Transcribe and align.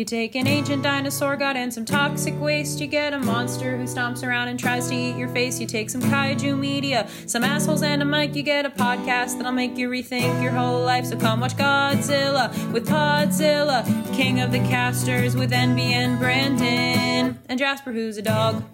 You 0.00 0.06
take 0.06 0.34
an 0.34 0.46
ancient 0.46 0.82
dinosaur 0.82 1.36
god 1.36 1.58
and 1.58 1.70
some 1.70 1.84
toxic 1.84 2.32
waste. 2.40 2.80
You 2.80 2.86
get 2.86 3.12
a 3.12 3.18
monster 3.18 3.76
who 3.76 3.84
stomps 3.84 4.26
around 4.26 4.48
and 4.48 4.58
tries 4.58 4.88
to 4.88 4.94
eat 4.94 5.14
your 5.16 5.28
face. 5.28 5.60
You 5.60 5.66
take 5.66 5.90
some 5.90 6.00
kaiju 6.00 6.58
media, 6.58 7.06
some 7.26 7.44
assholes, 7.44 7.82
and 7.82 8.00
a 8.00 8.06
mic. 8.06 8.34
You 8.34 8.42
get 8.42 8.64
a 8.64 8.70
podcast 8.70 9.36
that'll 9.36 9.52
make 9.52 9.76
you 9.76 9.90
rethink 9.90 10.42
your 10.42 10.52
whole 10.52 10.82
life. 10.82 11.04
So 11.04 11.18
come 11.18 11.40
watch 11.40 11.54
Godzilla 11.54 12.72
with 12.72 12.88
Podzilla, 12.88 13.84
King 14.14 14.40
of 14.40 14.52
the 14.52 14.60
Casters 14.60 15.36
with 15.36 15.50
NB 15.50 15.78
and 15.78 16.18
Brandon, 16.18 17.38
and 17.50 17.58
Jasper, 17.58 17.92
who's 17.92 18.16
a 18.16 18.22
dog. 18.22 18.64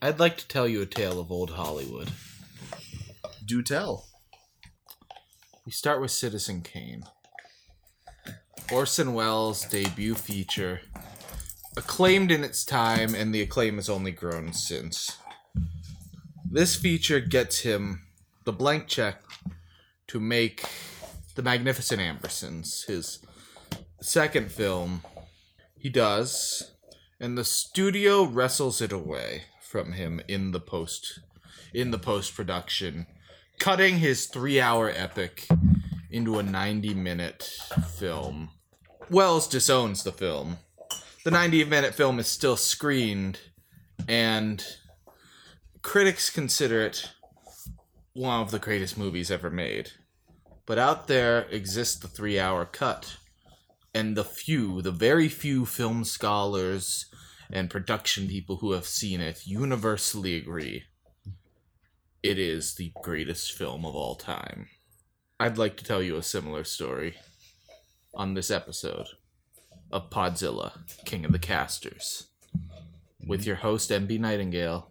I'd 0.00 0.20
like 0.20 0.36
to 0.36 0.46
tell 0.46 0.68
you 0.68 0.82
a 0.82 0.86
tale 0.86 1.18
of 1.18 1.32
old 1.32 1.50
Hollywood. 1.50 2.12
Do 3.44 3.60
tell. 3.60 4.06
We 5.66 5.72
start 5.72 6.00
with 6.00 6.12
Citizen 6.12 6.62
Kane. 6.62 7.06
Orson 8.72 9.12
Welles' 9.14 9.64
debut 9.66 10.14
feature, 10.14 10.80
acclaimed 11.76 12.30
in 12.30 12.42
its 12.42 12.64
time, 12.64 13.14
and 13.14 13.34
the 13.34 13.42
acclaim 13.42 13.76
has 13.76 13.88
only 13.88 14.10
grown 14.10 14.52
since. 14.52 15.18
This 16.50 16.74
feature 16.74 17.20
gets 17.20 17.60
him 17.60 18.06
the 18.44 18.52
blank 18.52 18.86
check 18.88 19.22
to 20.08 20.20
make 20.20 20.64
The 21.34 21.42
Magnificent 21.42 22.00
Ambersons, 22.00 22.84
his 22.86 23.18
second 24.00 24.50
film. 24.50 25.02
He 25.76 25.88
does, 25.90 26.72
and 27.20 27.36
the 27.36 27.44
studio 27.44 28.24
wrestles 28.24 28.80
it 28.80 28.92
away 28.92 29.44
from 29.60 29.92
him 29.92 30.20
in 30.28 30.52
the 30.52 30.60
post 30.60 31.20
in 31.74 31.90
the 31.90 31.98
post 31.98 32.34
production, 32.36 33.06
cutting 33.58 33.98
his 33.98 34.26
three 34.26 34.60
hour 34.60 34.88
epic 34.88 35.48
into 36.14 36.38
a 36.38 36.42
90 36.42 36.94
minute 36.94 37.42
film. 37.96 38.50
Welles 39.10 39.48
disowns 39.48 40.04
the 40.04 40.12
film. 40.12 40.58
The 41.24 41.30
90 41.30 41.64
minute 41.64 41.94
film 41.94 42.18
is 42.18 42.26
still 42.26 42.56
screened, 42.56 43.40
and 44.06 44.64
critics 45.82 46.30
consider 46.30 46.82
it 46.82 47.10
one 48.12 48.40
of 48.40 48.50
the 48.50 48.58
greatest 48.58 48.96
movies 48.96 49.30
ever 49.30 49.50
made. 49.50 49.90
But 50.66 50.78
out 50.78 51.08
there 51.08 51.42
exists 51.50 51.96
the 51.96 52.08
three 52.08 52.38
hour 52.38 52.64
cut, 52.64 53.16
and 53.92 54.16
the 54.16 54.24
few, 54.24 54.82
the 54.82 54.92
very 54.92 55.28
few 55.28 55.66
film 55.66 56.04
scholars 56.04 57.06
and 57.52 57.68
production 57.68 58.28
people 58.28 58.56
who 58.56 58.72
have 58.72 58.86
seen 58.86 59.20
it 59.20 59.46
universally 59.46 60.36
agree 60.36 60.84
it 62.24 62.38
is 62.38 62.76
the 62.76 62.90
greatest 63.02 63.52
film 63.52 63.84
of 63.84 63.94
all 63.94 64.14
time. 64.14 64.66
I'd 65.44 65.58
like 65.58 65.76
to 65.76 65.84
tell 65.84 66.02
you 66.02 66.16
a 66.16 66.22
similar 66.22 66.64
story 66.64 67.16
on 68.14 68.32
this 68.32 68.50
episode 68.50 69.08
of 69.92 70.08
Podzilla, 70.08 70.72
King 71.04 71.26
of 71.26 71.32
the 71.32 71.38
Casters, 71.38 72.28
with 73.26 73.44
your 73.44 73.56
host 73.56 73.90
MB 73.90 74.20
Nightingale. 74.20 74.90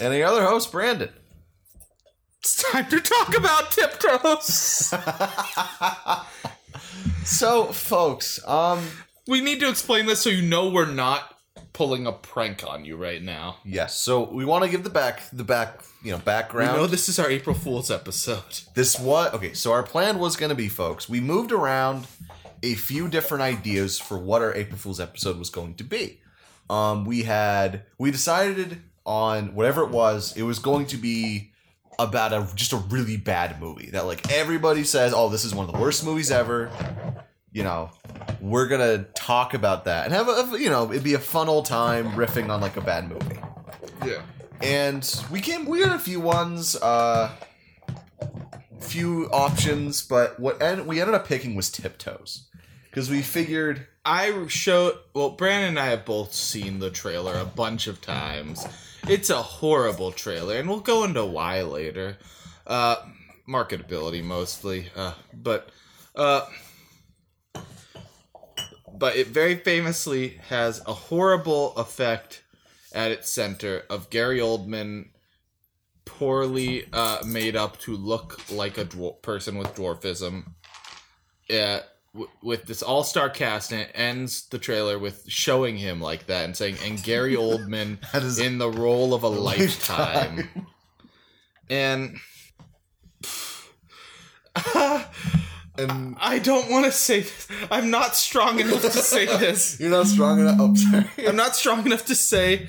And 0.00 0.10
the 0.14 0.22
other 0.22 0.42
host, 0.44 0.72
Brandon. 0.72 1.10
It's 2.38 2.62
time 2.62 2.88
to 2.88 2.98
talk 2.98 3.36
about 3.36 3.72
Tiptoes. 3.72 4.94
So, 7.24 7.66
folks, 7.66 8.40
um, 8.48 8.82
we 9.26 9.42
need 9.42 9.60
to 9.60 9.68
explain 9.68 10.06
this 10.06 10.22
so 10.22 10.30
you 10.30 10.40
know 10.40 10.70
we're 10.70 10.90
not 10.90 11.36
pulling 11.72 12.06
a 12.06 12.12
prank 12.12 12.64
on 12.66 12.84
you 12.84 12.96
right 12.96 13.22
now. 13.22 13.56
yes. 13.64 13.94
So 13.96 14.24
we 14.30 14.44
want 14.44 14.64
to 14.64 14.70
give 14.70 14.82
the 14.84 14.90
back, 14.90 15.22
the 15.32 15.44
back, 15.44 15.82
you 16.02 16.10
know, 16.10 16.16
We 16.18 16.22
background. 16.24 16.76
know 16.76 16.86
this 16.86 17.08
is 17.08 17.18
our 17.18 17.30
April 17.30 17.54
Fool's 17.54 17.90
episode. 17.90 18.42
this 18.74 18.98
what 18.98 19.34
okay 19.34 19.52
so 19.54 19.72
our 19.72 19.82
plan 19.82 20.18
was 20.18 20.36
going 20.36 20.48
to 20.50 20.54
be 20.56 20.68
folks 20.68 21.08
we 21.08 21.20
moved 21.20 21.52
around 21.52 22.06
a 22.62 22.74
few 22.74 23.08
different 23.08 23.42
ideas 23.42 23.98
for 23.98 24.18
what 24.18 24.42
our 24.42 24.54
april 24.54 24.76
fool's 24.78 25.00
episode 25.00 25.38
was 25.38 25.48
going 25.50 25.74
to 25.74 25.84
be 25.84 26.20
um 26.68 27.04
we 27.04 27.22
had 27.22 27.84
we 27.98 28.10
decided 28.10 28.80
on 29.06 29.54
whatever 29.54 29.82
it 29.82 29.90
was 29.90 30.36
it 30.36 30.42
was 30.42 30.58
going 30.58 30.84
to 30.86 30.96
be 30.96 31.52
about 31.98 32.32
a 32.32 32.46
just 32.54 32.72
a 32.72 32.76
really 32.76 33.16
bad 33.16 33.60
movie 33.60 33.90
that 33.90 34.04
like 34.06 34.30
everybody 34.32 34.84
says 34.84 35.12
oh 35.14 35.28
this 35.28 35.44
is 35.44 35.54
one 35.54 35.66
of 35.66 35.72
the 35.74 35.80
worst 35.80 36.04
movies 36.04 36.30
ever 36.30 36.70
you 37.52 37.62
know 37.64 37.90
we're 38.40 38.66
gonna 38.68 39.04
talk 39.14 39.54
about 39.54 39.84
that 39.84 40.04
and 40.06 40.14
have 40.14 40.28
a 40.28 40.58
you 40.58 40.70
know 40.70 40.90
it'd 40.90 41.02
be 41.04 41.14
a 41.14 41.18
fun 41.18 41.48
old 41.48 41.64
time 41.66 42.10
riffing 42.12 42.48
on 42.50 42.60
like 42.60 42.76
a 42.76 42.80
bad 42.80 43.08
movie 43.08 43.38
Yeah. 44.04 44.22
and 44.62 45.22
we 45.30 45.40
came 45.40 45.66
we 45.66 45.80
had 45.80 45.90
a 45.92 45.98
few 45.98 46.20
ones 46.20 46.76
uh 46.76 47.30
few 48.80 49.26
options 49.30 50.02
but 50.02 50.38
what 50.40 50.60
end, 50.62 50.86
we 50.86 51.00
ended 51.00 51.14
up 51.14 51.26
picking 51.26 51.54
was 51.54 51.70
tiptoes 51.70 52.46
because 52.84 53.10
we 53.10 53.22
figured 53.22 53.86
I 54.04 54.46
showed 54.48 54.96
well, 55.14 55.30
Brandon 55.30 55.70
and 55.70 55.78
I 55.78 55.86
have 55.88 56.04
both 56.06 56.32
seen 56.34 56.78
the 56.78 56.90
trailer 56.90 57.38
a 57.38 57.44
bunch 57.44 57.86
of 57.86 58.00
times. 58.00 58.66
It's 59.06 59.28
a 59.28 59.42
horrible 59.42 60.10
trailer, 60.10 60.56
and 60.56 60.68
we'll 60.70 60.80
go 60.80 61.04
into 61.04 61.24
why 61.24 61.60
later. 61.62 62.16
Uh, 62.66 62.96
marketability 63.46 64.24
mostly, 64.24 64.88
uh, 64.96 65.12
but 65.34 65.68
uh, 66.16 66.46
but 69.00 69.16
it 69.16 69.28
very 69.28 69.56
famously 69.56 70.38
has 70.50 70.80
a 70.86 70.92
horrible 70.92 71.74
effect 71.76 72.42
at 72.92 73.10
its 73.10 73.30
center 73.30 73.82
of 73.88 74.10
Gary 74.10 74.38
Oldman 74.38 75.08
poorly 76.04 76.84
uh, 76.92 77.18
made 77.24 77.56
up 77.56 77.78
to 77.78 77.96
look 77.96 78.38
like 78.52 78.76
a 78.76 78.84
dwar- 78.84 79.20
person 79.22 79.56
with 79.56 79.74
dwarfism. 79.74 80.44
Yeah, 81.48 81.80
w- 82.12 82.30
with 82.42 82.66
this 82.66 82.82
all-star 82.82 83.30
cast, 83.30 83.72
and 83.72 83.80
it 83.80 83.90
ends 83.94 84.46
the 84.50 84.58
trailer 84.58 84.98
with 84.98 85.24
showing 85.28 85.78
him 85.78 86.00
like 86.00 86.26
that 86.26 86.44
and 86.44 86.54
saying, 86.56 86.76
"And 86.84 87.02
Gary 87.02 87.34
Oldman 87.46 87.98
in 88.38 88.58
the 88.58 88.70
role 88.70 89.14
of 89.14 89.22
a 89.22 89.28
lifetime." 89.48 90.48
and 91.70 92.18
and 95.78 96.16
I 96.20 96.38
don't 96.38 96.70
want 96.70 96.84
to 96.86 96.92
say 96.92 97.20
this. 97.20 97.48
I'm 97.70 97.90
not 97.90 98.16
strong 98.16 98.60
enough 98.60 98.82
to 98.82 98.90
say 98.90 99.26
this. 99.38 99.78
you're 99.80 99.90
not 99.90 100.06
strong 100.06 100.40
enough 100.40 100.56
oh 100.60 100.74
sorry 100.74 101.06
I'm 101.26 101.36
not 101.36 101.56
strong 101.56 101.84
enough 101.86 102.04
to 102.06 102.14
say 102.14 102.68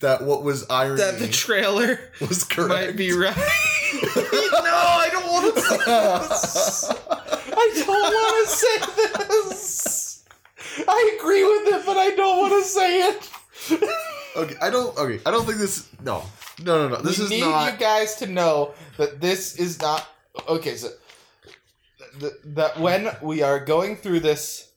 that 0.00 0.22
what 0.22 0.42
was 0.42 0.66
irony 0.68 0.96
that 1.00 1.18
the 1.18 1.28
trailer 1.28 1.98
was 2.20 2.44
correct 2.44 2.70
might 2.70 2.96
be 2.96 3.12
right. 3.12 3.36
no, 3.36 3.42
I 3.46 5.08
don't 5.12 5.26
want 5.32 5.54
to 5.54 5.60
say 5.60 5.76
this. 5.78 6.90
I 7.56 7.84
don't 7.86 7.88
want 7.88 8.48
to 8.48 8.54
say 8.54 9.48
this. 9.48 10.24
I 10.88 11.18
agree 11.18 11.44
with 11.44 11.74
it, 11.74 11.86
but 11.86 11.96
I 11.96 12.10
don't 12.10 12.38
want 12.38 12.62
to 12.64 12.68
say 12.68 13.02
it. 13.08 13.30
okay 14.36 14.56
i 14.60 14.68
don't 14.68 14.94
okay 14.98 15.20
i 15.24 15.30
don't 15.30 15.46
think 15.46 15.58
this 15.58 15.88
no 16.02 16.24
no 16.64 16.88
no 16.88 16.96
no 16.96 17.00
this 17.02 17.18
we 17.18 17.24
is 17.24 17.30
need 17.30 17.40
not 17.40 17.72
you 17.72 17.78
guys 17.78 18.16
to 18.16 18.26
know 18.26 18.74
that 18.98 19.20
this 19.20 19.56
is 19.56 19.80
not 19.80 20.06
okay. 20.48 20.74
So 20.76 20.88
th- 22.20 22.32
that 22.44 22.78
when 22.80 23.08
we 23.22 23.42
are 23.42 23.58
going 23.64 23.96
through 23.96 24.20
this 24.20 24.70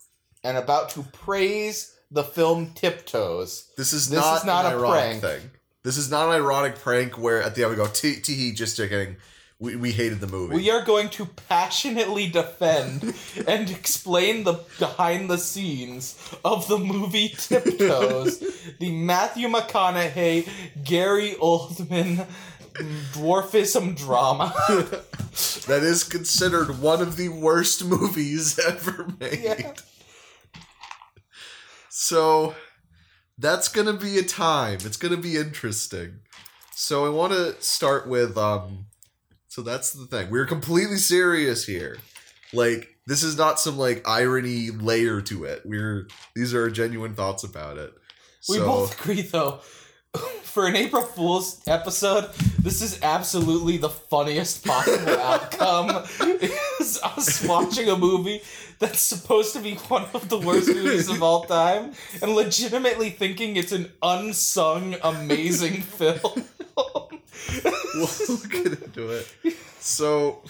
and 0.44 0.58
about 0.58 0.90
to 0.92 1.04
praise 1.04 1.96
the 2.12 2.24
film 2.24 2.74
Tiptoes, 2.74 3.72
this 3.78 3.94
is 3.94 4.10
this 4.10 4.20
not, 4.20 4.38
is 4.38 4.46
not 4.46 4.66
an 4.66 4.74
a 4.74 4.80
prank. 4.80 5.22
thing 5.22 5.52
this 5.84 5.98
is 5.98 6.12
not 6.12 6.28
an 6.28 6.36
ironic 6.36 6.76
prank 6.76 7.18
where 7.18 7.42
at 7.42 7.56
the 7.56 7.64
end 7.64 7.72
we 7.72 7.78
go 7.78 7.88
tee 7.88 8.16
tee 8.16 8.52
just 8.52 8.76
kidding 8.76 9.16
we, 9.60 9.76
we 9.76 9.92
hated 9.92 10.20
the 10.20 10.28
movie 10.28 10.56
we 10.56 10.70
are 10.70 10.84
going 10.84 11.08
to 11.10 11.26
passionately 11.26 12.28
defend 12.28 13.14
and 13.48 13.70
explain 13.70 14.44
the 14.44 14.54
behind 14.80 15.30
the 15.30 15.38
scenes 15.38 16.18
of 16.44 16.68
the 16.68 16.78
movie 16.78 17.30
Tiptoes, 17.30 18.40
the 18.80 18.92
Matthew 18.92 19.48
McConaughey, 19.48 20.48
Gary 20.84 21.36
Oldman 21.42 22.28
dwarfism 23.14 23.96
drama. 23.98 24.54
that 25.68 25.84
is 25.84 26.04
considered 26.04 26.80
one 26.80 27.02
of 27.02 27.18
the 27.18 27.30
worst 27.30 27.84
movies 27.84 28.60
ever 28.68 29.08
made. 29.20 29.42
Yeah. 29.44 29.74
So 31.90 32.56
that's 33.38 33.68
gonna 33.70 33.94
be 33.94 34.18
a 34.18 34.24
time. 34.24 34.80
It's 34.84 34.98
gonna 34.98 35.18
be 35.18 35.36
interesting. 35.38 36.20
So 36.74 37.06
I 37.06 37.10
want 37.10 37.34
to 37.34 37.60
start 37.62 38.08
with 38.08 38.38
um. 38.38 38.86
So 39.48 39.62
that's 39.64 39.94
the 39.94 40.06
thing. 40.06 40.30
We're 40.30 40.46
completely 40.46 40.98
serious 40.98 41.66
here. 41.66 41.98
Like 42.54 42.90
this 43.08 43.24
is 43.24 43.38
not 43.38 43.60
some 43.60 43.78
like 43.78 44.08
irony 44.08 44.70
layer 44.70 45.22
to 45.22 45.46
it. 45.46 45.64
We're 45.66 46.08
these 46.36 46.54
are 46.54 46.70
genuine 46.70 47.16
thoughts 47.16 47.44
about 47.44 47.78
it. 47.78 47.94
We 48.48 48.58
So 48.58 48.66
both 48.66 49.02
agree, 49.02 49.22
though. 49.24 49.60
For 50.44 50.66
an 50.66 50.76
April 50.76 51.04
Fool's 51.04 51.62
episode, 51.68 52.34
this 52.60 52.82
is 52.82 53.00
absolutely 53.04 53.78
the 53.78 53.90
funniest 53.90 54.66
possible 54.66 55.20
outcome. 55.20 56.04
Is 56.80 57.00
us 57.04 57.46
watching 57.46 57.90
a 57.90 57.96
movie 57.96 58.42
that's 58.80 59.00
supposed 59.00 59.54
to 59.54 59.60
be 59.60 59.76
one 59.76 60.06
of 60.16 60.30
the 60.30 60.40
worst 60.40 60.70
movies 60.70 61.10
of 61.10 61.22
all 61.22 61.44
time, 61.44 61.94
and 62.24 62.34
legitimately 62.34 63.12
thinking 63.12 63.56
it's 63.56 63.72
an 63.72 63.92
unsung, 64.02 64.96
amazing 65.04 65.82
film. 66.00 66.46
we'll 67.96 68.38
get 68.50 68.82
into 68.82 69.12
it. 69.12 69.28
So 69.80 70.42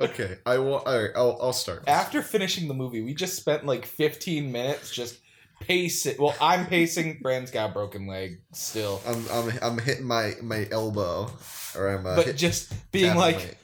Okay, 0.00 0.38
I 0.44 0.58
will. 0.58 0.78
All 0.78 1.02
right, 1.02 1.10
I'll, 1.14 1.38
I'll 1.40 1.52
start. 1.52 1.84
After 1.86 2.22
finishing 2.22 2.68
the 2.68 2.74
movie, 2.74 3.02
we 3.02 3.14
just 3.14 3.36
spent 3.36 3.64
like 3.64 3.86
15 3.86 4.50
minutes 4.50 4.90
just 4.90 5.18
pacing. 5.66 6.16
Well, 6.18 6.34
I'm 6.40 6.66
pacing. 6.66 7.18
Brand's 7.22 7.50
got 7.50 7.70
a 7.70 7.72
broken 7.72 8.06
leg 8.06 8.40
still, 8.52 9.00
I'm 9.06 9.24
I'm 9.30 9.52
I'm 9.62 9.78
hitting 9.78 10.06
my 10.06 10.34
my 10.42 10.66
elbow, 10.70 11.30
or 11.76 11.88
I'm 11.88 12.06
uh, 12.06 12.16
but 12.16 12.36
just 12.36 12.72
being 12.92 13.16
like, 13.16 13.56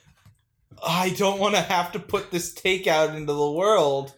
I 0.84 1.10
don't 1.10 1.38
want 1.38 1.54
to 1.54 1.60
have 1.60 1.92
to 1.92 1.98
put 1.98 2.30
this 2.30 2.52
take 2.54 2.86
out 2.86 3.14
into 3.14 3.32
the 3.32 3.50
world. 3.50 4.12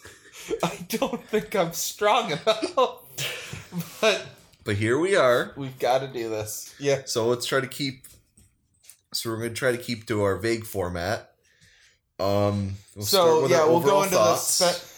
I 0.62 0.76
don't 0.88 1.24
think 1.26 1.54
I'm 1.54 1.72
strong 1.72 2.32
enough. 2.32 2.70
but 4.00 4.26
But 4.64 4.76
here 4.76 4.98
we 4.98 5.16
are. 5.16 5.52
we've 5.56 5.78
got 5.78 6.00
to 6.00 6.08
do 6.08 6.28
this. 6.28 6.74
Yeah. 6.78 7.02
So 7.04 7.26
let's 7.26 7.46
try 7.46 7.60
to 7.60 7.66
keep. 7.68 8.06
So 9.14 9.30
we're 9.30 9.36
gonna 9.36 9.50
try 9.50 9.72
to 9.72 9.78
keep 9.78 10.06
to 10.06 10.22
our 10.22 10.36
vague 10.36 10.64
format. 10.64 11.30
Um. 12.18 12.74
we'll 12.94 13.04
so 13.04 13.46
yeah, 13.46 13.64
we'll 13.66 13.80
go 13.80 14.02
into 14.02 14.14
thoughts. 14.16 14.58
the 14.58 14.66
spe- 14.66 14.91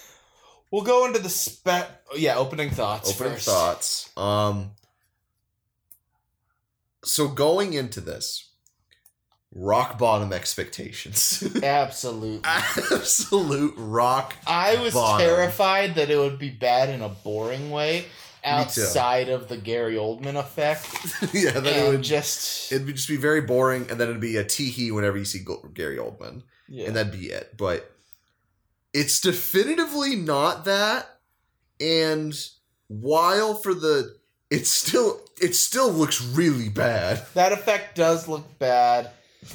We'll 0.74 0.82
go 0.82 1.06
into 1.06 1.20
the 1.20 1.28
spec. 1.28 1.88
Yeah, 2.16 2.34
opening 2.36 2.70
thoughts. 2.70 3.08
opening 3.08 3.34
first. 3.34 3.46
thoughts. 3.46 4.10
Um. 4.16 4.72
So 7.04 7.28
going 7.28 7.74
into 7.74 8.00
this, 8.00 8.50
rock 9.52 9.98
bottom 9.98 10.32
expectations. 10.32 11.44
Absolutely. 11.62 12.40
Absolute 12.42 13.74
rock. 13.76 14.34
I 14.48 14.82
was 14.82 14.94
Bottom. 14.94 15.24
terrified 15.24 15.94
that 15.94 16.10
it 16.10 16.18
would 16.18 16.40
be 16.40 16.50
bad 16.50 16.88
in 16.88 17.02
a 17.02 17.08
boring 17.08 17.70
way 17.70 18.06
outside 18.42 19.28
of 19.28 19.46
the 19.46 19.56
Gary 19.56 19.94
Oldman 19.94 20.34
effect. 20.34 20.88
yeah, 21.32 21.52
then 21.52 21.86
it 21.86 21.88
would 21.88 22.02
just 22.02 22.72
it'd 22.72 22.88
just 22.88 23.08
be 23.08 23.16
very 23.16 23.42
boring, 23.42 23.86
and 23.88 24.00
then 24.00 24.08
it'd 24.08 24.20
be 24.20 24.38
a 24.38 24.44
teehee 24.44 24.92
whenever 24.92 25.16
you 25.18 25.24
see 25.24 25.44
Gary 25.72 25.98
Oldman. 25.98 26.42
Yeah. 26.66 26.88
and 26.88 26.96
that'd 26.96 27.12
be 27.12 27.26
it. 27.26 27.56
But 27.56 27.93
it's 28.94 29.20
definitively 29.20 30.16
not 30.16 30.64
that. 30.64 31.18
And 31.80 32.32
while 32.88 33.54
for 33.54 33.74
the, 33.74 34.16
it's 34.50 34.70
still 34.70 35.20
it 35.40 35.54
still 35.56 35.90
looks 35.90 36.22
really 36.24 36.68
bad. 36.68 37.26
that 37.34 37.52
effect 37.52 37.96
does 37.96 38.28
look 38.28 38.58
bad. 38.58 39.10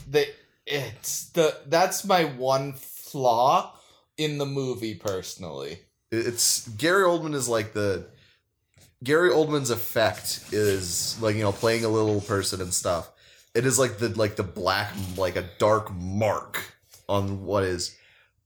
The 0.10 0.28
it's 0.66 1.30
the 1.30 1.58
that's 1.68 2.06
my 2.06 2.26
one 2.26 2.74
flaw 2.74 3.74
in 4.18 4.38
the 4.38 4.46
movie 4.46 4.96
personally. 4.96 5.80
It's 6.12 6.68
Gary 6.68 7.04
Oldman 7.04 7.34
is 7.34 7.48
like 7.48 7.74
the 7.74 8.08
Gary 9.04 9.30
Oldman's 9.30 9.70
effect 9.70 10.44
is 10.52 11.20
like 11.22 11.36
you 11.36 11.44
know 11.44 11.54
playing 11.54 11.86
a 11.86 11.90
little 11.90 12.22
person 12.22 12.62
and 12.62 12.74
stuff. 12.74 13.10
It 13.56 13.66
is 13.66 13.80
like 13.80 13.98
the 13.98 14.10
like 14.10 14.36
the 14.36 14.44
black 14.44 14.92
like 15.18 15.38
a 15.38 15.46
dark 15.58 15.94
mark 15.94 16.62
on 17.08 17.46
what 17.46 17.64
is 17.64 17.96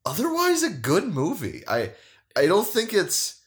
otherwise 0.05 0.63
a 0.63 0.69
good 0.69 1.05
movie. 1.05 1.63
I 1.67 1.91
I 2.35 2.45
don't 2.47 2.67
think 2.67 2.93
it's. 2.93 3.41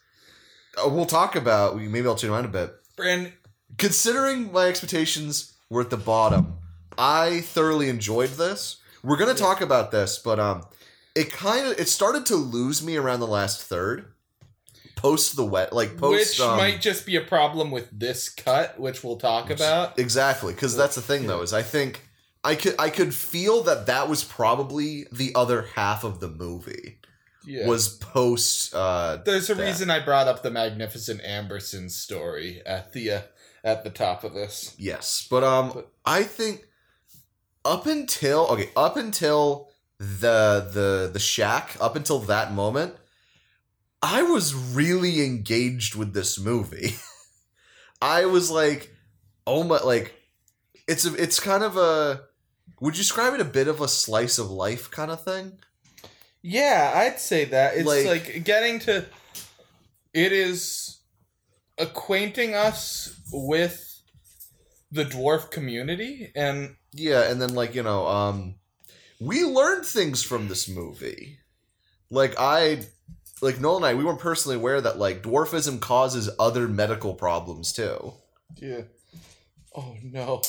uh, 0.84 0.88
We'll 0.88 1.06
talk 1.06 1.36
about. 1.36 1.76
Maybe 1.76 2.06
I'll 2.06 2.16
change 2.16 2.30
my 2.30 2.36
mind 2.42 2.46
a 2.54 2.58
bit. 2.66 2.74
Brand 2.96 3.32
considering 3.78 4.52
my 4.52 4.66
expectations 4.66 5.54
were 5.68 5.82
at 5.82 5.90
the 5.90 5.96
bottom, 5.96 6.54
I 6.96 7.40
thoroughly 7.40 7.88
enjoyed 7.88 8.30
this. 8.30 8.76
We're 9.02 9.16
gonna 9.18 9.34
talk 9.34 9.60
about 9.60 9.90
this, 9.90 10.18
but 10.18 10.38
um, 10.40 10.64
it 11.14 11.30
kind 11.32 11.66
of 11.66 11.78
it 11.78 11.88
started 11.88 12.26
to 12.26 12.36
lose 12.36 12.82
me 12.82 12.96
around 12.96 13.20
the 13.20 13.26
last 13.26 13.62
third, 13.62 14.06
post 14.96 15.36
the 15.36 15.44
wet, 15.44 15.72
like 15.72 15.96
post 15.98 16.38
which 16.38 16.40
um, 16.40 16.56
might 16.56 16.80
just 16.80 17.04
be 17.06 17.16
a 17.16 17.20
problem 17.20 17.70
with 17.70 17.88
this 17.92 18.28
cut, 18.28 18.78
which 18.80 19.04
we'll 19.04 19.16
talk 19.16 19.50
about. 19.50 19.98
exactly 19.98 20.54
because 20.54 20.76
that's 20.76 20.94
the 20.94 21.02
thing 21.02 21.26
though 21.26 21.42
is 21.42 21.52
I 21.52 21.62
think 21.62 22.08
I 22.50 22.54
could 22.54 22.74
I 22.78 22.90
could 22.90 23.12
feel 23.14 23.62
that 23.64 23.86
that 23.86 24.08
was 24.08 24.22
probably 24.24 25.06
the 25.12 25.34
other 25.34 25.60
half 25.74 26.04
of 26.04 26.20
the 26.20 26.28
movie 26.28 26.98
Yeah. 27.44 27.66
was 27.66 27.88
post. 27.98 28.74
uh 28.74 29.18
There's 29.24 29.50
a 29.50 29.54
that. 29.54 29.64
reason 29.66 29.90
I 29.90 29.98
brought 30.04 30.28
up 30.28 30.42
the 30.42 30.50
Magnificent 30.50 31.20
Amberson 31.22 31.90
story 31.90 32.62
at 32.64 32.92
the 32.92 33.10
uh, 33.10 33.20
at 33.64 33.82
the 33.84 33.90
top 33.90 34.22
of 34.24 34.32
this. 34.32 34.74
Yes, 34.78 35.26
but 35.28 35.42
um, 35.42 35.72
But- 35.74 35.90
I 36.04 36.22
think 36.22 36.56
up 37.64 37.86
until 37.86 38.46
okay, 38.52 38.70
up 38.76 38.96
until 38.96 39.68
the 39.98 40.68
the 40.72 41.10
the 41.12 41.18
shack, 41.18 41.76
up 41.80 41.96
until 41.96 42.20
that 42.20 42.52
moment, 42.52 42.94
I 44.02 44.22
was 44.22 44.54
really 44.54 45.24
engaged 45.24 45.94
with 45.96 46.12
this 46.14 46.38
movie. 46.38 46.94
I 48.00 48.26
was 48.26 48.50
like, 48.50 48.94
oh 49.46 49.64
my, 49.64 49.78
like 49.78 50.14
it's 50.86 51.04
a, 51.06 51.14
it's 51.20 51.40
kind 51.40 51.64
of 51.64 51.76
a. 51.76 52.22
Would 52.80 52.94
you 52.96 53.02
describe 53.02 53.34
it 53.34 53.40
a 53.40 53.44
bit 53.44 53.68
of 53.68 53.80
a 53.80 53.88
slice 53.88 54.38
of 54.38 54.50
life 54.50 54.90
kind 54.90 55.10
of 55.10 55.22
thing? 55.24 55.58
Yeah, 56.42 56.92
I'd 56.94 57.18
say 57.20 57.46
that. 57.46 57.76
It's 57.76 57.86
Like- 57.86 58.06
like, 58.06 58.44
getting 58.44 58.78
to 58.80 59.06
it 60.12 60.32
is 60.32 60.98
acquainting 61.78 62.54
us 62.54 63.14
with 63.32 64.00
the 64.90 65.04
dwarf 65.04 65.50
community 65.50 66.30
and 66.34 66.76
Yeah, 66.92 67.22
and 67.30 67.40
then 67.42 67.54
like 67.54 67.74
you 67.74 67.82
know, 67.82 68.06
um, 68.06 68.54
we 69.20 69.44
learned 69.44 69.84
things 69.84 70.22
from 70.22 70.48
this 70.48 70.68
movie. 70.68 71.38
Like 72.10 72.34
I, 72.38 72.86
like 73.42 73.60
Noel 73.60 73.76
and 73.76 73.84
I, 73.86 73.94
we 73.94 74.04
weren't 74.04 74.20
personally 74.20 74.56
aware 74.56 74.80
that 74.80 74.98
like 74.98 75.22
dwarfism 75.22 75.80
causes 75.80 76.30
other 76.38 76.68
medical 76.68 77.14
problems 77.14 77.72
too. 77.72 78.14
yeah. 78.56 78.82
Oh 79.74 79.94
no. 80.02 80.40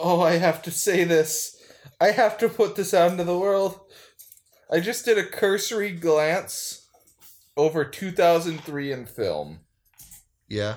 Oh, 0.00 0.20
I 0.20 0.34
have 0.34 0.62
to 0.62 0.70
say 0.70 1.04
this. 1.04 1.60
I 2.00 2.12
have 2.12 2.38
to 2.38 2.48
put 2.48 2.76
this 2.76 2.94
out 2.94 3.10
into 3.10 3.24
the 3.24 3.38
world. 3.38 3.80
I 4.70 4.80
just 4.80 5.04
did 5.04 5.18
a 5.18 5.24
cursory 5.24 5.90
glance 5.90 6.86
over 7.56 7.84
2003 7.84 8.92
in 8.92 9.06
film. 9.06 9.60
Yeah, 10.46 10.76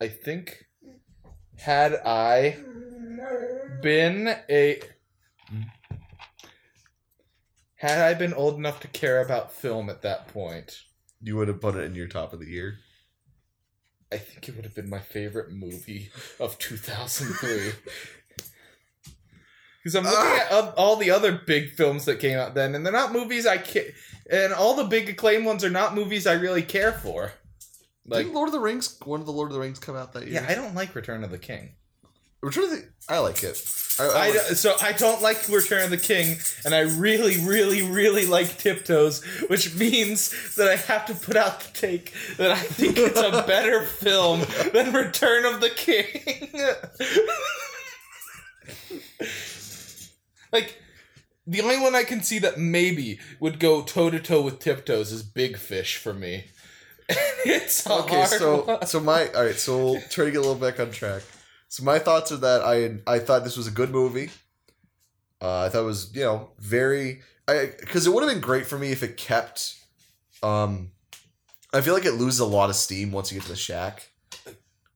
I 0.00 0.08
think 0.08 0.64
had 1.58 1.94
I 2.06 2.56
been 3.82 4.34
a 4.48 4.80
had 7.76 7.98
I 7.98 8.14
been 8.14 8.32
old 8.32 8.56
enough 8.56 8.80
to 8.80 8.88
care 8.88 9.20
about 9.20 9.52
film 9.52 9.90
at 9.90 10.02
that 10.02 10.28
point, 10.28 10.80
you 11.22 11.36
would 11.36 11.48
have 11.48 11.60
put 11.60 11.76
it 11.76 11.84
in 11.84 11.94
your 11.94 12.08
top 12.08 12.32
of 12.32 12.40
the 12.40 12.48
year. 12.48 12.78
I 14.12 14.16
think 14.18 14.48
it 14.48 14.56
would 14.56 14.64
have 14.64 14.74
been 14.74 14.90
my 14.90 14.98
favorite 14.98 15.52
movie 15.52 16.10
of 16.40 16.58
2003. 16.58 17.72
Because 19.82 19.94
I'm 19.96 20.04
looking 20.04 20.18
Ah. 20.18 20.44
at 20.46 20.52
all- 20.52 20.74
all 20.76 20.96
the 20.96 21.10
other 21.10 21.32
big 21.32 21.70
films 21.74 22.04
that 22.06 22.18
came 22.20 22.38
out 22.38 22.54
then, 22.54 22.74
and 22.74 22.84
they're 22.84 22.92
not 22.92 23.12
movies 23.12 23.46
I 23.46 23.58
ca- 23.58 23.92
and 24.30 24.52
all 24.52 24.74
the 24.74 24.84
big 24.84 25.08
acclaim 25.08 25.44
ones 25.44 25.64
are 25.64 25.70
not 25.70 25.94
movies 25.94 26.26
I 26.26 26.32
really 26.34 26.62
care 26.62 26.92
for. 26.92 27.32
Like, 28.06 28.24
Didn't 28.24 28.34
Lord 28.34 28.48
of 28.48 28.52
the 28.52 28.60
Rings, 28.60 28.96
one 29.04 29.20
of 29.20 29.26
the 29.26 29.32
Lord 29.32 29.48
of 29.50 29.54
the 29.54 29.60
Rings 29.60 29.78
come 29.78 29.94
out 29.96 30.12
that 30.14 30.26
year? 30.26 30.42
yeah, 30.42 30.46
I 30.48 30.54
don't 30.54 30.74
like 30.74 30.94
Return 30.94 31.22
of 31.22 31.30
the 31.30 31.38
King. 31.38 31.74
Return 32.42 32.64
of 32.64 32.70
the, 32.70 32.88
I 33.08 33.18
like 33.18 33.42
it. 33.44 33.62
I, 33.98 34.04
I 34.04 34.08
I, 34.08 34.28
like- 34.30 34.40
so 34.56 34.74
I 34.80 34.92
don't 34.92 35.20
like 35.20 35.46
Return 35.48 35.84
of 35.84 35.90
the 35.90 35.98
King, 35.98 36.38
and 36.64 36.74
I 36.74 36.80
really, 36.80 37.36
really, 37.44 37.82
really 37.82 38.24
like 38.24 38.56
Tiptoes, 38.56 39.22
which 39.48 39.74
means 39.74 40.54
that 40.56 40.68
I 40.68 40.76
have 40.76 41.04
to 41.06 41.14
put 41.14 41.36
out 41.36 41.60
the 41.60 41.70
take 41.78 42.14
that 42.38 42.50
I 42.50 42.56
think 42.60 42.96
it's 42.96 43.18
a 43.20 43.30
better 43.46 43.82
film 43.84 44.40
than 44.72 44.92
Return 44.94 45.44
of 45.44 45.60
the 45.60 45.68
King. 45.70 46.40
like 50.52 50.76
the 51.46 51.60
only 51.60 51.78
one 51.78 51.94
I 51.94 52.04
can 52.04 52.22
see 52.22 52.38
that 52.40 52.58
maybe 52.58 53.18
would 53.38 53.58
go 53.60 53.82
toe 53.82 54.10
to 54.10 54.18
toe 54.20 54.40
with 54.42 54.60
Tiptoes 54.60 55.12
is 55.12 55.22
Big 55.22 55.56
Fish 55.58 55.96
for 55.96 56.14
me. 56.14 56.44
it's 57.44 57.86
okay, 57.88 58.24
so 58.26 58.62
one. 58.62 58.86
so 58.86 59.00
my 59.00 59.28
all 59.32 59.44
right, 59.44 59.56
so 59.56 59.76
we'll 59.76 60.00
try 60.10 60.26
to 60.26 60.30
get 60.30 60.38
a 60.38 60.40
little 60.40 60.54
back 60.54 60.78
on 60.80 60.90
track. 60.90 61.22
So 61.70 61.84
my 61.84 61.98
thoughts 62.00 62.30
are 62.32 62.36
that 62.38 62.62
I 62.62 62.96
I 63.06 63.20
thought 63.20 63.44
this 63.44 63.56
was 63.56 63.66
a 63.68 63.70
good 63.70 63.90
movie. 63.90 64.30
Uh, 65.40 65.60
I 65.62 65.68
thought 65.70 65.82
it 65.82 65.86
was 65.86 66.14
you 66.14 66.22
know 66.24 66.50
very 66.58 67.20
I 67.48 67.70
because 67.80 68.06
it 68.06 68.12
would 68.12 68.22
have 68.22 68.30
been 68.30 68.40
great 68.42 68.66
for 68.66 68.76
me 68.78 68.90
if 68.92 69.02
it 69.02 69.16
kept. 69.16 69.76
Um, 70.42 70.90
I 71.72 71.80
feel 71.80 71.94
like 71.94 72.04
it 72.04 72.12
loses 72.14 72.40
a 72.40 72.44
lot 72.44 72.70
of 72.70 72.76
steam 72.76 73.12
once 73.12 73.30
you 73.32 73.38
get 73.38 73.44
to 73.44 73.52
the 73.52 73.56
shack. 73.56 74.08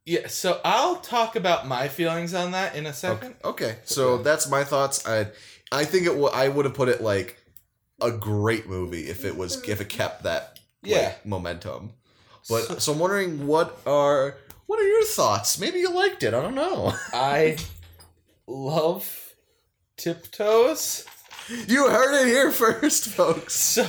yeah. 0.05 0.27
So 0.27 0.61
I'll 0.65 0.97
talk 0.97 1.37
about 1.37 1.67
my 1.69 1.87
feelings 1.89 2.35
on 2.35 2.51
that 2.51 2.75
in 2.75 2.87
a 2.87 2.93
second. 2.93 3.37
Okay, 3.45 3.65
okay. 3.67 3.79
so 3.85 4.19
that's 4.19 4.51
my 4.51 4.65
thoughts. 4.65 5.07
I 5.07 5.29
I 5.71 5.85
think 5.85 6.05
it. 6.07 6.11
W- 6.11 6.27
I 6.27 6.49
would 6.49 6.65
have 6.65 6.75
put 6.75 6.89
it 6.89 7.01
like 7.01 7.39
a 8.01 8.11
great 8.11 8.69
movie 8.69 9.07
if 9.09 9.25
it 9.25 9.37
was 9.37 9.63
if 9.69 9.81
it 9.81 9.89
kept 9.89 10.25
that 10.25 10.59
like, 10.83 10.91
Yeah. 10.93 11.15
momentum. 11.25 11.93
But 12.49 12.83
so 12.83 12.93
I'm 12.93 12.99
wondering 12.99 13.47
what 13.47 13.79
are 13.87 14.37
what 14.75 14.83
are 14.83 14.89
your 14.89 15.05
thoughts? 15.05 15.61
Maybe 15.61 15.79
you 15.79 15.95
liked 15.95 16.25
it. 16.25 16.35
I 16.35 16.43
don't 16.43 16.57
know. 16.57 16.93
I 17.13 17.57
love 18.49 19.33
tiptoes. 19.97 21.07
You 21.69 21.89
heard 21.89 22.23
it 22.23 22.27
here 22.27 22.51
first, 22.51 23.09
folks. 23.09 23.55
So 23.55 23.87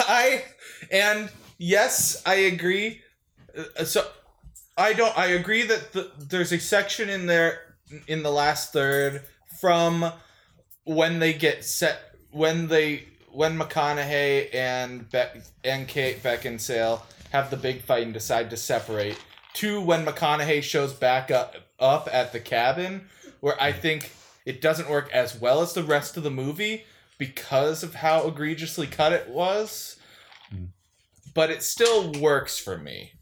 I 0.00 0.44
and 0.92 1.30
yes, 1.58 2.22
I 2.24 2.34
agree. 2.34 3.00
Uh, 3.58 3.84
So 3.84 4.06
I 4.76 4.92
don't. 4.92 5.16
I 5.18 5.26
agree 5.26 5.64
that 5.64 5.92
the, 5.92 6.12
there's 6.16 6.52
a 6.52 6.60
section 6.60 7.08
in 7.08 7.26
there 7.26 7.74
in 8.06 8.22
the 8.22 8.30
last 8.30 8.72
third 8.72 9.22
from 9.60 10.12
when 10.84 11.18
they 11.18 11.32
get 11.32 11.64
set 11.64 12.14
when 12.30 12.68
they 12.68 13.08
when 13.32 13.58
McConaughey 13.58 14.54
and 14.54 15.10
Be- 15.10 15.40
and 15.64 15.88
Kate 15.88 16.22
Beckinsale 16.22 17.00
have 17.32 17.50
the 17.50 17.56
big 17.56 17.82
fight 17.82 18.04
and 18.04 18.12
decide 18.12 18.50
to 18.50 18.56
separate. 18.56 19.18
To 19.54 19.80
when 19.80 20.04
McConaughey 20.04 20.62
shows 20.62 20.92
back 20.92 21.30
up 21.30 21.54
up 21.78 22.08
at 22.12 22.32
the 22.32 22.40
cabin, 22.40 23.08
where 23.40 23.60
I 23.60 23.72
think 23.72 24.10
it 24.44 24.60
doesn't 24.60 24.90
work 24.90 25.10
as 25.12 25.38
well 25.40 25.60
as 25.62 25.72
the 25.74 25.82
rest 25.84 26.16
of 26.16 26.22
the 26.22 26.30
movie 26.30 26.84
because 27.18 27.82
of 27.82 27.94
how 27.96 28.26
egregiously 28.26 28.86
cut 28.86 29.12
it 29.12 29.28
was. 29.28 29.96
Hmm. 30.50 30.64
But 31.34 31.50
it 31.50 31.62
still 31.62 32.12
works 32.12 32.58
for 32.58 32.78
me. 32.78 33.12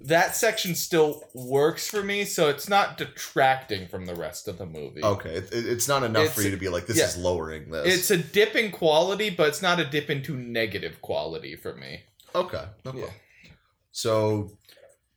That 0.00 0.36
section 0.36 0.74
still 0.76 1.24
works 1.34 1.88
for 1.88 2.02
me, 2.04 2.24
so 2.24 2.48
it's 2.48 2.68
not 2.68 2.98
detracting 2.98 3.88
from 3.88 4.06
the 4.06 4.14
rest 4.14 4.46
of 4.46 4.56
the 4.58 4.66
movie. 4.66 5.02
Okay, 5.02 5.30
it, 5.30 5.52
it- 5.52 5.66
it's 5.66 5.88
not 5.88 6.04
enough 6.04 6.34
for 6.34 6.42
you 6.42 6.50
to 6.52 6.56
be 6.56 6.68
like, 6.68 6.86
this 6.86 6.98
yeah. 6.98 7.04
is 7.06 7.16
lowering 7.16 7.70
this. 7.70 7.92
It's 7.94 8.10
a 8.12 8.16
dip 8.16 8.54
in 8.54 8.70
quality, 8.70 9.30
but 9.30 9.48
it's 9.48 9.62
not 9.62 9.80
a 9.80 9.84
dip 9.84 10.08
into 10.08 10.36
negative 10.36 11.00
quality 11.02 11.56
for 11.56 11.74
me. 11.74 12.02
okay. 12.34 12.64
okay. 12.86 12.98
Yeah. 12.98 13.50
So, 13.90 14.52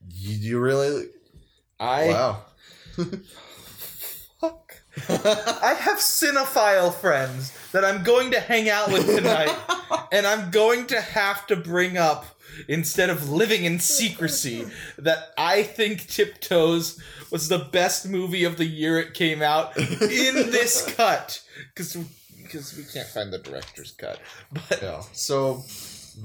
you, 0.10 0.36
you 0.36 0.60
really. 0.60 1.08
I 1.79 2.08
wow. 2.08 2.41
fuck. 4.39 4.81
I 5.10 5.75
have 5.79 6.00
cinephile 6.00 6.93
friends 6.93 7.58
that 7.72 7.86
I'm 7.86 8.03
going 8.03 8.31
to 8.31 8.39
hang 8.39 8.70
out 8.70 8.91
with 8.91 9.05
tonight, 9.08 9.55
and 10.12 10.27
I'm 10.27 10.51
going 10.51 10.88
to 10.88 11.00
have 11.00 11.48
to 11.48 11.55
bring 11.55 11.98
up 11.98 12.25
instead 12.67 13.10
of 13.10 13.29
living 13.29 13.63
in 13.63 13.79
secrecy 13.79 14.65
that 14.98 15.31
I 15.38 15.63
think 15.63 16.08
Tiptoes 16.08 17.01
was 17.31 17.48
the 17.48 17.60
best 17.60 18.08
movie 18.08 18.43
of 18.43 18.58
the 18.58 18.65
year 18.65 19.00
it 19.00 19.13
came 19.13 19.41
out 19.41 19.77
in 19.77 20.51
this 20.51 20.93
cut 20.98 21.41
because 21.74 21.96
because 22.43 22.75
we 22.75 22.84
can't 22.84 23.08
find 23.08 23.31
the 23.31 23.38
director's 23.38 23.91
cut. 23.91 24.20
But 24.51 24.79
Yeah. 24.81 25.01
So, 25.13 25.63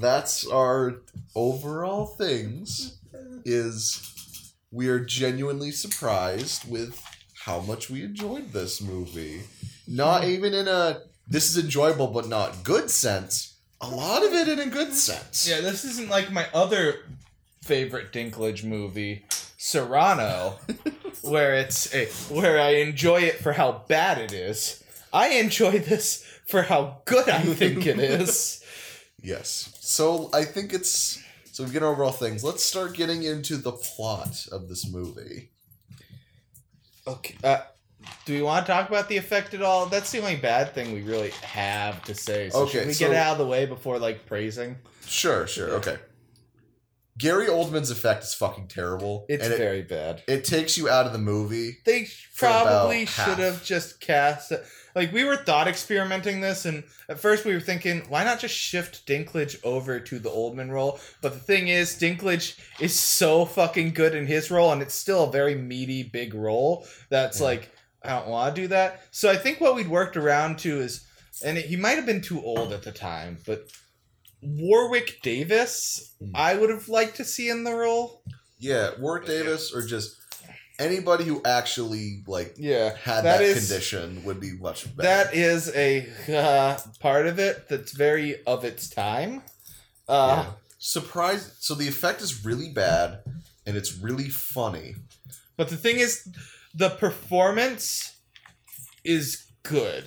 that's 0.00 0.46
our 0.46 0.96
overall 1.34 2.06
things. 2.06 2.98
Is 3.44 4.54
we 4.70 4.88
are 4.88 5.00
genuinely 5.00 5.70
surprised 5.70 6.68
with 6.68 7.00
how 7.44 7.60
much 7.60 7.88
we 7.88 8.02
enjoyed 8.02 8.52
this 8.52 8.80
movie. 8.80 9.42
Not 9.86 10.24
hmm. 10.24 10.30
even 10.30 10.54
in 10.54 10.68
a 10.68 11.00
this 11.28 11.50
is 11.50 11.62
enjoyable 11.62 12.08
but 12.08 12.28
not 12.28 12.64
good 12.64 12.90
sense. 12.90 13.56
A 13.80 13.88
lot 13.88 14.24
of 14.24 14.32
it 14.32 14.48
in 14.48 14.58
a 14.58 14.70
good 14.70 14.94
sense. 14.94 15.48
Yeah, 15.48 15.60
this 15.60 15.84
isn't 15.84 16.08
like 16.08 16.32
my 16.32 16.46
other 16.54 17.00
favorite 17.62 18.12
Dinklage 18.12 18.64
movie, 18.64 19.26
Cyrano, 19.58 20.58
where 21.22 21.54
it's 21.54 21.92
a, 21.94 22.06
where 22.32 22.58
I 22.58 22.76
enjoy 22.76 23.22
it 23.22 23.36
for 23.36 23.52
how 23.52 23.84
bad 23.86 24.18
it 24.18 24.32
is. 24.32 24.82
I 25.12 25.28
enjoy 25.34 25.78
this 25.80 26.24
for 26.46 26.62
how 26.62 27.02
good 27.04 27.28
I 27.28 27.42
think 27.42 27.86
it 27.86 27.98
is. 27.98 28.62
Yes. 29.22 29.76
So 29.80 30.30
I 30.32 30.44
think 30.44 30.72
it's 30.72 31.20
so 31.56 31.64
we 31.64 31.70
get 31.70 31.82
overall 31.82 32.12
things. 32.12 32.44
Let's 32.44 32.62
start 32.62 32.92
getting 32.92 33.22
into 33.22 33.56
the 33.56 33.72
plot 33.72 34.46
of 34.52 34.68
this 34.68 34.86
movie. 34.92 35.48
Okay. 37.06 37.34
Uh, 37.42 37.60
do 38.26 38.34
we 38.34 38.42
want 38.42 38.66
to 38.66 38.72
talk 38.72 38.90
about 38.90 39.08
the 39.08 39.16
effect 39.16 39.54
at 39.54 39.62
all? 39.62 39.86
That's 39.86 40.12
the 40.12 40.18
only 40.18 40.36
bad 40.36 40.74
thing 40.74 40.92
we 40.92 41.00
really 41.00 41.30
have 41.30 42.04
to 42.04 42.14
say. 42.14 42.50
So 42.50 42.64
Okay, 42.64 42.80
should 42.80 42.86
we 42.88 42.92
so- 42.92 43.06
get 43.06 43.12
it 43.12 43.16
out 43.16 43.32
of 43.32 43.38
the 43.38 43.46
way 43.46 43.64
before 43.64 43.98
like 43.98 44.26
praising? 44.26 44.76
Sure, 45.06 45.46
sure, 45.46 45.70
okay. 45.76 45.96
Gary 47.16 47.46
Oldman's 47.46 47.90
effect 47.90 48.24
is 48.24 48.34
fucking 48.34 48.68
terrible. 48.68 49.24
It's 49.26 49.42
and 49.42 49.54
it, 49.54 49.56
very 49.56 49.80
bad. 49.80 50.24
it 50.28 50.44
takes 50.44 50.76
you 50.76 50.90
out 50.90 51.06
of 51.06 51.14
the 51.14 51.18
movie. 51.18 51.78
They 51.86 52.06
probably 52.36 53.06
should 53.06 53.38
have 53.38 53.64
just 53.64 53.98
cast 54.02 54.52
like 54.96 55.12
we 55.12 55.22
were 55.22 55.36
thought 55.36 55.68
experimenting 55.68 56.40
this 56.40 56.64
and 56.64 56.82
at 57.08 57.20
first 57.20 57.44
we 57.44 57.52
were 57.52 57.60
thinking 57.60 58.00
why 58.08 58.24
not 58.24 58.40
just 58.40 58.54
shift 58.54 59.06
Dinklage 59.06 59.56
over 59.62 60.00
to 60.00 60.18
the 60.18 60.30
Oldman 60.30 60.70
role 60.70 60.98
but 61.22 61.34
the 61.34 61.38
thing 61.38 61.68
is 61.68 61.94
Dinklage 62.00 62.58
is 62.80 62.98
so 62.98 63.44
fucking 63.44 63.92
good 63.92 64.14
in 64.16 64.26
his 64.26 64.50
role 64.50 64.72
and 64.72 64.82
it's 64.82 64.94
still 64.94 65.24
a 65.24 65.30
very 65.30 65.54
meaty 65.54 66.02
big 66.02 66.34
role 66.34 66.84
that's 67.10 67.38
Yeah. 67.38 67.46
like 67.46 67.70
I 68.02 68.08
don't 68.10 68.28
want 68.28 68.56
to 68.56 68.62
do 68.62 68.68
that 68.68 69.02
so 69.12 69.30
I 69.30 69.36
think 69.36 69.60
what 69.60 69.76
we'd 69.76 69.88
worked 69.88 70.16
around 70.16 70.58
to 70.60 70.80
is 70.80 71.06
and 71.44 71.58
he 71.58 71.76
might 71.76 71.96
have 71.96 72.06
been 72.06 72.22
too 72.22 72.42
old 72.42 72.72
at 72.72 72.82
the 72.82 72.92
time 72.92 73.38
but 73.46 73.68
Warwick 74.42 75.20
Davis 75.22 76.14
Mm. 76.22 76.30
I 76.34 76.54
would 76.54 76.70
have 76.70 76.88
liked 76.88 77.16
to 77.16 77.24
see 77.24 77.50
in 77.50 77.62
the 77.64 77.74
role 77.74 78.22
Yeah, 78.58 78.92
Warwick 78.98 79.26
Davis 79.26 79.74
or 79.74 79.82
just 79.86 80.16
anybody 80.78 81.24
who 81.24 81.40
actually 81.44 82.22
like 82.26 82.54
yeah 82.58 82.94
had 82.96 83.24
That 83.24 83.38
that, 83.38 83.42
is- 83.42 83.68
condition 83.68 84.24
would 84.24 84.40
be 84.40 84.52
much 84.52 84.84
better. 84.96 85.08
That 85.08 85.34
is 85.34 85.74
a 85.74 86.06
uh, 86.28 86.78
part 87.00 87.26
of 87.26 87.38
it 87.38 87.68
that's 87.68 87.92
very 87.92 88.42
of 88.44 88.64
its 88.64 88.88
time. 88.88 89.42
Uh, 90.08 90.44
Yeah. 90.44 90.52
Surprise 90.78 91.56
so 91.58 91.74
the 91.74 91.88
effect 91.88 92.20
is 92.22 92.44
really 92.44 92.68
bad 92.70 93.20
and 93.66 93.76
it's 93.76 93.96
really 93.98 94.28
funny. 94.28 94.94
But 95.56 95.68
the 95.70 95.76
thing 95.76 95.96
is, 95.98 96.28
the 96.74 96.90
performance 96.90 98.14
is 99.04 99.46
good. 99.62 100.04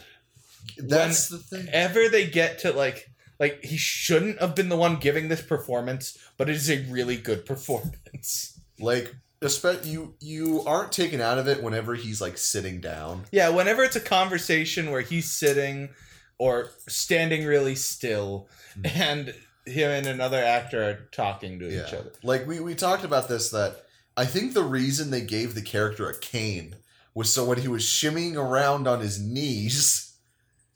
That's 0.77 1.27
the 1.27 1.39
thing. 1.39 1.67
Ever 1.73 2.07
they 2.07 2.27
get 2.27 2.59
to 2.59 2.71
like, 2.71 3.09
like 3.39 3.63
he 3.65 3.77
shouldn't 3.77 4.39
have 4.39 4.55
been 4.55 4.69
the 4.69 4.77
one 4.77 4.97
giving 4.97 5.27
this 5.27 5.41
performance, 5.41 6.17
but 6.37 6.49
it 6.49 6.55
is 6.55 6.69
a 6.69 6.85
really 6.89 7.17
good 7.17 7.45
performance. 7.45 8.59
Like 8.79 9.15
espe- 9.41 9.85
you 9.85 10.15
you 10.19 10.61
aren't 10.65 10.91
taken 10.91 11.21
out 11.21 11.37
of 11.37 11.47
it 11.47 11.61
whenever 11.63 11.95
he's 11.95 12.21
like 12.21 12.37
sitting 12.37 12.79
down. 12.81 13.25
Yeah, 13.31 13.49
whenever 13.49 13.83
it's 13.83 13.95
a 13.95 13.99
conversation 14.01 14.91
where 14.91 15.01
he's 15.01 15.29
sitting 15.31 15.89
or 16.37 16.69
standing 16.87 17.45
really 17.45 17.75
still, 17.75 18.47
Mm. 18.77 18.95
and 18.95 19.33
him 19.65 19.91
and 19.91 20.07
another 20.07 20.41
actor 20.43 20.83
are 20.83 21.07
talking 21.11 21.59
to 21.59 21.67
each 21.67 21.93
other. 21.93 22.11
Like 22.23 22.47
we, 22.47 22.59
we 22.59 22.73
talked 22.75 23.03
about 23.03 23.27
this 23.27 23.49
that 23.51 23.83
I 24.17 24.25
think 24.25 24.53
the 24.53 24.63
reason 24.63 25.11
they 25.11 25.21
gave 25.21 25.53
the 25.53 25.61
character 25.61 26.09
a 26.09 26.17
cane 26.17 26.75
was 27.13 27.33
so 27.33 27.45
when 27.45 27.59
he 27.59 27.67
was 27.67 27.83
shimmying 27.83 28.35
around 28.35 28.87
on 28.87 28.99
his 29.01 29.19
knees, 29.21 30.15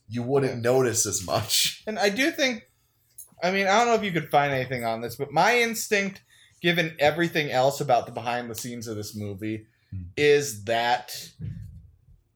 you 0.10 0.22
wouldn't 0.22 0.62
notice 0.62 1.06
as 1.06 1.26
much. 1.26 1.82
And 1.88 1.98
I 1.98 2.10
do 2.10 2.30
think, 2.32 2.64
I 3.42 3.52
mean, 3.52 3.68
I 3.68 3.78
don't 3.80 3.88
know 3.88 3.94
if 3.96 4.04
you 4.04 4.12
could 4.12 4.30
find 4.30 4.54
anything 4.54 4.86
on 4.86 5.02
this, 5.02 5.16
but 5.16 5.32
my 5.32 5.60
instinct, 5.60 6.22
given 6.64 6.96
everything 6.98 7.52
else 7.52 7.80
about 7.82 8.08
the 8.08 8.12
behind 8.12 8.50
the 8.50 8.56
scenes 8.56 8.88
of 8.88 8.96
this 8.96 9.16
movie, 9.16 9.68
Hmm. 9.92 10.02
is 10.18 10.64
that 10.64 11.30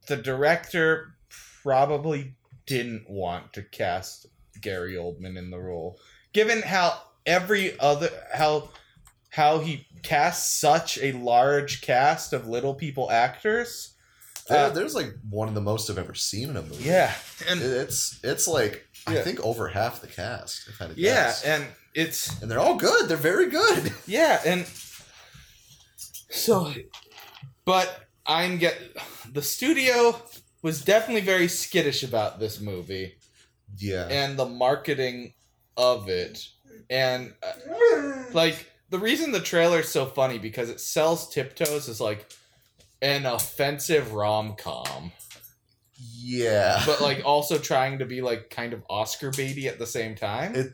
the 0.07 0.15
director 0.17 1.15
probably 1.63 2.35
didn't 2.67 3.09
want 3.09 3.53
to 3.53 3.63
cast 3.63 4.27
Gary 4.61 4.93
Oldman 4.93 5.37
in 5.37 5.49
the 5.49 5.57
role, 5.59 5.99
given 6.33 6.61
how 6.61 7.01
every 7.25 7.79
other 7.79 8.09
how 8.33 8.69
how 9.29 9.59
he 9.59 9.85
casts 10.03 10.53
such 10.59 10.97
a 10.99 11.11
large 11.13 11.81
cast 11.81 12.33
of 12.33 12.47
little 12.47 12.73
people 12.75 13.09
actors. 13.11 13.93
Uh, 14.49 14.69
there's 14.69 14.95
like 14.95 15.13
one 15.29 15.47
of 15.49 15.53
the 15.55 15.61
most 15.61 15.89
I've 15.89 15.97
ever 15.97 16.13
seen 16.13 16.49
in 16.49 16.57
a 16.57 16.61
movie. 16.61 16.83
yeah, 16.85 17.13
and 17.49 17.61
it's 17.61 18.19
it's 18.23 18.47
like 18.47 18.87
I 19.05 19.15
think 19.15 19.39
over 19.41 19.67
half 19.67 19.99
the 20.01 20.07
cast. 20.07 20.67
If 20.69 20.81
I 20.81 20.85
had 20.87 20.95
to 20.95 21.01
yeah, 21.01 21.13
guess. 21.25 21.43
and 21.43 21.65
it's 21.97 22.41
and 22.41 22.49
they're 22.49 22.59
all 22.59 22.75
good. 22.75 23.09
They're 23.09 23.17
very 23.17 23.49
good. 23.49 23.91
Yeah, 24.05 24.39
and 24.45 24.65
so, 26.29 26.71
but 27.65 28.03
I'm 28.25 28.57
get 28.57 28.77
the 29.33 29.41
studio 29.41 30.15
was 30.61 30.81
definitely 30.83 31.21
very 31.21 31.47
skittish 31.47 32.03
about 32.03 32.39
this 32.39 32.59
movie 32.61 33.15
Yeah. 33.77 34.07
and 34.09 34.37
the 34.37 34.45
marketing 34.45 35.33
of 35.75 36.07
it, 36.09 36.47
and 36.89 37.33
uh, 37.43 38.23
like 38.33 38.65
the 38.89 38.99
reason 38.99 39.31
the 39.31 39.39
trailer 39.41 39.79
is 39.81 39.89
so 39.89 40.05
funny 40.05 40.37
because 40.39 40.69
it 40.69 40.79
sells 40.79 41.29
Tiptoes 41.33 41.89
as 41.89 41.99
like 41.99 42.29
an 43.01 43.25
offensive 43.25 44.13
rom 44.13 44.55
com, 44.55 45.11
yeah. 45.99 46.81
but 46.85 47.01
like 47.01 47.21
also 47.25 47.57
trying 47.57 47.99
to 47.99 48.05
be 48.05 48.21
like 48.21 48.49
kind 48.49 48.73
of 48.73 48.83
Oscar 48.89 49.31
baity 49.31 49.65
at 49.65 49.79
the 49.79 49.87
same 49.87 50.15
time. 50.15 50.55
It- 50.55 50.73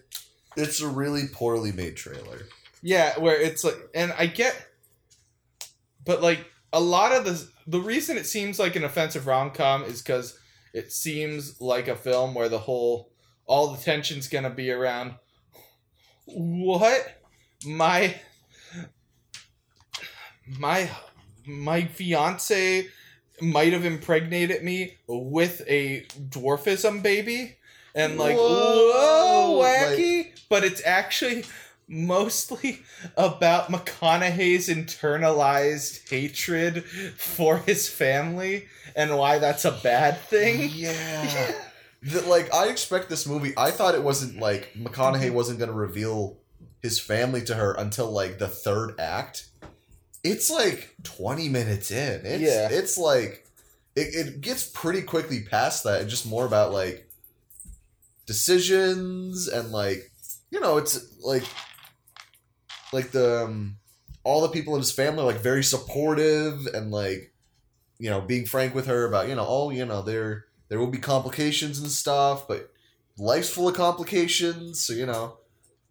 it's 0.55 0.81
a 0.81 0.87
really 0.87 1.27
poorly 1.31 1.71
made 1.71 1.95
trailer. 1.95 2.47
Yeah, 2.81 3.17
where 3.19 3.39
it's 3.39 3.63
like, 3.63 3.77
and 3.95 4.13
I 4.17 4.27
get, 4.27 4.55
but 6.05 6.21
like 6.21 6.45
a 6.71 6.79
lot 6.79 7.11
of 7.11 7.25
the 7.25 7.47
the 7.67 7.79
reason 7.79 8.17
it 8.17 8.25
seems 8.25 8.59
like 8.59 8.75
an 8.75 8.83
offensive 8.83 9.27
rom 9.27 9.51
com 9.51 9.83
is 9.83 10.01
because 10.01 10.37
it 10.73 10.91
seems 10.91 11.61
like 11.61 11.87
a 11.87 11.95
film 11.95 12.33
where 12.33 12.49
the 12.49 12.59
whole 12.59 13.11
all 13.45 13.71
the 13.71 13.81
tension's 13.81 14.27
gonna 14.27 14.49
be 14.49 14.71
around 14.71 15.13
what 16.25 17.21
my 17.65 18.15
my 20.47 20.89
my 21.45 21.85
fiance 21.85 22.87
might 23.41 23.73
have 23.73 23.85
impregnated 23.85 24.63
me 24.63 24.97
with 25.07 25.61
a 25.67 26.05
dwarfism 26.29 27.01
baby 27.03 27.57
and 27.95 28.17
like 28.17 28.35
Whoa, 28.35 28.91
whoa, 28.93 29.63
wacky 29.63 30.32
but 30.53 30.63
it's 30.63 30.85
actually 30.85 31.43
mostly 31.87 32.83
about 33.17 33.71
McConaughey's 33.71 34.69
internalized 34.69 36.07
hatred 36.07 36.85
for 36.85 37.57
his 37.57 37.89
family 37.89 38.67
and 38.95 39.17
why 39.17 39.39
that's 39.39 39.65
a 39.65 39.71
bad 39.71 40.19
thing. 40.21 40.69
Yeah. 40.71 41.51
The- 42.03 42.21
like 42.23 42.53
I 42.53 42.67
expect 42.67 43.09
this 43.09 43.25
movie. 43.25 43.53
I 43.55 43.71
thought 43.71 43.95
it 43.95 44.03
wasn't 44.03 44.37
like 44.37 44.73
McConaughey 44.73 45.27
mm-hmm. 45.27 45.33
wasn't 45.33 45.57
going 45.57 45.71
to 45.71 45.75
reveal 45.75 46.37
his 46.81 46.99
family 46.99 47.41
to 47.45 47.55
her 47.55 47.73
until 47.75 48.11
like 48.11 48.39
the 48.39 48.49
third 48.49 48.99
act. 48.99 49.47
It's 50.21 50.51
like 50.51 50.97
twenty 51.03 51.47
minutes 51.47 51.91
in. 51.91 52.25
It's, 52.25 52.41
Yeah. 52.41 52.67
It's 52.69 52.97
like 52.97 53.47
it, 53.95 54.13
it 54.13 54.41
gets 54.41 54.67
pretty 54.67 55.01
quickly 55.01 55.43
past 55.49 55.85
that. 55.85 56.01
It's 56.01 56.11
just 56.11 56.27
more 56.27 56.45
about 56.45 56.73
like 56.73 57.09
decisions 58.25 59.47
and 59.47 59.71
like 59.71 60.11
you 60.53 60.59
know 60.59 60.77
it's 60.77 61.19
like 61.21 61.43
like 62.93 63.09
the 63.11 63.45
um, 63.45 63.77
all 64.23 64.41
the 64.41 64.49
people 64.49 64.75
in 64.75 64.81
his 64.81 64.91
family 64.91 65.23
are 65.23 65.25
like 65.25 65.41
very 65.41 65.63
supportive 65.63 66.67
and 66.67 66.91
like 66.91 67.33
you 67.97 68.09
know 68.09 68.21
being 68.21 68.45
frank 68.45 68.75
with 68.75 68.85
her 68.85 69.05
about 69.05 69.27
you 69.27 69.35
know 69.35 69.45
oh 69.47 69.71
you 69.71 69.83
know 69.83 70.03
there 70.03 70.45
there 70.69 70.79
will 70.79 70.87
be 70.87 70.99
complications 70.99 71.79
and 71.79 71.89
stuff 71.89 72.47
but 72.47 72.71
life's 73.17 73.49
full 73.49 73.67
of 73.67 73.75
complications 73.75 74.79
so 74.79 74.93
you 74.93 75.07
know 75.07 75.37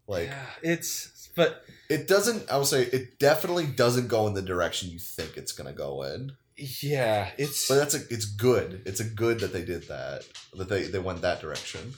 like 0.07 0.29
yeah, 0.29 0.47
it's 0.63 1.29
but 1.35 1.65
it 1.91 2.07
doesn't 2.07 2.49
i 2.51 2.57
would 2.57 2.67
say 2.67 2.85
it 2.85 3.19
definitely 3.19 3.67
doesn't 3.67 4.07
go 4.07 4.29
in 4.29 4.35
the 4.35 4.43
direction 4.43 4.91
you 4.91 4.99
think 4.99 5.37
it's 5.37 5.53
gonna 5.53 5.73
go 5.73 6.03
in 6.03 6.33
yeah, 6.81 7.31
it's 7.39 7.69
but 7.69 7.77
that's 7.77 7.95
a 7.95 8.01
it's 8.11 8.25
good. 8.25 8.83
It's 8.87 9.01
a 9.01 9.05
good 9.05 9.41
that 9.41 9.53
they 9.53 9.65
did 9.65 9.89
that 9.89 10.23
that 10.55 10.69
they 10.69 10.85
they 10.85 10.99
went 10.99 11.23
that 11.23 11.41
direction. 11.41 11.95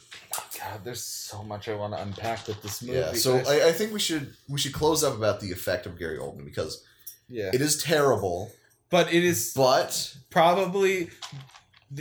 God, 0.59 0.85
there's 0.85 1.02
so 1.02 1.42
much 1.42 1.68
I 1.68 1.75
want 1.75 1.92
to 1.94 2.00
unpack 2.00 2.47
with 2.49 2.62
this 2.62 2.83
movie. 2.83 2.99
yeah 2.99 3.12
so 3.12 3.37
I, 3.37 3.68
I 3.68 3.73
think 3.73 3.92
we 3.92 4.00
should 4.00 4.35
we 4.49 4.59
should 4.59 4.73
close 4.73 5.04
up 5.04 5.14
about 5.14 5.40
the 5.40 5.52
effect 5.52 5.87
of 5.87 5.99
gary 5.99 6.18
oldman 6.18 6.44
because 6.44 6.83
yeah, 7.28 7.50
it 7.52 7.61
is 7.61 7.83
terrible 7.83 8.50
but 8.90 9.12
it 9.12 9.25
is 9.25 9.52
but 9.54 10.16
probably 10.30 11.11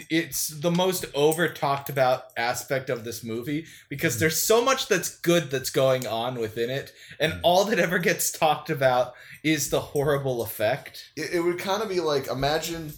it's 0.10 0.48
the 0.48 0.72
most 0.72 1.06
over 1.14 1.48
talked 1.48 1.90
about 1.90 2.26
aspect 2.38 2.90
of 2.90 3.04
this 3.04 3.24
movie 3.24 3.66
because 3.90 4.20
there's 4.20 4.42
so 4.42 4.64
much 4.64 4.88
that's 4.88 5.18
good 5.20 5.52
that's 5.52 5.70
going 5.70 6.08
on 6.08 6.40
within 6.40 6.70
it 6.70 6.92
and 7.20 7.40
all 7.44 7.66
that 7.66 7.80
ever 7.80 8.00
gets 8.00 8.32
talked 8.32 8.70
about 8.70 9.14
is 9.44 9.70
the 9.70 9.80
horrible 9.80 10.42
effect. 10.42 11.12
It, 11.16 11.34
it 11.36 11.40
would 11.42 11.60
kind 11.60 11.84
of 11.84 11.90
be 11.90 12.00
like 12.00 12.28
imagine 12.28 12.94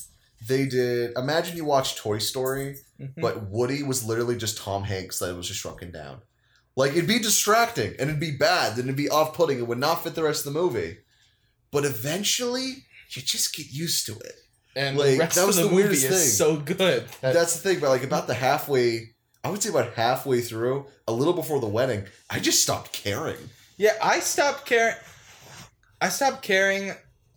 they 0.48 0.66
did 0.66 1.18
imagine 1.18 1.58
you 1.58 1.66
watch 1.66 1.96
toy 1.96 2.20
story 2.20 2.78
Mm-hmm. 2.98 3.20
but 3.20 3.50
woody 3.50 3.84
was 3.84 4.06
literally 4.06 4.38
just 4.38 4.58
tom 4.58 4.84
hanks 4.84 5.20
that 5.20 5.36
was 5.36 5.50
just 5.50 5.60
shrunken 5.60 5.92
down. 5.92 6.22
Like 6.78 6.92
it'd 6.92 7.08
be 7.08 7.20
distracting 7.20 7.94
and 8.00 8.10
it'd 8.10 8.22
be 8.22 8.32
bad 8.32 8.78
and 8.78 8.86
it'd 8.86 8.96
be 8.96 9.10
off-putting 9.10 9.60
it 9.60 9.68
would 9.68 9.78
not 9.80 10.02
fit 10.02 10.16
the 10.16 10.24
rest 10.24 10.46
of 10.46 10.54
the 10.54 10.60
movie. 10.60 11.00
But 11.72 11.84
eventually 11.84 12.86
you 13.10 13.22
just 13.22 13.54
get 13.54 13.70
used 13.70 14.06
to 14.06 14.14
it 14.20 14.36
and 14.76 14.98
like, 14.98 15.12
the 15.12 15.18
rest 15.20 15.36
that 15.36 15.42
of 15.42 15.48
was 15.48 15.56
the, 15.58 15.64
the 15.64 15.70
movie 15.70 15.84
weirdest 15.84 16.06
is 16.06 16.10
thing. 16.38 16.48
so 16.48 16.58
good 16.58 17.06
that's 17.22 17.54
the 17.60 17.70
thing 17.70 17.80
but 17.80 17.90
like 17.90 18.04
about 18.04 18.28
the 18.28 18.34
halfway 18.34 19.12
i 19.44 19.50
would 19.50 19.62
say 19.62 19.70
about 19.70 19.94
halfway 19.94 20.42
through 20.42 20.86
a 21.08 21.12
little 21.14 21.34
before 21.34 21.60
the 21.60 21.68
wedding 21.68 22.04
i 22.30 22.40
just 22.40 22.62
stopped 22.62 22.92
caring 22.92 23.38
Yeah, 23.78 23.94
I 24.02 24.20
stopped 24.22 24.66
caring. 24.66 24.96
I 26.02 26.08
stopped 26.10 26.42
caring, 26.42 26.94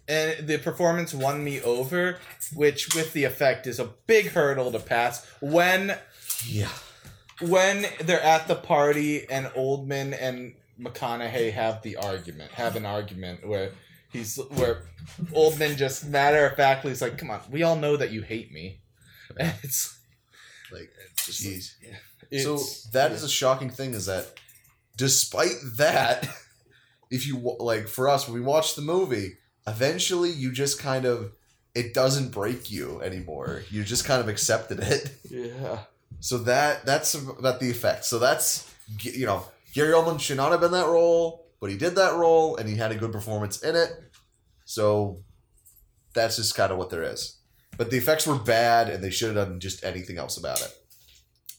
and 0.06 0.46
the 0.46 0.58
performance 0.58 1.12
won 1.12 1.42
me 1.42 1.60
over, 1.62 2.18
which 2.54 2.94
with 2.94 3.12
the 3.12 3.24
effect 3.24 3.66
is 3.66 3.78
a 3.80 3.90
big 4.06 4.26
hurdle 4.28 4.70
to 4.72 4.78
pass. 4.78 5.26
When 5.40 5.96
yeah 6.46 6.70
when 7.40 7.86
they're 8.00 8.22
at 8.22 8.46
the 8.48 8.54
party 8.56 9.28
and 9.30 9.46
Oldman 9.48 10.16
and 10.20 10.54
McConaughey 10.80 11.52
have 11.52 11.82
the 11.82 11.96
argument, 11.96 12.52
have 12.52 12.76
an 12.76 12.84
argument 12.86 13.46
where 13.46 13.70
he's 14.12 14.36
where 14.36 14.84
Oldman 15.32 15.76
just 15.76 16.06
matter 16.06 16.46
of 16.46 16.56
factly 16.56 16.92
is 16.92 17.02
like, 17.02 17.18
"Come 17.18 17.30
on, 17.30 17.40
we 17.50 17.62
all 17.62 17.76
know 17.76 17.96
that 17.96 18.10
you 18.10 18.22
hate 18.22 18.52
me," 18.52 18.80
and 19.38 19.52
it's 19.62 19.98
like 20.72 20.90
just 21.16 21.42
jeez. 21.42 21.74
it's, 22.30 22.44
so 22.44 22.90
that 22.92 23.12
is 23.12 23.22
a 23.22 23.28
shocking 23.28 23.70
thing 23.70 23.94
is 23.94 24.06
that 24.06 24.34
despite 24.96 25.54
that 25.76 26.28
if 27.10 27.26
you 27.26 27.38
like 27.58 27.88
for 27.88 28.08
us 28.08 28.26
when 28.26 28.34
we 28.34 28.40
watch 28.44 28.74
the 28.74 28.82
movie 28.82 29.36
eventually 29.66 30.30
you 30.30 30.52
just 30.52 30.78
kind 30.78 31.04
of 31.04 31.32
it 31.74 31.94
doesn't 31.94 32.30
break 32.32 32.70
you 32.72 33.00
anymore. 33.02 33.62
You 33.70 33.84
just 33.84 34.04
kind 34.04 34.20
of 34.20 34.28
accepted 34.28 34.80
it. 34.80 35.12
Yeah. 35.30 35.80
so 36.20 36.38
that 36.38 36.84
that's 36.86 37.14
about 37.14 37.60
the 37.60 37.70
effect. 37.70 38.04
So 38.04 38.18
that's 38.18 38.72
you 39.00 39.26
know 39.26 39.44
gary 39.74 39.92
oldman 39.92 40.18
should 40.18 40.38
not 40.38 40.50
have 40.52 40.60
been 40.60 40.72
that 40.72 40.86
role 40.86 41.44
but 41.60 41.70
he 41.70 41.76
did 41.76 41.94
that 41.96 42.14
role 42.16 42.56
and 42.56 42.68
he 42.68 42.76
had 42.76 42.92
a 42.92 42.96
good 42.96 43.12
performance 43.12 43.62
in 43.62 43.74
it. 43.76 43.90
So 44.64 45.22
that's 46.14 46.36
just 46.36 46.54
kind 46.54 46.72
of 46.72 46.78
what 46.78 46.90
there 46.90 47.02
is. 47.02 47.38
But 47.76 47.90
the 47.90 47.96
effects 47.96 48.26
were 48.26 48.36
bad 48.38 48.88
and 48.88 49.02
they 49.02 49.10
should 49.10 49.36
have 49.36 49.48
done 49.48 49.60
just 49.60 49.84
anything 49.84 50.18
else 50.18 50.36
about 50.36 50.60
it. 50.60 50.72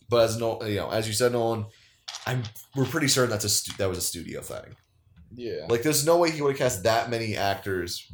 But 0.10 0.26
as 0.26 0.38
no 0.40 0.64
you 0.64 0.76
know 0.78 0.90
as 0.90 1.08
you 1.08 1.14
said 1.14 1.32
nolan 1.34 1.66
i'm 2.26 2.42
we're 2.76 2.86
pretty 2.86 3.08
certain 3.08 3.30
that's 3.30 3.46
a 3.46 3.50
stu- 3.50 3.78
that 3.78 3.88
was 3.88 3.98
a 4.00 4.02
studio 4.02 4.42
thing. 4.42 4.76
Yeah. 5.32 5.68
like 5.70 5.84
there's 5.84 6.06
no 6.06 6.18
way 6.18 6.32
he 6.32 6.42
would 6.42 6.52
have 6.54 6.58
cast 6.58 6.84
that 6.84 7.10
many 7.12 7.38
actors 7.38 8.12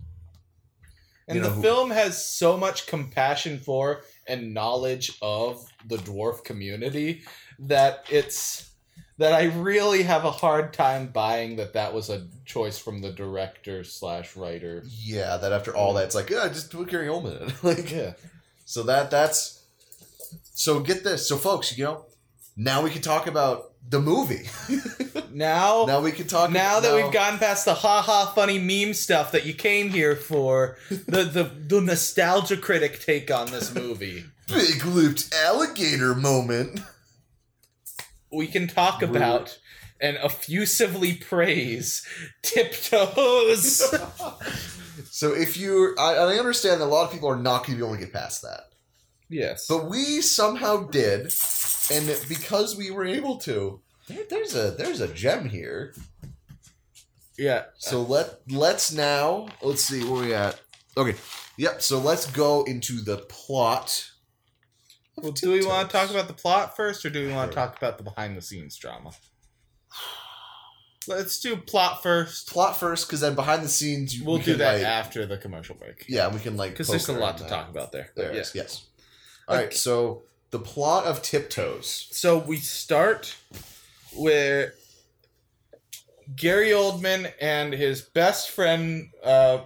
And 1.30 1.38
you 1.38 1.42
know, 1.42 1.48
the 1.50 1.56
who- 1.56 1.62
film 1.62 1.90
has 1.92 2.24
so 2.24 2.58
much 2.58 2.86
compassion 2.88 3.58
for 3.60 4.04
and 4.28 4.54
knowledge 4.54 5.18
of 5.22 5.66
the 5.88 5.96
dwarf 5.98 6.44
community 6.44 7.24
that 7.60 8.04
it's 8.10 8.72
that 9.18 9.34
I 9.34 9.46
really 9.46 10.04
have 10.04 10.26
a 10.26 10.32
hard 10.32 10.74
time 10.74 11.08
buying 11.08 11.56
that 11.56 11.74
that 11.74 11.94
was 11.94 12.10
a 12.10 12.28
choice 12.46 12.78
from 12.78 13.02
the 13.02 13.12
director 13.12 13.84
slash 13.84 14.36
writer. 14.36 14.84
yeah 14.86 15.38
that 15.38 15.52
after 15.54 15.76
all 15.76 15.94
that 15.94 16.06
it's 16.06 16.16
like 16.16 16.30
yeah 16.30 16.48
just 16.48 16.72
put 16.72 16.90
gary 16.90 17.08
oldman 17.08 17.42
in 17.42 17.54
like 17.64 17.92
Yeah. 17.92 18.14
So 18.66 18.84
that 18.84 19.12
that's 19.12 19.62
so 20.54 20.80
get 20.80 21.04
this. 21.04 21.28
So 21.28 21.38
folks, 21.38 21.78
you 21.78 21.84
know, 21.84 22.06
now 22.58 22.82
we 22.82 22.90
can 22.90 23.02
talk 23.02 23.28
about 23.28 23.74
the 23.88 24.00
movie. 24.00 24.48
Now, 24.70 25.22
now, 25.32 25.86
now 25.86 26.02
we 26.02 26.12
can 26.12 26.28
talk 26.28 26.50
Now 26.50 26.80
that 26.80 26.96
we've 26.96 27.14
gotten 27.14 27.38
past 27.38 27.66
the 27.66 27.76
ha 27.76 28.02
ha 28.02 28.32
funny 28.34 28.58
meme 28.58 28.94
stuff 28.94 29.32
that 29.34 29.46
you 29.46 29.54
came 29.54 29.90
here 29.90 30.16
for, 30.16 30.78
the 30.90 31.24
the, 31.24 31.44
the 31.44 31.82
nostalgia 31.82 32.58
critic 32.58 33.00
take 33.00 33.30
on 33.30 33.52
this 33.52 33.74
movie, 33.76 34.26
big 34.48 34.84
lipped 34.86 35.34
alligator 35.36 36.16
moment. 36.16 36.80
We 38.36 38.48
can 38.48 38.68
talk 38.68 39.02
about 39.02 39.58
and 40.02 40.18
effusively 40.24 41.14
praise 41.16 42.06
tiptoes. 42.42 43.82
So 45.12 45.34
if 45.34 45.58
you 45.58 45.96
I, 46.00 46.14
I 46.16 46.38
understand 46.38 46.80
that 46.82 46.86
a 46.86 46.88
lot 46.88 47.06
of 47.06 47.12
people 47.12 47.30
are 47.30 47.36
not 47.38 47.66
gonna 47.66 47.78
be 47.78 47.84
able 47.84 47.96
to 47.96 48.00
get 48.02 48.14
past 48.14 48.42
that. 48.42 48.64
yes. 49.30 49.66
But 49.68 49.90
we 49.90 50.22
somehow 50.22 50.88
did, 50.88 51.34
and 51.92 52.08
because 52.30 52.78
we 52.78 52.92
were 52.92 53.06
able 53.06 53.38
to, 53.40 53.82
there, 54.08 54.24
there's 54.30 54.56
a 54.56 54.72
there's 54.72 55.02
a 55.02 55.08
gem 55.14 55.48
here. 55.50 55.94
yeah. 57.38 57.64
So 57.78 58.02
let 58.02 58.40
let's 58.50 58.92
now 58.94 59.48
let's 59.62 59.84
see 59.84 60.04
where 60.04 60.24
we 60.24 60.34
at. 60.34 60.60
Okay. 60.98 61.16
Yep. 61.58 61.82
So 61.82 62.00
let's 62.00 62.26
go 62.32 62.64
into 62.64 63.02
the 63.02 63.18
plot. 63.30 64.10
Of 65.18 65.24
Well, 65.24 65.32
do 65.34 65.52
we 65.52 65.66
want 65.66 65.90
to 65.90 65.98
talk 65.98 66.10
about 66.10 66.28
the 66.28 66.34
plot 66.34 66.76
first, 66.76 67.06
or 67.06 67.10
do 67.10 67.26
we 67.28 67.34
want 67.34 67.52
to 67.52 67.56
talk 67.56 67.78
about 67.78 67.98
the 67.98 68.04
behind 68.04 68.36
the 68.38 68.42
scenes 68.42 68.76
drama? 68.78 69.12
Let's 71.08 71.40
do 71.40 71.56
plot 71.56 72.02
first. 72.02 72.50
plot 72.52 72.80
first? 72.80 73.08
Because 73.08 73.22
then 73.22 73.36
behind 73.36 73.64
the 73.64 73.70
scenes, 73.70 74.18
you- 74.18 74.26
We'll 74.26 74.38
we 74.38 74.44
do 74.44 74.52
can, 74.54 74.60
that 74.60 74.74
like- 74.78 74.84
after 74.84 75.26
the 75.28 75.38
commercial 75.38 75.76
break. 75.76 76.06
Yeah, 76.08 76.34
we 76.34 76.40
can 76.40 76.58
like 76.58 76.72
Because 76.72 76.88
there's 76.88 77.08
a 77.08 77.14
poke 77.14 77.22
lot 77.22 77.28
around 77.30 77.38
to 77.38 77.44
that. 77.44 77.50
talk 77.50 77.70
about 77.70 77.92
there. 77.92 78.12
There 78.16 78.30
But 78.30 78.38
is, 78.38 78.56
yeah. 78.56 78.64
yes. 78.64 78.86
All 79.48 79.56
right, 79.56 79.72
so 79.74 80.24
the 80.50 80.58
plot 80.60 81.06
of 81.06 81.22
Tiptoes. 81.22 82.08
So 82.12 82.40
we 82.40 82.58
start 82.58 83.36
where 84.14 84.74
Gary 86.36 86.70
Oldman 86.70 87.32
and 87.40 87.74
his 87.74 88.02
best 88.02 88.50
friend 88.50 89.12
uh, 89.24 89.60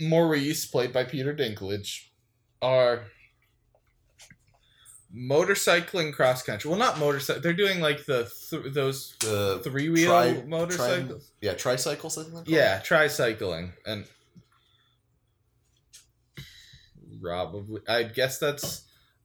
Maurice, 0.00 0.64
played 0.64 0.94
by 0.94 1.04
Peter 1.04 1.34
Dinklage, 1.34 2.06
are 2.62 3.04
motorcycling 5.14 6.12
cross 6.12 6.42
country. 6.42 6.68
Well, 6.70 6.78
not 6.78 6.98
motorcycle. 6.98 7.42
They're 7.42 7.52
doing 7.52 7.80
like 7.80 8.04
the 8.06 8.30
th- 8.50 8.72
those 8.72 9.16
The 9.20 9.60
three 9.64 9.88
wheel 9.88 10.08
tri- 10.10 10.42
motorcycles. 10.46 11.32
yeah, 11.40 11.54
tricycles. 11.54 12.18
I 12.18 12.24
think. 12.24 12.48
Yeah, 12.48 12.80
tricycling 12.80 13.72
and 13.86 14.06
probably 17.20 17.82
I 17.88 18.04
guess 18.04 18.38
that's 18.38 18.84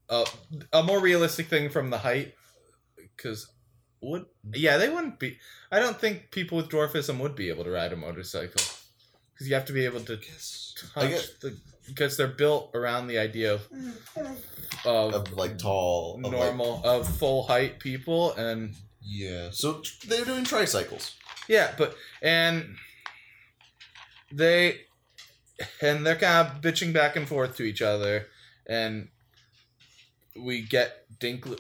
a, 0.10 0.26
a 0.74 0.84
more 0.84 1.00
realistic 1.00 1.48
thing 1.48 1.70
from 1.70 1.90
the 1.90 1.98
height 1.98 2.34
because 2.98 3.48
would 4.02 4.26
yeah 4.54 4.78
they 4.78 4.90
wouldn't 4.90 5.20
be 5.20 5.38
I 5.72 5.80
don't 5.80 6.00
think 6.00 6.30
people 6.32 6.58
with 6.58 6.70
dwarfism 6.70 7.20
would 7.20 7.36
be 7.36 7.50
able 7.50 7.64
to 7.64 7.72
ride 7.72 7.94
a 7.94 7.96
motorcycle 7.96 8.62
because 9.34 9.48
you 9.48 9.56
have 9.56 9.66
to 9.66 9.74
be 9.74 9.86
able 9.86 10.02
to 10.02 10.18
touch 10.18 11.10
get 11.10 11.30
the 11.42 11.58
because 11.88 12.18
they're 12.18 12.28
built 12.28 12.72
around 12.74 13.08
the 13.08 13.18
idea 13.18 13.54
of 13.54 13.68
of, 14.86 15.14
of 15.14 15.34
like 15.34 15.58
tall, 15.58 16.16
of, 16.18 16.24
like- 16.24 16.32
normal 16.32 16.82
of 16.84 17.08
full 17.18 17.44
height 17.44 17.80
people 17.80 18.34
and 18.34 18.76
yeah, 19.08 19.50
so 19.52 19.82
they're 20.08 20.26
doing 20.26 20.44
tricycles. 20.44 21.14
Yeah, 21.48 21.74
but 21.78 21.96
and 22.24 22.76
they 24.32 24.82
and 25.82 26.06
they're 26.06 26.16
kind 26.16 26.48
of 26.48 26.62
bitching 26.62 26.92
back 26.92 27.16
and 27.16 27.28
forth 27.28 27.56
to 27.58 27.64
each 27.64 27.82
other, 27.84 28.26
and 28.68 29.10
we 30.36 30.62
get 30.64 31.06
Dinklage. 31.20 31.60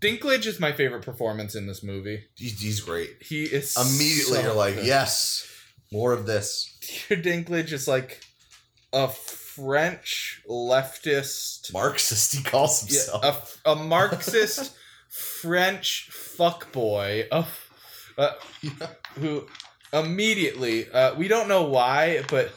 Dinklage 0.00 0.46
is 0.46 0.60
my 0.60 0.70
favorite 0.70 1.02
performance 1.04 1.56
in 1.56 1.66
this 1.66 1.82
movie. 1.82 2.22
He's, 2.36 2.60
he's 2.60 2.80
great. 2.80 3.16
He 3.20 3.42
is 3.42 3.76
Immediately, 3.76 4.36
so 4.36 4.42
you're 4.42 4.54
like, 4.54 4.76
good. 4.76 4.86
yes, 4.86 5.50
more 5.90 6.12
of 6.12 6.24
this. 6.26 6.78
Dinklage 7.10 7.72
is 7.72 7.88
like 7.88 8.22
a 8.92 9.08
French 9.58 10.42
leftist, 10.48 11.72
Marxist, 11.72 12.34
he 12.36 12.42
calls 12.42 12.82
yeah, 12.90 12.98
himself. 13.00 13.60
a, 13.64 13.70
a 13.72 13.76
Marxist 13.76 14.72
French 15.08 16.10
fuckboy 16.12 17.28
of 17.28 17.48
uh, 18.16 18.32
who 19.14 19.46
immediately 19.92 20.88
uh, 20.90 21.14
we 21.16 21.28
don't 21.28 21.48
know 21.48 21.64
why, 21.64 22.22
but 22.28 22.52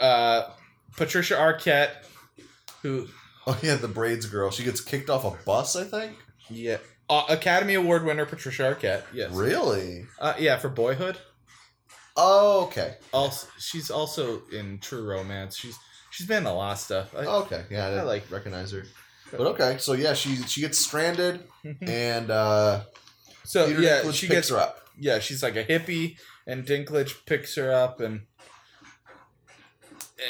uh, 0.00 0.50
Patricia 0.96 1.34
Arquette, 1.34 1.90
who 2.82 3.06
Oh 3.46 3.58
yeah, 3.62 3.76
the 3.76 3.88
braids 3.88 4.26
girl. 4.26 4.50
She 4.50 4.64
gets 4.64 4.80
kicked 4.80 5.08
off 5.08 5.24
a 5.24 5.30
bus, 5.44 5.74
I 5.76 5.84
think. 5.84 6.16
yeah. 6.50 6.78
Uh, 7.10 7.24
Academy 7.30 7.72
Award 7.72 8.04
winner 8.04 8.26
Patricia 8.26 8.64
Arquette, 8.64 9.02
yes, 9.14 9.32
Really? 9.32 10.04
uh, 10.20 10.34
yeah, 10.38 10.58
for 10.58 10.68
Boyhood. 10.68 11.16
Oh, 12.18 12.64
okay. 12.66 12.96
Also, 13.14 13.46
she's 13.58 13.90
also 13.90 14.42
in 14.52 14.78
True 14.78 15.08
Romance. 15.08 15.56
She's 15.56 15.78
she's 16.18 16.26
been 16.26 16.38
in 16.38 16.46
a 16.46 16.54
lot 16.54 16.72
of 16.72 16.78
stuff. 16.80 17.14
I, 17.14 17.20
Okay. 17.26 17.62
Yeah, 17.70 17.86
I, 17.86 17.90
I 17.98 18.02
like- 18.02 18.28
recognize 18.30 18.72
her. 18.72 18.84
But 19.30 19.40
okay, 19.48 19.76
so 19.78 19.92
yeah, 19.92 20.14
she 20.14 20.36
she 20.36 20.62
gets 20.62 20.78
stranded, 20.78 21.44
and 21.82 22.30
uh, 22.30 22.80
so 23.44 23.66
Peter 23.66 23.82
yeah, 23.82 24.00
Dinklage 24.02 24.14
she 24.14 24.26
picks 24.26 24.36
gets 24.36 24.48
her 24.48 24.56
up. 24.56 24.88
yeah, 24.98 25.18
she's 25.18 25.42
like 25.42 25.54
a 25.54 25.64
hippie, 25.64 26.16
and 26.46 26.64
Dinklage 26.64 27.26
picks 27.26 27.54
her 27.56 27.70
up, 27.70 28.00
and 28.00 28.22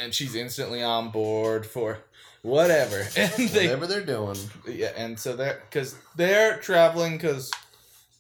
and 0.02 0.12
she's 0.12 0.34
instantly 0.34 0.82
on 0.82 1.10
board 1.10 1.64
for 1.64 2.00
whatever, 2.42 3.06
and 3.16 3.30
they 3.50 3.66
Whatever 3.68 3.86
they're 3.86 4.04
doing. 4.04 4.36
yeah, 4.66 4.90
and 4.96 5.18
so 5.18 5.36
they're 5.36 5.62
because 5.70 5.94
they're 6.16 6.58
traveling 6.58 7.12
because 7.18 7.52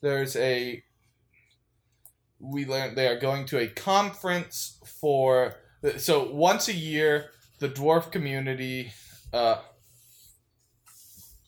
there's 0.00 0.36
a 0.36 0.82
we 2.38 2.64
learned 2.66 2.96
they 2.96 3.08
are 3.08 3.18
going 3.18 3.46
to 3.46 3.58
a 3.58 3.66
conference 3.66 4.78
for 5.00 5.56
so 5.96 6.30
once 6.32 6.68
a 6.68 6.72
year 6.74 7.30
the 7.58 7.68
dwarf 7.68 8.10
community 8.12 8.92
uh 9.32 9.56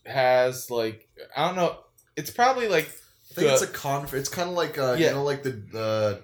has 0.05 0.69
like 0.69 1.07
I 1.35 1.47
don't 1.47 1.55
know 1.55 1.77
it's 2.17 2.31
probably 2.31 2.67
like 2.67 2.89
I 3.31 3.33
think 3.33 3.51
it's 3.51 3.61
a 3.61 3.67
conf. 3.67 4.13
It's 4.13 4.27
kind 4.27 4.49
of 4.49 4.55
like 4.55 4.77
uh, 4.77 4.95
Yeah. 4.99 5.07
you 5.09 5.13
know, 5.15 5.23
like 5.23 5.43
the 5.43 5.51
the 5.51 6.21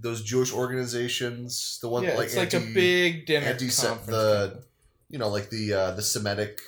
those 0.00 0.22
Jewish 0.22 0.52
organizations, 0.52 1.78
the 1.82 1.88
one 1.88 2.04
yeah, 2.04 2.14
like 2.16 2.26
it's 2.26 2.36
like 2.36 2.54
a 2.54 2.60
big 2.60 3.26
dinner 3.26 3.46
anti 3.46 3.68
conference. 3.68 4.06
the 4.06 4.62
you 5.10 5.18
know 5.18 5.28
like 5.28 5.50
the 5.50 5.72
uh 5.74 5.90
the 5.92 6.02
Semitic 6.02 6.60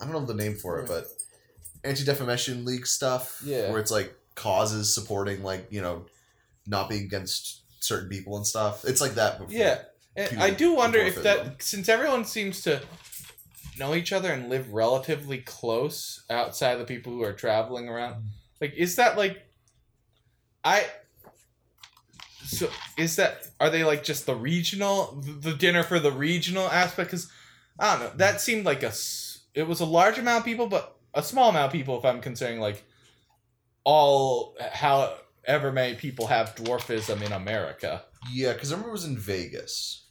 I 0.00 0.04
don't 0.04 0.12
know 0.12 0.24
the 0.26 0.34
name 0.34 0.56
for 0.56 0.80
it, 0.80 0.86
but 0.88 1.06
anti 1.82 2.04
defamation 2.04 2.64
league 2.66 2.86
stuff. 2.86 3.40
Yeah. 3.44 3.70
where 3.70 3.80
it's 3.80 3.90
like 3.90 4.14
causes 4.34 4.94
supporting 4.94 5.42
like 5.42 5.68
you 5.70 5.80
know 5.80 6.04
not 6.66 6.90
being 6.90 7.04
against 7.04 7.60
certain 7.82 8.10
people 8.10 8.36
and 8.36 8.46
stuff. 8.46 8.84
It's 8.84 9.00
like 9.00 9.14
that. 9.14 9.38
Before. 9.38 9.54
Yeah, 9.54 9.78
Eh, 10.16 10.28
I 10.38 10.50
do 10.50 10.74
wonder 10.74 10.98
if 10.98 11.22
that 11.22 11.62
since 11.62 11.88
everyone 11.88 12.24
seems 12.24 12.62
to 12.62 12.82
know 13.78 13.94
each 13.94 14.12
other 14.12 14.32
and 14.32 14.50
live 14.50 14.72
relatively 14.72 15.38
close 15.38 16.24
outside 16.28 16.76
the 16.76 16.84
people 16.84 17.12
who 17.12 17.22
are 17.22 17.32
traveling 17.32 17.88
around, 17.88 18.24
like 18.60 18.74
is 18.74 18.96
that 18.96 19.16
like 19.16 19.46
I 20.64 20.86
so 22.44 22.68
is 22.96 23.16
that 23.16 23.46
are 23.60 23.70
they 23.70 23.84
like 23.84 24.02
just 24.02 24.26
the 24.26 24.34
regional 24.34 25.22
the 25.22 25.54
dinner 25.54 25.82
for 25.82 26.00
the 26.00 26.12
regional 26.12 26.68
aspect? 26.68 27.10
Because 27.10 27.30
I 27.78 27.96
don't 27.96 28.04
know. 28.04 28.16
That 28.16 28.40
seemed 28.40 28.64
like 28.64 28.82
a 28.82 28.92
it 29.54 29.66
was 29.66 29.80
a 29.80 29.84
large 29.84 30.18
amount 30.18 30.40
of 30.40 30.44
people, 30.44 30.66
but 30.66 30.96
a 31.14 31.22
small 31.22 31.50
amount 31.50 31.66
of 31.66 31.72
people. 31.72 31.98
If 31.98 32.04
I'm 32.04 32.20
considering 32.20 32.60
like 32.60 32.84
all 33.84 34.56
eh, 34.58 34.68
however 34.72 35.72
many 35.72 35.94
people 35.94 36.26
have 36.26 36.54
dwarfism 36.56 37.22
in 37.22 37.32
America. 37.32 38.04
Yeah, 38.32 38.52
because 38.52 38.70
I 38.72 38.74
remember 38.74 38.90
it 38.90 38.92
was 38.92 39.04
in 39.04 39.16
Vegas. 39.18 40.06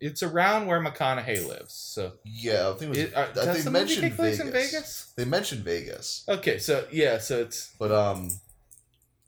It's 0.00 0.22
around 0.22 0.66
where 0.66 0.80
McConaughey 0.80 1.46
lives. 1.46 1.74
So, 1.74 2.12
Yeah, 2.24 2.70
I 2.70 2.72
think 2.72 2.82
it 2.82 2.88
was. 2.88 2.98
it, 2.98 3.14
uh, 3.14 3.26
does 3.32 3.44
think 3.44 3.64
the 3.64 3.70
they 3.70 3.70
movie 3.70 3.70
mentioned 3.72 4.02
take 4.02 4.16
place 4.16 4.38
Vegas. 4.38 4.46
in 4.46 4.52
Vegas? 4.52 5.12
They 5.16 5.24
mentioned 5.26 5.64
Vegas, 5.64 6.24
Okay, 6.28 6.58
so 6.58 6.86
yeah, 6.90 7.18
so 7.18 7.40
it's 7.42 7.74
but 7.78 7.92
um, 7.92 8.30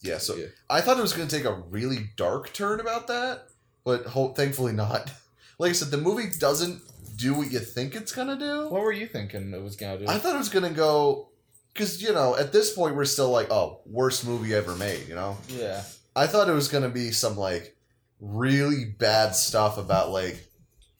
yeah. 0.01 0.17
So 0.19 0.35
Yeah. 0.37 0.47
I 0.71 0.81
thought 0.81 0.99
it 0.99 1.03
was 1.03 1.13
going 1.13 1.29
to 1.29 1.37
take 1.37 1.45
a 1.45 1.53
really 1.53 2.11
dark 2.17 2.53
turn 2.55 2.81
about 2.81 3.07
that, 3.09 3.49
but 3.85 4.07
ho- 4.07 4.33
thankfully 4.33 4.73
not. 4.73 5.11
Like 5.59 5.71
I 5.71 5.73
said, 5.75 5.93
the 5.93 5.99
movie 5.99 6.29
doesn't 6.41 6.81
do 7.15 7.35
what 7.35 7.53
you 7.53 7.61
think 7.61 7.95
it's 7.95 8.11
gonna 8.11 8.37
do. 8.37 8.69
what 8.69 8.83
were 8.83 8.91
you 8.91 9.07
thinking 9.07 9.53
it 9.55 9.63
was 9.63 9.77
gonna 9.77 9.99
do? 9.99 10.07
I 10.09 10.19
thought 10.19 10.35
it 10.35 10.39
was 10.39 10.49
gonna 10.49 10.71
go 10.71 11.29
because 11.73 12.03
you 12.03 12.13
know 12.13 12.35
at 12.37 12.53
this 12.53 12.73
point 12.75 12.97
we're 12.97 13.05
still 13.05 13.31
like, 13.31 13.49
oh, 13.53 13.81
worst 13.87 14.27
movie 14.27 14.55
ever 14.55 14.75
made. 14.75 15.07
You 15.07 15.15
know, 15.15 15.37
yeah, 15.49 15.83
I 16.15 16.27
thought 16.27 16.49
it 16.49 16.53
was 16.53 16.69
gonna 16.69 16.89
be 16.89 17.11
some 17.11 17.37
like 17.37 17.77
really 18.21 18.85
bad 18.85 19.35
stuff 19.35 19.79
about 19.79 20.11
like 20.11 20.47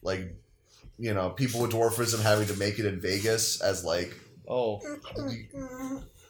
like 0.01 0.35
you 0.97 1.13
know 1.13 1.29
people 1.29 1.61
with 1.61 1.71
dwarfism 1.71 2.21
having 2.21 2.47
to 2.47 2.55
make 2.55 2.79
it 2.79 2.85
in 2.85 2.99
Vegas 2.99 3.61
as 3.61 3.83
like 3.83 4.13
oh, 4.47 4.81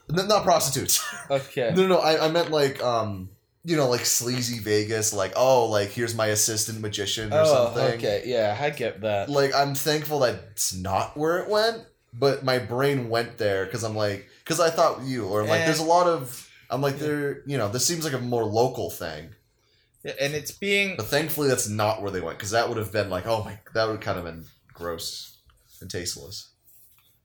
not 0.09 0.43
prostitutes. 0.43 1.03
okay, 1.29 1.71
no, 1.75 1.83
no, 1.83 1.87
no. 1.87 1.97
I, 1.99 2.27
I 2.27 2.31
meant 2.31 2.51
like 2.51 2.81
um 2.83 3.29
you 3.65 3.75
know 3.77 3.89
like 3.89 4.05
sleazy 4.05 4.59
Vegas, 4.59 5.13
like 5.13 5.33
oh 5.35 5.67
like 5.67 5.89
here's 5.89 6.15
my 6.15 6.27
assistant 6.27 6.81
magician 6.81 7.31
or 7.33 7.39
oh, 7.39 7.45
something. 7.45 7.95
okay, 7.95 8.23
yeah, 8.25 8.57
I 8.59 8.69
get 8.69 9.01
that. 9.01 9.29
Like 9.29 9.53
I'm 9.55 9.75
thankful 9.75 10.19
that 10.19 10.35
it's 10.51 10.73
not 10.73 11.17
where 11.17 11.39
it 11.39 11.49
went, 11.49 11.85
but 12.13 12.43
my 12.43 12.59
brain 12.59 13.09
went 13.09 13.37
there 13.37 13.65
because 13.65 13.83
I'm 13.83 13.95
like 13.95 14.27
because 14.43 14.59
I 14.59 14.69
thought 14.69 15.03
you 15.03 15.25
or 15.25 15.43
like 15.43 15.61
Eh. 15.61 15.65
there's 15.65 15.79
a 15.79 15.85
lot 15.85 16.07
of 16.07 16.49
I'm 16.69 16.81
like 16.81 16.97
there 16.97 17.41
you 17.45 17.57
know 17.57 17.69
this 17.69 17.85
seems 17.85 18.03
like 18.03 18.13
a 18.13 18.19
more 18.19 18.43
local 18.45 18.89
thing, 18.89 19.29
Yeah, 20.03 20.13
and 20.19 20.33
it's 20.33 20.51
being 20.51 20.95
but 20.97 21.05
thankfully 21.07 21.47
that's 21.49 21.67
not 21.69 22.01
where 22.01 22.11
they 22.11 22.21
went 22.21 22.37
because 22.37 22.51
that 22.51 22.67
would 22.69 22.77
have 22.77 22.91
been 22.91 23.09
like 23.09 23.25
oh 23.27 23.43
my 23.43 23.59
that 23.73 23.85
would 23.85 23.93
have 23.95 24.01
kind 24.01 24.17
of 24.19 24.25
been 24.25 24.45
gross 24.73 25.37
and 25.81 25.89
tasteless. 25.89 26.49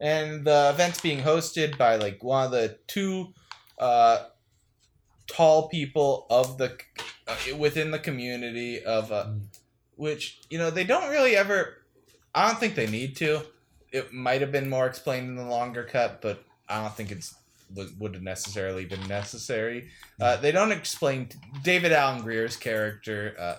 and 0.01 0.45
the 0.45 0.71
event's 0.75 1.01
being 1.01 1.21
hosted 1.23 1.79
by 1.79 1.97
like 1.97 2.23
one 2.23 2.45
of 2.47 2.51
the 2.51 2.79
two 2.87 3.33
uh 3.79 4.27
tall 5.27 5.69
people 5.69 6.27
of 6.31 6.59
the 6.59 6.77
uh, 7.27 7.37
within 7.57 7.91
the 7.91 7.99
community 7.99 8.83
of 8.83 9.13
uh 9.13 9.27
which 9.97 10.41
you 10.51 10.59
know 10.59 10.71
they 10.71 10.85
don't 10.85 11.11
really 11.11 11.37
ever 11.37 11.77
i 12.35 12.47
don't 12.49 12.59
think 12.59 12.75
they 12.75 12.87
need 12.87 13.17
to. 13.17 13.41
It 13.91 14.13
might 14.13 14.43
have 14.43 14.53
been 14.53 14.69
more 14.69 14.87
explained 14.87 15.29
in 15.29 15.37
the 15.37 15.47
longer 15.47 15.85
cut 15.85 16.21
but 16.21 16.43
i 16.69 16.81
don't 16.83 16.95
think 16.95 17.11
it's 17.11 17.35
would 17.75 17.99
would 18.01 18.15
have 18.15 18.23
necessarily 18.23 18.85
been 18.85 19.07
necessary 19.09 19.89
uh, 20.21 20.37
they 20.37 20.53
don't 20.53 20.73
explain 20.73 21.29
david 21.63 21.93
alan 21.93 22.23
grier's 22.23 22.57
character 22.57 23.35
uh, 23.39 23.55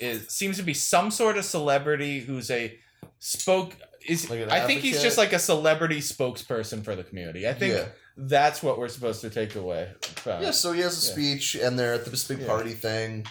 is 0.00 0.28
seems 0.28 0.56
to 0.56 0.62
be 0.62 0.74
some 0.74 1.10
sort 1.10 1.36
of 1.36 1.44
celebrity 1.44 2.20
who's 2.20 2.50
a 2.50 2.78
spoke 3.18 3.76
is 4.06 4.28
Like 4.28 4.48
i 4.50 4.66
think 4.66 4.80
he's 4.80 5.02
just 5.02 5.18
like 5.18 5.32
a 5.32 5.38
celebrity 5.38 6.00
spokesperson 6.00 6.84
for 6.84 6.94
the 6.96 7.04
community 7.04 7.48
i 7.48 7.54
think 7.54 7.74
yeah. 7.74 7.86
that's 8.16 8.62
what 8.62 8.78
we're 8.78 8.88
supposed 8.88 9.20
to 9.22 9.30
take 9.30 9.54
away 9.54 9.90
from 10.00 10.42
Yeah, 10.42 10.50
so 10.52 10.72
he 10.72 10.80
has 10.80 10.94
a 11.02 11.06
Yeah. 11.06 11.12
speech, 11.12 11.54
and 11.54 11.78
they're 11.78 11.94
at 11.94 12.04
this 12.04 12.24
big 12.24 12.40
Yeah. 12.40 12.46
party 12.46 12.72
thing, 12.72 13.26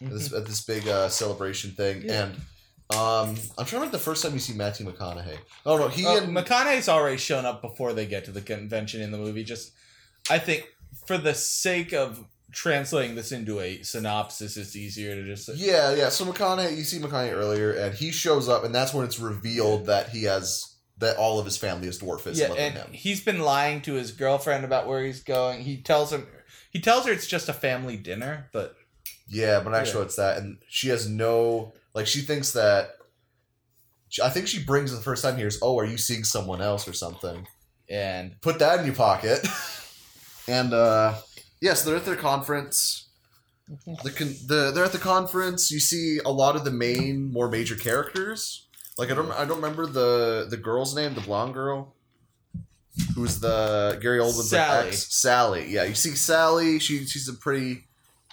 this, 0.00 0.32
at 0.32 0.46
this 0.46 0.62
big 0.62 0.86
uh, 0.88 1.08
celebration 1.08 1.72
thing, 1.72 2.10
and 2.10 2.34
um, 2.90 3.30
I'm 3.30 3.36
trying 3.36 3.66
to 3.66 3.74
remember 3.76 3.96
the 3.96 4.02
first 4.02 4.22
time 4.22 4.34
you 4.34 4.38
see 4.38 4.52
Matthew 4.54 4.86
McConaughey. 4.86 5.38
Oh 5.64 5.78
no, 5.78 5.88
he 5.88 6.04
Uh, 6.06 6.18
and 6.18 6.36
McConaughey's 6.36 6.88
already 6.88 7.16
shown 7.16 7.44
up 7.46 7.62
before 7.62 7.92
they 7.92 8.06
get 8.06 8.24
to 8.26 8.30
the 8.30 8.42
convention 8.42 9.00
in 9.00 9.10
the 9.10 9.18
movie. 9.18 9.42
Just, 9.44 9.72
I 10.30 10.38
think, 10.38 10.68
for 11.06 11.16
the 11.18 11.34
sake 11.34 11.92
of 11.92 12.24
translating 12.52 13.16
this 13.16 13.32
into 13.32 13.58
a 13.60 13.82
synopsis, 13.82 14.56
it's 14.56 14.76
easier 14.76 15.14
to 15.14 15.24
just. 15.24 15.48
yeah, 15.56 15.94
yeah. 15.94 16.08
So 16.10 16.24
McConaughey, 16.26 16.76
you 16.76 16.84
see 16.84 16.98
McConaughey 17.00 17.32
earlier, 17.32 17.72
and 17.72 17.94
he 17.94 18.10
shows 18.12 18.48
up, 18.48 18.64
and 18.64 18.74
that's 18.74 18.92
when 18.94 19.04
it's 19.06 19.18
revealed 19.18 19.86
that 19.86 20.10
he 20.10 20.24
has 20.24 20.70
that 20.98 21.16
all 21.16 21.40
of 21.40 21.44
his 21.44 21.56
family 21.56 21.88
is 21.88 21.98
dwarfism 22.00 22.36
yeah, 22.38 22.52
and 22.54 22.74
him. 22.74 22.92
he's 22.92 23.20
been 23.24 23.40
lying 23.40 23.80
to 23.82 23.94
his 23.94 24.12
girlfriend 24.12 24.64
about 24.64 24.86
where 24.86 25.02
he's 25.02 25.24
going. 25.24 25.62
He 25.62 25.78
tells 25.78 26.12
him, 26.12 26.28
he 26.70 26.80
tells 26.80 27.06
her 27.06 27.12
it's 27.12 27.26
just 27.26 27.48
a 27.48 27.52
family 27.52 27.96
dinner, 27.96 28.48
but 28.52 28.76
Yeah, 29.28 29.58
but 29.60 29.74
actually, 29.74 30.00
Yeah. 30.00 30.04
it's 30.04 30.16
that, 30.16 30.36
and 30.38 30.58
she 30.68 30.90
has 30.90 31.08
no 31.08 31.72
like. 31.94 32.06
She 32.06 32.20
thinks 32.20 32.52
that. 32.52 32.90
I 34.22 34.28
think 34.28 34.46
she 34.46 34.62
brings 34.62 34.92
the 34.92 35.02
first 35.02 35.24
time 35.24 35.36
here 35.36 35.48
is, 35.48 35.58
oh, 35.60 35.76
are 35.78 35.84
you 35.84 35.96
seeing 35.98 36.22
someone 36.22 36.60
else 36.62 36.86
or 36.86 36.92
something? 36.92 37.46
and 37.90 38.40
put 38.40 38.58
that 38.60 38.80
in 38.80 38.86
your 38.86 38.94
pocket. 38.94 39.46
and 40.48 40.72
uh 40.72 41.14
yes, 41.60 41.84
they're 41.84 41.96
at 41.96 42.04
their 42.04 42.16
conference. 42.16 43.08
The, 43.86 44.10
con- 44.10 44.34
the 44.46 44.72
they're 44.74 44.84
at 44.84 44.92
the 44.92 44.98
conference. 44.98 45.70
You 45.70 45.80
see 45.80 46.18
a 46.24 46.30
lot 46.30 46.56
of 46.56 46.64
the 46.64 46.70
main, 46.70 47.32
more 47.32 47.48
major 47.50 47.76
characters. 47.76 48.66
Like 48.98 49.10
I 49.10 49.14
don't, 49.14 49.30
I 49.32 49.44
don't 49.44 49.56
remember 49.56 49.86
the 49.86 50.46
the 50.48 50.56
girl's 50.56 50.94
name, 50.94 51.14
the 51.14 51.20
blonde 51.20 51.54
girl. 51.54 51.94
who's 53.14 53.40
the 53.40 53.98
Gary 54.00 54.18
Oldman's 54.18 54.50
Sally. 54.50 54.88
ex 54.88 55.14
Sally. 55.14 55.66
Yeah, 55.68 55.84
you 55.84 55.94
see 55.94 56.14
Sally. 56.14 56.78
She 56.78 57.04
she's 57.06 57.28
a 57.28 57.34
pretty 57.34 57.84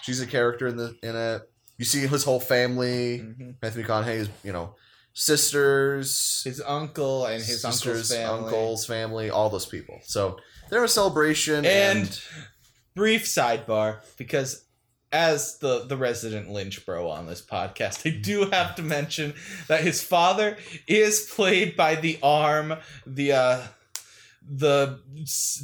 she's 0.02 0.22
a 0.22 0.28
character 0.28 0.68
in 0.68 0.78
the 0.78 0.96
in 1.04 1.16
it. 1.16 1.42
You 1.78 1.86
see 1.86 2.06
his 2.08 2.24
whole 2.24 2.40
family. 2.40 3.20
Mhm. 3.20 3.56
Matthew 3.62 3.84
McConaughey's 3.84 4.30
you 4.44 4.52
know 4.54 4.76
sisters, 5.14 6.42
His 6.46 6.62
uncle 6.62 7.26
and 7.26 7.44
his 7.44 7.66
uncle's 7.66 8.10
family. 8.14 8.44
uncles, 8.46 8.86
family, 8.86 9.30
all 9.30 9.50
those 9.50 9.66
people. 9.66 10.00
So 10.04 10.38
they're 10.70 10.84
a 10.84 10.88
celebration 10.90 11.66
And- 11.66 12.00
and, 12.00 12.22
brief 12.96 13.26
sidebar 13.26 14.00
because 14.18 14.64
as 15.14 15.58
the 15.60 15.86
the 15.86 15.96
resident 15.98 16.50
lynch 16.50 16.86
bro 16.86 17.10
on 17.10 17.26
this 17.26 17.42
podcast 17.42 18.06
i 18.06 18.18
do 18.22 18.50
have 18.50 18.76
to 18.76 18.82
mention 18.82 19.34
that 19.70 19.82
his 19.82 20.02
father 20.04 20.58
is 20.88 21.22
played 21.34 21.76
by 21.78 21.96
the 21.96 22.20
arm 22.22 22.74
the 23.06 23.32
uh 23.32 23.62
the 24.50 25.00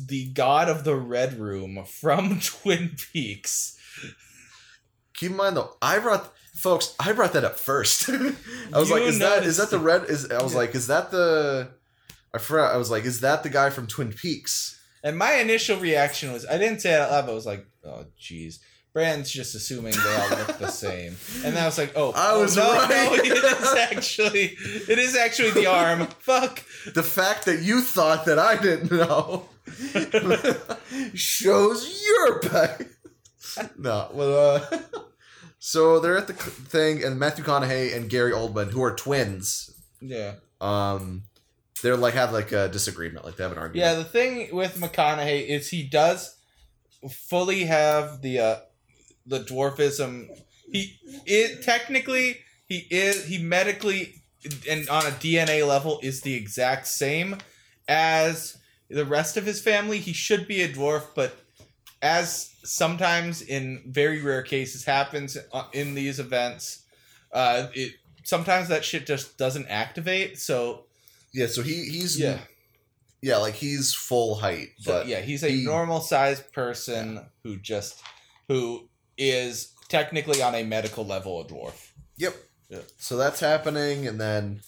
the 0.08 0.26
god 0.34 0.70
of 0.70 0.84
the 0.86 0.96
red 0.96 1.38
room 1.40 1.84
from 1.86 2.40
twin 2.44 2.96
peaks 3.12 3.77
keep 5.18 5.32
in 5.32 5.36
mind 5.38 5.58
though, 5.58 5.76
I 5.82 6.00
brought 6.00 6.34
folks, 6.56 6.96
I 7.00 7.12
brought 7.12 7.34
that 7.34 7.44
up 7.44 7.60
first. 7.60 8.08
I 8.74 8.80
was 8.80 8.88
You 8.90 8.96
like, 8.96 9.04
is 9.04 9.20
that 9.20 9.44
is 9.44 9.58
that 9.58 9.70
the 9.70 9.80
red? 9.80 10.06
Is 10.06 10.32
I 10.32 10.42
was 10.42 10.54
Yeah. 10.54 10.60
like, 10.60 10.74
is 10.76 10.88
that 10.88 11.12
the? 11.12 11.68
I 12.34 12.38
forgot. 12.40 12.74
I 12.74 12.78
was 12.78 12.90
like, 12.90 13.04
is 13.04 13.20
that 13.22 13.44
the 13.44 13.50
guy 13.50 13.70
from 13.70 13.88
Twin 13.88 14.14
Peaks? 14.14 14.74
and 15.04 15.16
my 15.16 15.34
initial 15.36 15.78
reaction 15.80 16.34
was 16.34 16.44
i 16.48 16.58
didn't 16.58 16.82
say 16.82 16.92
it 16.92 17.00
out 17.00 17.12
loud 17.12 17.26
but 17.28 17.32
i 17.32 17.36
was 17.36 17.46
like 17.46 17.64
oh 17.86 18.04
jeez 18.20 18.58
Brand's 18.94 19.30
just 19.30 19.54
assuming 19.54 19.94
they 19.94 20.16
all 20.16 20.30
look 20.40 20.58
the 20.58 20.70
same, 20.86 21.16
and 21.46 21.56
then 21.56 21.62
I 21.62 21.68
was 21.68 21.78
like, 21.78 21.92
"Oh, 21.96 22.14
I 22.16 22.32
oh, 22.32 22.42
was 22.42 22.58
no, 22.58 22.64
right. 22.74 22.90
no, 22.90 23.14
it 23.14 23.28
is 23.28 23.76
actually, 23.76 24.58
it 24.92 24.98
is 24.98 25.16
actually 25.16 25.52
the 25.52 25.68
arm. 25.68 26.08
Fuck, 26.20 26.64
The 26.96 27.04
fact 27.04 27.46
that 27.46 27.62
you 27.62 27.82
thought 27.82 28.26
that 28.26 28.40
I 28.40 28.58
didn't 28.60 28.90
know 28.92 29.50
shows 31.14 32.04
your 32.08 32.40
pay. 32.40 32.76
no, 33.78 34.10
well, 34.14 34.56
uh, 34.56 34.78
so 35.60 36.00
they're 36.00 36.18
at 36.18 36.28
the 36.28 36.34
thing, 36.34 37.04
and 37.04 37.20
Matthew 37.20 37.44
McConaughey 37.44 37.96
and 37.96 38.10
Gary 38.10 38.32
Oldman, 38.32 38.72
who 38.72 38.84
are 38.84 38.96
twins, 38.96 39.72
yeah. 40.02 40.36
um, 40.62 41.24
they're 41.82 41.98
like 41.98 42.14
have 42.14 42.34
like 42.34 42.52
a 42.52 42.70
disagreement, 42.70 43.26
like 43.26 43.36
they 43.36 43.44
have 43.44 43.52
an 43.52 43.58
argument. 43.58 43.86
Yeah, 43.86 43.96
the 43.96 44.04
thing 44.04 44.56
with 44.56 44.80
McConaughey 44.80 45.48
is 45.48 45.70
he 45.70 45.84
does 45.84 46.36
fully 47.10 47.66
have 47.66 48.22
the 48.22 48.40
uh 48.40 48.56
the 49.26 49.40
dwarfism. 49.40 50.28
He 50.72 51.00
it 51.26 51.64
technically 51.64 52.38
he 52.68 52.88
is 52.90 53.26
he 53.26 53.38
medically 53.38 54.24
and 54.70 54.88
on 54.90 55.06
a 55.06 55.12
DNA 55.12 55.68
level 55.68 56.00
is 56.02 56.22
the 56.22 56.36
exact 56.36 56.88
same 56.88 57.38
as 57.88 58.58
the 58.90 59.06
rest 59.06 59.38
of 59.38 59.46
his 59.46 59.62
family. 59.62 60.00
He 60.00 60.14
should 60.14 60.48
be 60.48 60.62
a 60.62 60.70
dwarf, 60.70 61.04
but 61.16 61.36
as 62.02 62.56
sometimes 62.64 63.42
in 63.42 63.84
very 63.88 64.22
rare 64.22 64.44
cases 64.44 64.86
happens 64.86 65.38
uh, 65.52 65.66
in 65.74 65.96
these 65.96 66.20
events, 66.20 66.84
uh, 67.32 67.68
it 67.74 67.94
sometimes 68.24 68.68
that 68.68 68.84
shit 68.86 69.06
just 69.08 69.38
doesn't 69.38 69.68
activate. 69.68 70.38
So 70.38 70.86
yeah. 71.34 71.48
So 71.48 71.62
he 71.62 71.86
he's 71.86 72.20
yeah. 72.20 72.40
yeah, 73.22 73.38
like 73.38 73.56
he's 73.56 73.94
full 73.94 74.36
height, 74.36 74.70
So, 74.80 74.92
but 74.92 75.08
yeah, 75.08 75.22
he's 75.22 75.44
a 75.44 75.50
he- 75.50 75.66
normal 75.66 76.02
sized 76.02 76.52
person 76.54 77.26
who 77.44 77.58
just 77.58 78.02
who 78.48 78.90
is 79.18 79.74
technically 79.90 80.42
on 80.42 80.54
a 80.56 80.64
medical 80.64 81.06
level 81.06 81.42
a 81.42 81.46
dwarf. 81.46 81.92
Yep. 82.18 82.36
Yeah. 82.70 82.80
So 82.98 83.18
that's 83.18 83.40
happening, 83.40 84.08
and 84.08 84.20
then 84.20 84.62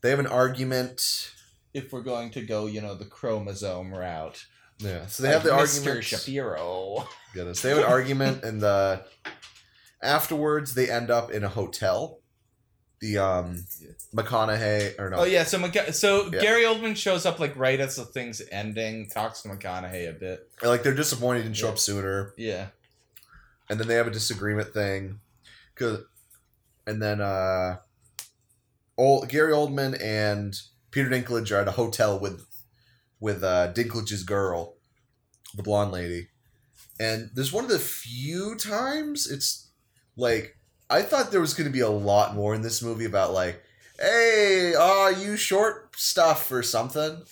they 0.00 0.10
have 0.10 0.18
an 0.18 0.26
argument. 0.26 1.30
If 1.72 1.92
we're 1.92 2.02
going 2.02 2.30
to 2.32 2.42
go, 2.42 2.66
you 2.66 2.80
know, 2.82 2.94
the 2.94 3.06
chromosome 3.06 3.94
route. 3.94 4.44
Yeah. 4.82 5.06
So 5.06 5.22
they 5.22 5.30
have 5.30 5.42
the 5.44 5.52
argument. 5.52 6.04
Shapiro. 6.04 7.06
Goodness. 7.34 7.62
They 7.62 7.70
have 7.70 7.78
an 7.78 7.84
argument, 7.84 8.42
and 8.44 8.62
uh, 8.62 9.00
afterwards 10.02 10.74
they 10.74 10.90
end 10.90 11.10
up 11.10 11.30
in 11.30 11.44
a 11.44 11.48
hotel. 11.48 12.18
The 13.00 13.18
um, 13.18 13.64
McConaughey 14.14 14.96
or 14.96 15.10
no, 15.10 15.16
Oh 15.18 15.24
yeah, 15.24 15.42
so 15.42 15.58
Mc- 15.58 15.92
so 15.92 16.30
Yeah. 16.32 16.40
Gary 16.40 16.62
Oldman 16.62 16.96
shows 16.96 17.26
up 17.26 17.40
like 17.40 17.56
right 17.56 17.80
as 17.80 17.96
the 17.96 18.04
thing's 18.04 18.40
ending, 18.52 19.08
talks 19.08 19.42
to 19.42 19.48
McConaughey 19.48 20.08
a 20.08 20.12
bit. 20.12 20.48
like 20.62 20.84
they're 20.84 20.94
disappointed 20.94 21.38
he 21.40 21.44
didn't 21.46 21.56
show 21.56 21.66
Yeah. 21.66 21.72
up 21.72 21.78
sooner, 21.80 22.32
Yeah. 22.36 22.66
and 23.68 23.80
then 23.80 23.88
they 23.88 23.96
have 23.96 24.06
a 24.06 24.10
disagreement 24.12 24.72
thing, 24.72 25.18
cause, 25.74 26.04
and 26.86 27.02
then 27.02 27.20
uh, 27.20 27.78
old 28.96 29.28
Gary 29.28 29.52
Oldman 29.52 30.00
and 30.00 30.54
Peter 30.92 31.10
Dinklage 31.10 31.50
are 31.50 31.60
at 31.62 31.66
a 31.66 31.72
hotel 31.72 32.20
with 32.20 32.46
with 33.22 33.42
uh, 33.44 33.72
Dinklage's 33.72 34.24
girl, 34.24 34.74
the 35.54 35.62
blonde 35.62 35.92
lady, 35.92 36.28
and 36.98 37.30
there's 37.34 37.52
one 37.52 37.64
of 37.64 37.70
the 37.70 37.78
few 37.78 38.56
times 38.56 39.30
it's 39.30 39.68
like 40.16 40.56
I 40.90 41.02
thought 41.02 41.30
there 41.30 41.40
was 41.40 41.54
going 41.54 41.68
to 41.68 41.72
be 41.72 41.80
a 41.80 41.88
lot 41.88 42.34
more 42.34 42.54
in 42.54 42.62
this 42.62 42.82
movie 42.82 43.06
about 43.06 43.32
like, 43.32 43.62
hey, 43.98 44.74
are 44.74 45.12
you 45.12 45.36
short 45.36 45.96
stuff 45.96 46.50
or 46.52 46.62
something? 46.62 47.22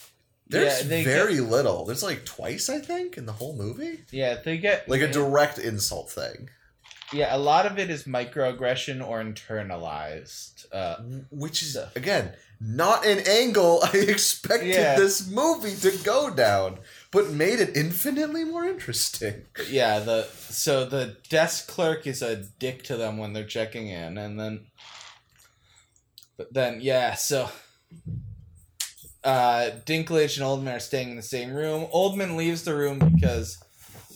There's 0.47 0.85
Yeah, 0.89 1.05
very 1.05 1.41
little. 1.41 1.85
There's 1.85 2.03
like 2.03 2.25
twice, 2.25 2.69
I 2.71 2.79
think, 2.79 3.19
in 3.19 3.27
the 3.27 3.33
whole 3.33 3.57
movie. 3.57 4.05
Yeah, 4.11 4.37
they 4.45 4.59
get 4.59 4.89
Like 4.89 5.01
a 5.03 5.13
direct 5.13 5.59
insult 5.59 6.11
thing, 6.11 6.51
Yeah, 7.13 7.35
a 7.35 7.39
lot 7.39 7.67
of 7.67 7.79
it 7.79 7.91
is 7.91 8.05
microaggression 8.05 9.07
or 9.07 9.23
internalized. 9.23 10.67
Uh 10.73 10.97
which 11.31 11.63
is 11.63 11.77
again 11.97 12.33
not 12.61 13.07
an 13.07 13.21
angle 13.27 13.81
I 13.83 13.97
expected 14.09 14.69
Yeah. 14.69 14.97
this 14.97 15.29
movie 15.31 15.75
to 15.77 15.97
go 16.05 16.29
down, 16.31 16.79
but 17.11 17.31
made 17.31 17.59
it 17.61 17.77
infinitely 17.77 18.45
more 18.45 18.67
interesting. 18.67 19.47
Yeah, 19.69 19.99
the 20.01 20.25
so 20.25 20.85
the 20.85 21.17
desk 21.29 21.69
clerk 21.69 22.07
is 22.07 22.21
a 22.23 22.37
dick 22.37 22.83
to 22.85 22.97
them 22.97 23.17
when 23.19 23.33
they're 23.33 23.45
checking 23.45 23.89
in, 23.89 24.19
and 24.19 24.39
then, 24.39 24.67
but 26.37 26.53
then 26.53 26.81
yeah, 26.83 27.15
so 27.15 27.49
uh, 29.25 29.71
Dinklage 29.87 30.37
and 30.39 30.47
Oldman 30.47 30.77
are 30.77 30.81
staying 30.81 31.11
in 31.11 31.17
the 31.17 31.23
same 31.23 31.53
room. 31.53 31.87
Oldman 31.95 32.37
leaves 32.37 32.63
the 32.65 32.75
room 32.75 32.99
because 32.99 33.59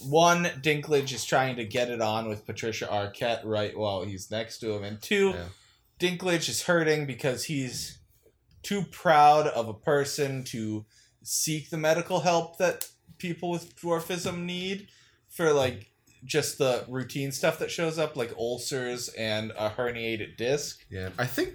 one, 0.06 0.44
Dinklage 0.44 1.12
is 1.12 1.24
trying 1.24 1.56
to 1.56 1.64
get 1.64 1.90
it 1.90 2.00
on 2.00 2.28
with 2.28 2.46
Patricia 2.46 2.86
Arquette 2.86 3.40
right 3.44 3.76
while 3.76 4.02
he's 4.04 4.30
next 4.30 4.58
to 4.58 4.72
him, 4.72 4.84
and 4.84 5.00
two, 5.00 5.30
Yeah. 5.30 5.44
Dinklage 5.98 6.48
is 6.48 6.62
hurting 6.64 7.06
because 7.06 7.44
he's 7.44 7.98
too 8.64 8.82
proud 8.90 9.46
of 9.46 9.68
a 9.68 9.74
person 9.74 10.42
to 10.44 10.84
seek 11.22 11.70
the 11.70 11.78
medical 11.78 12.20
help 12.20 12.58
that 12.58 12.88
people 13.18 13.50
with 13.50 13.76
dwarfism 13.76 14.44
need 14.44 14.88
for 15.28 15.52
like 15.52 15.90
just 16.24 16.58
the 16.58 16.84
routine 16.88 17.30
stuff 17.30 17.58
that 17.58 17.70
shows 17.70 17.98
up 17.98 18.16
like 18.16 18.32
ulcers 18.38 19.08
and 19.10 19.52
a 19.58 19.70
herniated 19.70 20.36
disc 20.36 20.84
Yeah, 20.90 21.10
I 21.18 21.26
think. 21.26 21.54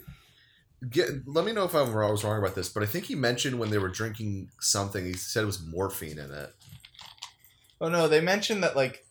Get, 0.90 1.10
let 1.28 1.44
me 1.44 1.52
know 1.52 1.66
if 1.66 1.76
I'm 1.76 1.92
wrong, 1.94 2.10
I 2.10 2.12
was 2.12 2.24
wrong 2.24 2.40
about 2.40 2.56
this, 2.56 2.70
but 2.70 2.84
I 2.84 2.86
think 2.86 3.06
he 3.06 3.16
mentioned 3.16 3.60
when 3.60 3.70
they 3.70 3.78
were 3.80 3.90
drinking 3.90 4.50
something, 4.62 5.04
he 5.06 5.12
said 5.14 5.44
it 5.44 5.48
was 5.48 5.62
morphine 5.62 6.18
in 6.18 6.32
it. 6.32 6.54
oh 7.82 7.90
no 7.90 8.08
they 8.08 8.22
mentioned 8.22 8.64
that 8.64 8.76
like 8.78 9.04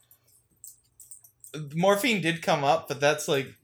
morphine 1.74 2.20
did 2.20 2.42
come 2.42 2.64
up 2.64 2.88
but 2.88 3.00
that's 3.00 3.28
like 3.28 3.54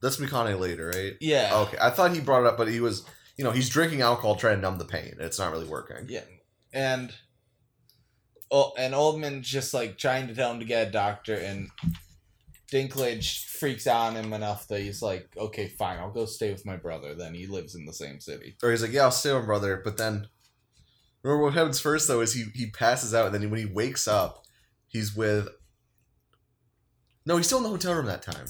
That's 0.00 0.16
McConaughey 0.18 0.58
later, 0.58 0.88
right? 0.94 1.14
yeah 1.20 1.50
Okay, 1.54 1.76
I 1.80 1.90
thought 1.90 2.14
he 2.14 2.20
brought 2.20 2.42
it 2.42 2.46
up, 2.46 2.56
but 2.56 2.68
he 2.68 2.80
was, 2.80 3.04
you 3.36 3.44
know, 3.44 3.50
he's 3.50 3.68
drinking 3.68 4.00
alcohol 4.00 4.36
trying 4.36 4.56
to 4.56 4.62
numb 4.62 4.78
the 4.78 4.84
pain. 4.84 5.14
It's 5.18 5.38
not 5.38 5.50
really 5.52 5.66
working. 5.68 6.06
yeah 6.08 6.20
and 6.72 7.14
oh 8.50 8.72
and 8.76 8.94
oldman's 8.94 9.48
just 9.48 9.72
like 9.72 9.96
trying 9.96 10.26
to 10.26 10.34
tell 10.34 10.52
him 10.52 10.58
to 10.58 10.64
get 10.66 10.88
a 10.88 10.90
doctor 10.90 11.34
and 11.34 11.68
dinklage 12.72 13.44
freaks 13.44 13.86
out 13.86 14.08
on 14.08 14.16
him 14.16 14.32
enough 14.32 14.66
that 14.66 14.80
he's 14.80 15.00
like 15.00 15.28
okay 15.36 15.68
fine 15.68 15.98
i'll 15.98 16.10
go 16.10 16.24
stay 16.24 16.50
with 16.50 16.66
my 16.66 16.76
brother 16.76 17.14
then 17.14 17.32
he 17.34 17.46
lives 17.46 17.74
in 17.76 17.84
the 17.86 17.92
same 17.92 18.18
city 18.18 18.56
Or 18.62 18.70
he's 18.70 18.82
like, 18.82 18.90
"Yeah, 18.92 19.02
I'll 19.02 19.10
stay 19.12 19.32
with 19.32 19.42
my 19.42 19.46
brother," 19.46 19.80
but 19.84 19.96
then 19.96 20.26
remember 21.22 21.44
what 21.44 21.54
happens 21.54 21.78
first 21.78 22.08
though 22.08 22.20
is 22.20 22.34
he 22.34 22.44
he 22.54 22.70
passes 22.70 23.14
out, 23.14 23.26
and 23.26 23.34
then 23.34 23.50
when 23.50 23.60
he 23.60 23.66
wakes 23.66 24.08
up, 24.08 24.44
he's 24.88 25.14
with. 25.16 25.48
No, 27.26 27.36
he's 27.38 27.46
still 27.46 27.58
in 27.58 27.64
the 27.64 27.70
hotel 27.70 27.94
room 27.94 28.06
that 28.06 28.22
time. 28.22 28.46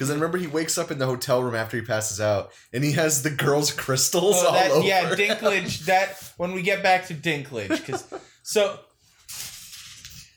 Because 0.00 0.08
then 0.08 0.16
remember 0.18 0.38
he 0.38 0.46
wakes 0.46 0.78
up 0.78 0.90
in 0.90 0.96
the 0.96 1.04
hotel 1.04 1.42
room 1.42 1.54
after 1.54 1.76
he 1.76 1.82
passes 1.84 2.22
out, 2.22 2.52
and 2.72 2.82
he 2.82 2.92
has 2.92 3.22
the 3.22 3.28
girl's 3.28 3.70
crystals 3.84 4.36
Oh, 4.38 4.46
all 4.46 4.52
that, 4.54 4.70
over. 4.70 4.86
yeah. 4.86 5.10
Dinklage. 5.10 5.84
That 5.84 6.16
when 6.38 6.52
we 6.54 6.62
get 6.62 6.82
back 6.82 7.06
to 7.08 7.14
Dinklage, 7.14 7.68
because 7.68 8.02
so 8.42 8.78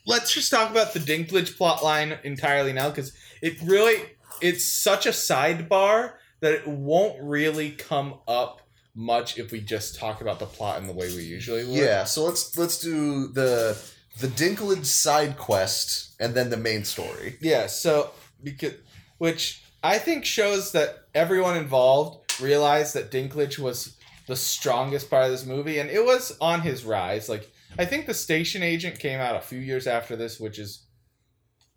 let's 0.06 0.34
just 0.34 0.50
talk 0.50 0.70
about 0.70 0.92
the 0.92 1.00
Dinklage 1.00 1.56
plot 1.56 1.82
line 1.82 2.18
entirely 2.24 2.74
now, 2.74 2.90
because 2.90 3.14
it 3.40 3.54
really 3.62 4.02
it's 4.42 4.70
such 4.70 5.06
a 5.06 5.10
sidebar 5.12 6.12
that 6.40 6.52
it 6.52 6.68
won't 6.68 7.16
really 7.22 7.70
come 7.70 8.16
up 8.28 8.60
much 8.94 9.38
if 9.38 9.50
we 9.50 9.62
just 9.62 9.96
talk 9.98 10.20
about 10.20 10.40
the 10.40 10.44
plot 10.46 10.78
in 10.78 10.86
the 10.86 10.92
way 10.92 11.08
we 11.08 11.22
usually 11.22 11.64
would. 11.64 11.74
Yeah, 11.74 12.04
so 12.04 12.24
let's 12.26 12.54
let's 12.58 12.78
do 12.78 13.28
the 13.28 13.80
the 14.20 14.26
Dinklage 14.28 14.84
side 14.84 15.38
quest 15.38 16.14
and 16.20 16.34
then 16.34 16.50
the 16.50 16.58
main 16.58 16.84
story. 16.84 17.38
Yeah, 17.40 17.66
so 17.66 18.10
because 18.42 18.74
which 19.18 19.64
I 19.82 19.98
think 19.98 20.24
shows 20.24 20.72
that 20.72 21.06
everyone 21.14 21.56
involved 21.56 22.40
realized 22.40 22.94
that 22.94 23.10
Dinklage 23.10 23.58
was 23.58 23.96
the 24.26 24.36
strongest 24.36 25.10
part 25.10 25.24
of 25.24 25.30
this 25.30 25.46
movie, 25.46 25.78
and 25.78 25.90
it 25.90 26.04
was 26.04 26.36
on 26.40 26.62
his 26.62 26.84
rise. 26.84 27.28
Like 27.28 27.50
I 27.78 27.84
think 27.84 28.06
the 28.06 28.14
Station 28.14 28.62
Agent 28.62 28.98
came 28.98 29.20
out 29.20 29.36
a 29.36 29.40
few 29.40 29.58
years 29.58 29.86
after 29.86 30.16
this, 30.16 30.40
which 30.40 30.58
is 30.58 30.84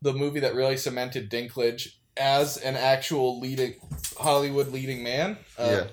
the 0.01 0.13
movie 0.13 0.39
that 0.39 0.55
really 0.55 0.77
cemented 0.77 1.29
Dinklage 1.29 1.89
as 2.15 2.57
an 2.57 2.75
actual 2.75 3.39
leading 3.39 3.75
Hollywood 4.17 4.69
leading 4.69 5.03
man. 5.03 5.37
Uh, 5.57 5.85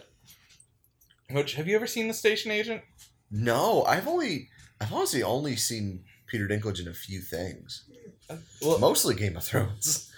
yeah. 1.31 1.37
Which 1.37 1.55
have 1.55 1.67
you 1.67 1.77
ever 1.77 1.87
seen 1.87 2.09
the 2.09 2.15
Station 2.15 2.51
Agent? 2.51 2.83
No, 3.31 3.83
I've 3.85 4.07
only 4.07 4.51
I've 4.81 4.93
honestly 4.93 5.23
only 5.23 5.57
seen 5.57 6.05
Peter 6.27 6.47
Dinklage 6.47 6.81
in 6.81 6.89
a 6.89 6.95
few 6.95 7.21
things. 7.21 7.85
Well, 8.63 8.79
Mostly 8.79 9.15
Game 9.15 9.37
of 9.37 9.45
Thrones. 9.45 10.11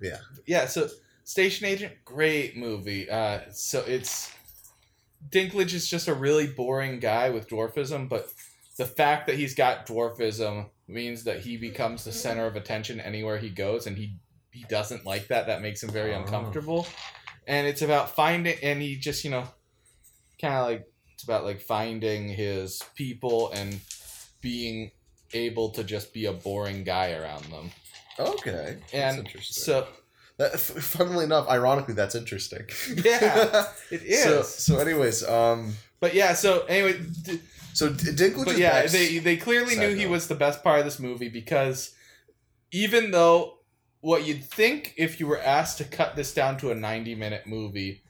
Yeah. 0.00 0.18
yeah. 0.46 0.66
So 0.66 0.88
Station 1.24 1.66
Agent, 1.66 1.92
great 2.04 2.56
movie. 2.56 3.08
Uh, 3.10 3.40
so 3.50 3.82
it's 3.86 4.32
Dinklage 5.30 5.74
is 5.74 5.88
just 5.88 6.08
a 6.08 6.14
really 6.14 6.46
boring 6.46 7.00
guy 7.00 7.30
with 7.30 7.48
dwarfism, 7.48 8.08
but 8.08 8.32
the 8.76 8.86
fact 8.86 9.26
that 9.26 9.36
he's 9.36 9.54
got 9.54 9.86
dwarfism 9.86 10.66
means 10.86 11.24
that 11.24 11.40
he 11.40 11.56
becomes 11.56 12.04
the 12.04 12.12
center 12.12 12.46
of 12.46 12.54
attention 12.56 13.00
anywhere 13.00 13.38
he 13.38 13.50
goes, 13.50 13.86
and 13.86 13.96
he 13.96 14.14
he 14.52 14.64
doesn't 14.68 15.04
like 15.04 15.28
that. 15.28 15.46
That 15.48 15.60
makes 15.62 15.82
him 15.82 15.90
very 15.90 16.14
Oh. 16.14 16.20
uncomfortable. 16.20 16.86
And 17.46 17.66
it's 17.66 17.82
about 17.82 18.10
finding, 18.14 18.56
and 18.62 18.80
he 18.80 18.96
just 18.96 19.24
you 19.24 19.30
know, 19.30 19.48
kind 20.40 20.54
of 20.54 20.66
like 20.66 20.86
it's 21.14 21.24
about 21.24 21.44
like 21.44 21.60
finding 21.60 22.28
his 22.28 22.82
people 22.94 23.50
and 23.52 23.80
being 24.40 24.90
able 25.32 25.70
to 25.70 25.82
just 25.82 26.12
be 26.12 26.26
a 26.26 26.32
boring 26.32 26.84
guy 26.84 27.12
around 27.12 27.44
them. 27.46 27.70
Okay. 28.18 28.78
That's 28.80 28.94
And 28.94 29.18
interesting. 29.18 29.62
so 29.64 29.86
That, 30.38 30.58
funnily 30.58 31.24
enough, 31.24 31.48
ironically, 31.48 31.94
that's 31.94 32.14
interesting. 32.14 32.66
Yeah, 33.04 33.66
it 33.90 34.02
is. 34.02 34.22
So, 34.22 34.42
so, 34.42 34.78
anyways, 34.78 35.24
um, 35.24 35.74
But 36.00 36.14
yeah, 36.14 36.34
so 36.34 36.64
anyway, 36.66 37.00
d- 37.22 37.40
so 37.72 37.88
D- 37.92 38.12
Dinklage 38.12 38.44
but 38.44 38.58
yeah, 38.58 38.86
they 38.86 39.18
they 39.18 39.36
clearly 39.36 39.76
knew 39.76 39.94
he 39.94 40.04
note. 40.04 40.10
was 40.10 40.28
the 40.28 40.34
best 40.34 40.62
part 40.62 40.78
of 40.78 40.84
this 40.84 40.98
movie 40.98 41.28
because 41.28 41.94
even 42.72 43.10
though 43.12 43.58
what 44.00 44.26
you'd 44.26 44.44
think 44.44 44.94
if 44.96 45.18
you 45.20 45.26
were 45.26 45.40
asked 45.40 45.78
to 45.78 45.84
cut 45.84 46.16
this 46.16 46.32
down 46.34 46.56
to 46.58 46.70
a 46.70 46.74
90 46.74 47.14
minute 47.14 47.46
movie 47.46 48.02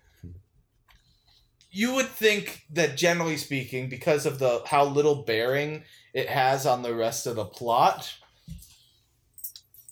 you 1.71 1.95
would 1.95 2.07
think 2.09 2.63
that 2.73 2.97
generally 2.97 3.37
speaking 3.37 3.89
because 3.89 4.27
of 4.27 4.39
the 4.39 4.63
how 4.67 4.85
little 4.85 5.23
bearing 5.25 5.83
it 6.15 6.29
has 6.29 6.67
on 6.67 6.83
the 6.83 6.95
rest 6.95 7.27
of 7.27 7.37
the 7.37 7.45
plot 7.45 8.13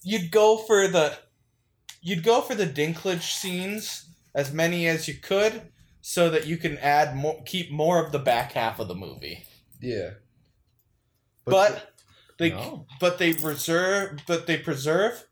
you'd 0.05 0.31
go 0.31 0.57
for 0.57 0.87
the 0.87 1.17
you'd 2.03 2.23
go 2.23 2.41
for 2.41 2.55
the 2.55 2.67
dinklage 2.67 3.33
scenes 3.33 4.07
as 4.35 4.53
many 4.53 4.87
as 4.87 5.09
you 5.09 5.15
could 5.15 5.63
so 6.01 6.29
that 6.29 6.47
you 6.47 6.57
can 6.57 6.77
add 6.79 7.17
more 7.17 7.43
keep 7.45 7.71
more 7.71 8.05
of 8.05 8.13
the 8.13 8.19
back 8.19 8.53
half 8.53 8.79
of 8.79 8.89
the 8.89 8.95
movie 8.95 9.43
yeah. 9.81 10.11
but, 11.45 11.95
they 12.39 12.51
No. 12.51 12.87
but 13.01 13.19
they 13.19 13.33
reserve 13.33 14.21
but 14.27 14.47
they 14.47 14.59
preserve 14.59 15.25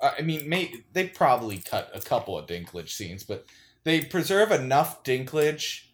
uh, 0.00 0.12
i 0.18 0.22
mean 0.22 0.48
may, 0.48 0.72
they 0.92 1.08
probably 1.08 1.58
cut 1.58 1.90
a 1.94 2.00
couple 2.00 2.38
of 2.38 2.46
dinklage 2.46 2.90
scenes 2.90 3.24
but 3.24 3.46
they 3.84 4.02
preserve 4.02 4.50
enough 4.52 5.02
dinklage 5.04 5.84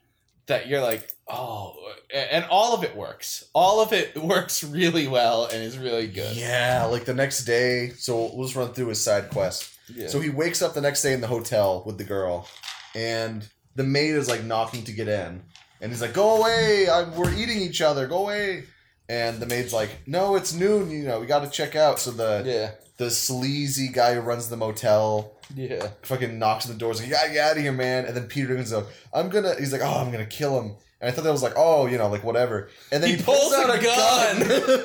that 0.47 0.69
you're 0.69 0.81
like 0.83 1.09
oh 1.29 1.75
and 2.15 2.45
all 2.51 2.73
of 2.75 2.85
it 2.85 2.95
works 2.95 3.45
all 3.53 3.81
of 3.81 3.93
it 3.93 4.17
works 4.23 4.63
really 4.63 5.09
well 5.09 5.47
and 5.47 5.63
is 5.63 5.77
really 5.77 6.07
good 6.07 6.37
Yeah, 6.37 6.85
like 6.91 7.05
the 7.05 7.15
next 7.15 7.45
day. 7.45 7.91
So 7.91 8.31
we'll 8.35 8.45
just 8.47 8.57
run 8.57 8.73
through 8.73 8.89
his 8.89 9.03
side 9.03 9.31
quest. 9.31 9.71
yeah. 9.93 10.07
So 10.09 10.21
he 10.21 10.31
wakes 10.31 10.63
up 10.63 10.75
the 10.75 10.81
next 10.81 11.03
day 11.03 11.13
in 11.13 11.21
the 11.21 11.27
hotel 11.27 11.83
with 11.85 11.99
the 11.99 12.05
girl, 12.05 12.47
and 12.95 13.47
the 13.75 13.85
maid 13.85 14.15
is 14.15 14.29
like 14.29 14.45
knocking 14.45 14.85
to 14.85 14.93
get 14.93 15.09
in, 15.09 15.43
and 15.81 15.93
he's 15.93 16.01
like, 16.01 16.13
"Go 16.15 16.39
away! 16.39 16.89
I'm, 16.89 17.15
we're 17.17 17.35
eating 17.35 17.59
each 17.61 17.83
other. 17.83 18.07
Go 18.07 18.19
away!" 18.25 18.65
And 19.09 19.39
the 19.41 19.47
maid's 19.47 19.73
like, 19.73 19.91
"No, 20.07 20.37
it's 20.37 20.53
noon. 20.55 20.91
You 20.91 21.05
know, 21.05 21.21
we 21.21 21.27
got 21.27 21.45
to 21.45 21.51
check 21.51 21.77
out." 21.77 21.99
So 21.99 22.11
the 22.13 22.43
yeah 22.47 22.71
the 22.97 23.11
sleazy 23.11 23.89
guy 23.89 24.15
who 24.15 24.21
runs 24.21 24.49
the 24.49 24.57
motel 24.57 25.33
yeah 25.55 25.89
fucking 26.03 26.39
knocks 26.39 26.67
on 26.67 26.73
the 26.73 26.79
doors 26.79 26.99
like, 26.99 27.09
"You 27.09 27.15
gotta 27.15 27.33
get 27.33 27.51
out 27.51 27.57
of 27.57 27.63
here, 27.63 27.73
man!" 27.73 28.05
And 28.05 28.17
then 28.17 28.27
Peter 28.27 28.55
Dinklage's 28.55 28.73
like, 28.73 28.87
"I'm 29.13 29.29
gonna." 29.29 29.55
He's 29.59 29.73
like, 29.73 29.83
"Oh, 29.83 30.01
I'm 30.01 30.11
gonna 30.11 30.27
kill 30.27 30.61
him." 30.61 30.77
And 31.01 31.09
I 31.09 31.13
thought 31.13 31.25
that 31.25 31.33
was 31.33 31.43
like, 31.43 31.55
"Oh, 31.57 31.87
you 31.87 31.99
know, 31.99 32.09
like 32.09 32.25
whatever." 32.25 32.69
And 32.91 33.03
then 33.03 33.11
He 33.11 33.17
he, 33.17 33.23
pulls, 33.23 33.53
out 33.53 33.71
a 33.71 33.79
a 33.79 33.83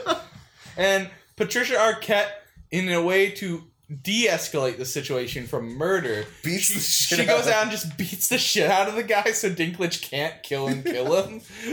gun. 0.06 0.18
and 0.78 1.10
patricia 1.36 1.76
arquette 1.76 2.30
in 2.70 2.90
a 2.92 3.02
way 3.02 3.32
to 3.32 3.64
de-escalate 4.04 4.78
the 4.78 4.86
situation 4.86 5.46
from 5.46 5.76
murder 5.78 6.24
Beats 6.44 6.64
she, 6.64 6.74
the 6.76 6.80
shit 6.80 7.18
she 7.18 7.24
out 7.24 7.38
goes 7.38 7.48
of 7.48 7.54
out 7.54 7.62
and 7.64 7.72
just 7.72 7.98
beats 7.98 8.30
the 8.30 8.38
shit 8.38 8.70
out 8.70 8.88
of 8.88 8.96
the 8.96 9.04
guy 9.04 9.32
so 9.32 9.50
Dinklage 9.50 10.02
can't 10.02 10.42
kill 10.44 10.68
him 10.68 10.82
kill 10.82 11.24
him. 11.24 11.42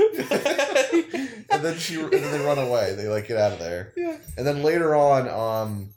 and 1.51 1.63
then 1.65 1.79
she 1.79 2.01
and 2.01 2.13
then 2.13 2.33
they 2.33 2.45
run 2.45 2.59
away. 2.59 2.95
They 2.95 3.07
like 3.07 3.29
get 3.29 3.37
out 3.37 3.53
of 3.53 3.59
there. 3.61 3.93
Yeah. 3.97 4.17
And 4.37 4.47
then 4.47 4.63
later 4.65 4.97
on, 4.97 5.29
um, 5.29 5.91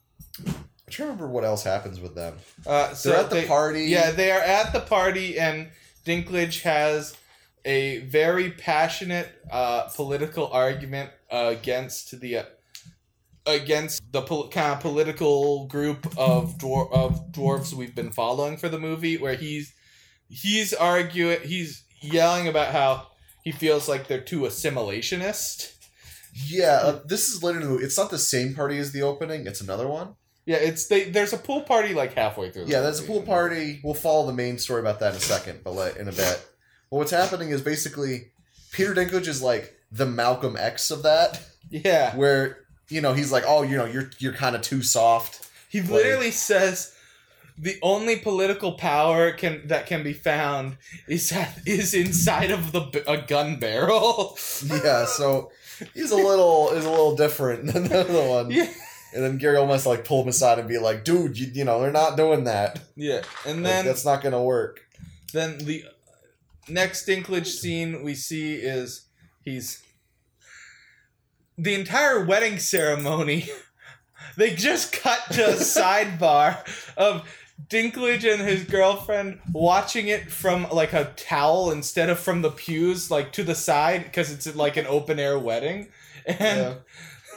Trying 0.89 1.07
to 1.07 1.13
remember 1.13 1.27
what 1.29 1.45
else 1.45 1.63
happens 1.63 1.99
with 1.99 2.15
them. 2.15 2.35
uh, 2.67 2.93
so 2.93 3.09
They're 3.09 3.19
at 3.19 3.29
the 3.29 3.35
they- 3.37 3.47
party. 3.47 3.83
Yeah, 3.85 4.11
they 4.11 4.31
are 4.31 4.41
at 4.41 4.73
the 4.73 4.81
party, 4.81 5.39
and 5.39 5.69
Dinklage 6.05 6.61
has 6.63 7.15
a 7.63 7.99
very 7.99 8.51
passionate 8.51 9.29
uh, 9.51 9.83
political 9.95 10.47
argument 10.51 11.11
uh, 11.31 11.53
against 11.57 12.19
the 12.19 12.37
uh, 12.39 12.43
against 13.45 14.01
the 14.11 14.21
pol- 14.21 14.49
kind 14.49 14.73
of 14.73 14.79
political 14.81 15.65
group 15.67 16.05
of 16.17 16.57
dwar- 16.57 16.91
of 16.91 17.31
dwarves 17.31 17.73
we've 17.73 17.95
been 17.95 18.11
following 18.11 18.57
for 18.57 18.67
the 18.69 18.79
movie, 18.79 19.17
where 19.17 19.35
he's 19.35 19.73
he's 20.27 20.73
arguing, 20.73 21.39
he's 21.43 21.83
yelling 22.01 22.47
about 22.47 22.71
how 22.73 23.07
he 23.43 23.51
feels 23.51 23.87
like 23.87 24.07
they're 24.07 24.19
too 24.21 24.41
assimilationist. 24.41 25.73
Yeah, 26.33 26.79
uh, 26.83 26.99
this 27.05 27.29
is 27.29 27.43
later 27.43 27.59
in 27.59 27.63
the 27.65 27.69
movie. 27.71 27.83
It's 27.85 27.97
not 27.97 28.09
the 28.11 28.17
same 28.19 28.55
party 28.55 28.77
as 28.77 28.91
the 28.91 29.01
opening. 29.03 29.47
It's 29.47 29.61
another 29.61 29.87
one. 29.87 30.15
Yeah, 30.45 30.57
it's 30.57 30.87
they. 30.87 31.05
There's 31.05 31.33
a 31.33 31.37
pool 31.37 31.61
party 31.61 31.93
like 31.93 32.13
halfway 32.13 32.49
through. 32.49 32.65
Yeah, 32.65 32.81
there's 32.81 32.99
a 32.99 33.03
pool 33.03 33.21
party. 33.21 33.79
We'll 33.83 33.93
follow 33.93 34.25
the 34.25 34.33
main 34.33 34.57
story 34.57 34.79
about 34.81 34.99
that 34.99 35.11
in 35.11 35.17
a 35.17 35.21
second, 35.21 35.61
but 35.63 35.73
like, 35.73 35.97
in 35.97 36.07
a 36.07 36.11
bit. 36.11 36.45
But 36.89 36.97
what's 36.97 37.11
happening 37.11 37.49
is 37.49 37.61
basically 37.61 38.31
Peter 38.71 38.93
Dinklage 38.95 39.27
is 39.27 39.41
like 39.41 39.77
the 39.91 40.05
Malcolm 40.05 40.57
X 40.57 40.89
of 40.91 41.03
that, 41.03 41.41
Yeah, 41.69 42.15
where 42.15 42.65
you 42.89 43.01
know 43.01 43.13
he's 43.13 43.31
like, 43.31 43.43
oh, 43.47 43.61
you 43.61 43.77
know, 43.77 43.85
you're 43.85 44.09
you're 44.19 44.33
kind 44.33 44.55
of 44.55 44.61
too 44.61 44.81
soft. 44.81 45.49
He 45.69 45.81
literally 45.81 46.31
says 46.31 46.95
the 47.57 47.77
only 47.83 48.17
political 48.17 48.73
power 48.73 49.31
can 49.31 49.67
that 49.67 49.85
can 49.85 50.03
be 50.03 50.13
found 50.13 50.77
is 51.07 51.31
at, 51.31 51.59
is 51.65 51.93
inside 51.93 52.49
of 52.51 52.71
the 52.71 53.03
a 53.07 53.17
gun 53.25 53.57
barrel. 53.57 54.37
Yeah, 54.65 55.05
so 55.05 55.51
he's 55.93 56.11
a 56.11 56.15
little 56.15 56.71
is 56.71 56.85
a 56.85 56.89
little 56.89 57.15
different 57.15 57.71
than 57.71 57.87
the 57.87 58.01
other 58.01 58.27
one. 58.27 58.51
yeah, 58.51 58.69
And 59.13 59.23
then 59.23 59.37
Gary 59.37 59.57
almost 59.57 59.85
like 59.85 60.05
pull 60.05 60.21
him 60.23 60.29
aside 60.29 60.57
and 60.59 60.67
be 60.69 60.77
like, 60.77 61.03
dude, 61.03 61.37
you, 61.37 61.47
you 61.53 61.65
know, 61.65 61.81
they're 61.81 61.91
not 61.91 62.15
doing 62.17 62.45
that. 62.45 62.79
yeah, 62.95 63.21
and 63.45 63.57
Like, 63.63 63.71
then 63.73 63.85
that's 63.85 64.05
not 64.05 64.21
gonna 64.21 64.41
work. 64.41 64.81
then 65.33 65.57
the 65.59 65.83
next 66.69 67.07
Dinklage 67.07 67.47
scene 67.47 68.03
we 68.03 68.15
see 68.15 68.53
is 68.55 69.07
he's 69.43 69.81
the 71.57 71.73
entire 71.73 72.23
wedding 72.25 72.57
ceremony. 72.59 73.47
They 74.37 74.55
just 74.55 74.93
cut 74.93 75.19
to 75.31 75.49
a 75.49 75.53
sidebar 75.55 76.57
of 76.95 77.27
Dinklage 77.67 78.23
and 78.31 78.41
his 78.41 78.63
girlfriend 78.63 79.39
watching 79.51 80.07
it 80.07 80.31
from 80.31 80.67
like 80.71 80.93
a 80.93 81.11
towel 81.17 81.69
instead 81.71 82.09
of 82.09 82.17
from 82.17 82.41
the 82.41 82.51
pews, 82.51 83.11
like 83.11 83.33
to 83.33 83.43
the 83.43 83.55
side, 83.55 84.03
because 84.05 84.31
it's 84.31 84.55
like 84.55 84.77
an 84.77 84.85
open 84.87 85.19
air 85.19 85.37
wedding. 85.37 85.87
And 86.25 86.39
Yeah. 86.39 86.73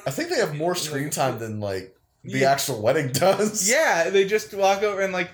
I 0.07 0.11
think 0.11 0.31
they 0.31 0.37
have 0.37 0.55
more 0.57 0.75
screen 0.75 1.11
time 1.11 1.39
than 1.39 1.61
like 1.61 1.97
the 2.23 2.39
Yeah. 2.41 2.53
actual 2.53 2.83
wedding 2.83 3.13
does. 3.13 3.69
Yeah, 3.77 4.11
they 4.11 4.25
just 4.27 4.53
walk 4.55 4.83
over 4.83 5.01
and 5.01 5.13
like 5.13 5.31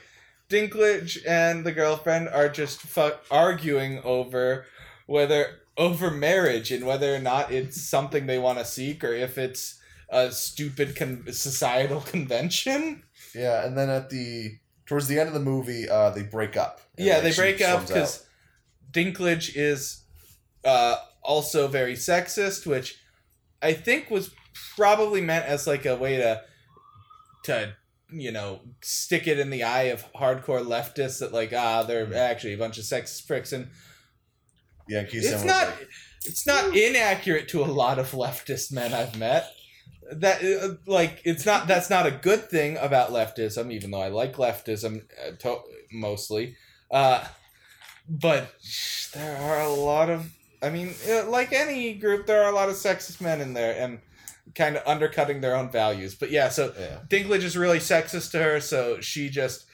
Dinklage 0.49 1.19
and 1.27 1.65
the 1.65 1.73
girlfriend 1.73 2.29
are 2.29 2.49
just 2.49 2.81
fu- 2.81 3.13
arguing 3.31 4.01
over 4.03 4.67
whether 5.07 5.61
over 5.77 6.11
marriage 6.11 6.71
and 6.73 6.85
whether 6.87 7.15
or 7.15 7.21
not 7.21 7.53
it's 7.53 7.81
something 7.89 8.27
they 8.27 8.39
want 8.39 8.59
to 8.59 8.65
seek 8.65 9.03
or 9.05 9.13
if 9.15 9.39
it's 9.39 9.79
a 10.09 10.31
stupid 10.33 10.97
con- 10.97 11.25
societal 11.33 12.01
convention. 12.15 13.03
Yeah, 13.35 13.65
and 13.65 13.79
then 13.79 13.89
at 13.91 14.11
the 14.11 14.59
towards 14.87 15.07
the 15.07 15.21
end 15.21 15.29
of 15.29 15.35
the 15.35 15.41
movie, 15.41 15.89
uh, 15.89 16.11
they 16.11 16.25
break 16.25 16.57
up. 16.57 16.81
Yeah, 16.99 17.21
they 17.21 17.33
break 17.33 17.61
up 17.61 17.87
because 17.87 18.27
Dinklage 18.91 19.53
is 19.55 20.03
uh, 20.65 20.97
also 21.23 21.69
very 21.69 21.95
sexist, 21.95 22.67
which 22.67 22.99
I 23.63 23.73
think 23.73 24.11
was 24.11 24.31
probably 24.77 25.21
meant 25.21 25.47
as 25.47 25.67
like 25.67 25.87
a 25.87 25.97
way 25.97 26.17
to 26.17 26.43
to 27.45 27.75
you 28.13 28.33
know 28.33 28.61
stick 28.81 29.27
it 29.27 29.39
in 29.39 29.51
the 29.51 29.63
eye 29.63 29.85
of 29.85 30.05
hardcore 30.13 30.65
leftists 30.65 31.21
that 31.21 31.33
like 31.33 31.53
ah 31.53 31.83
they're 31.83 32.13
actually 32.15 32.53
a 32.53 32.59
bunch 32.59 32.79
of 32.79 32.85
sexist 32.85 33.27
pricks 33.27 33.53
and 33.53 33.69
yeah, 34.91 35.05
it's 35.09 35.45
not 35.45 35.69
like, 35.69 35.89
it's 36.25 36.47
not 36.47 36.77
inaccurate 36.77 37.49
to 37.51 37.63
a 37.63 37.67
lot 37.67 38.01
of 38.01 38.11
leftist 38.11 38.73
men 38.73 38.93
I've 38.93 39.17
met. 39.17 39.53
That 40.11 40.43
uh, 40.43 40.75
like 40.91 41.23
it's 41.25 41.47
not 41.47 41.69
that's 41.69 41.89
not 41.89 42.07
a 42.07 42.11
good 42.11 42.51
thing 42.51 42.77
about 42.77 43.11
leftism, 43.11 43.73
even 43.73 43.93
though 43.93 44.01
I 44.01 44.09
like 44.09 44.35
leftism 44.35 45.03
uh, 45.25 45.37
to- 45.39 45.63
mostly. 45.93 46.57
Uh, 46.91 47.25
but 48.09 48.53
there 49.15 49.37
are 49.37 49.61
a 49.61 49.69
lot 49.69 50.11
of 50.11 50.33
I 50.61 50.71
mean, 50.71 50.95
uh, 51.09 51.31
like 51.31 51.53
any 51.53 51.95
group, 51.95 52.27
there 52.27 52.43
are 52.43 52.51
a 52.51 52.55
lot 52.55 52.69
of 52.69 52.75
sexist 52.75 53.21
men 53.21 53.41
in 53.41 53.55
there, 53.55 53.81
and 53.81 54.01
kind 54.55 54.77
of 54.77 54.83
undercutting 54.87 55.41
their 55.41 55.55
own 55.57 55.71
values. 55.71 56.15
But 56.15 56.31
yeah, 56.31 56.49
so 56.49 56.73
Yeah. 56.79 56.99
Dinklage 57.09 57.43
is 57.45 57.57
really 57.57 57.79
sexist 57.79 58.31
to 58.33 58.43
her, 58.43 58.61
so 58.61 59.01
she 59.01 59.29
just 59.29 59.67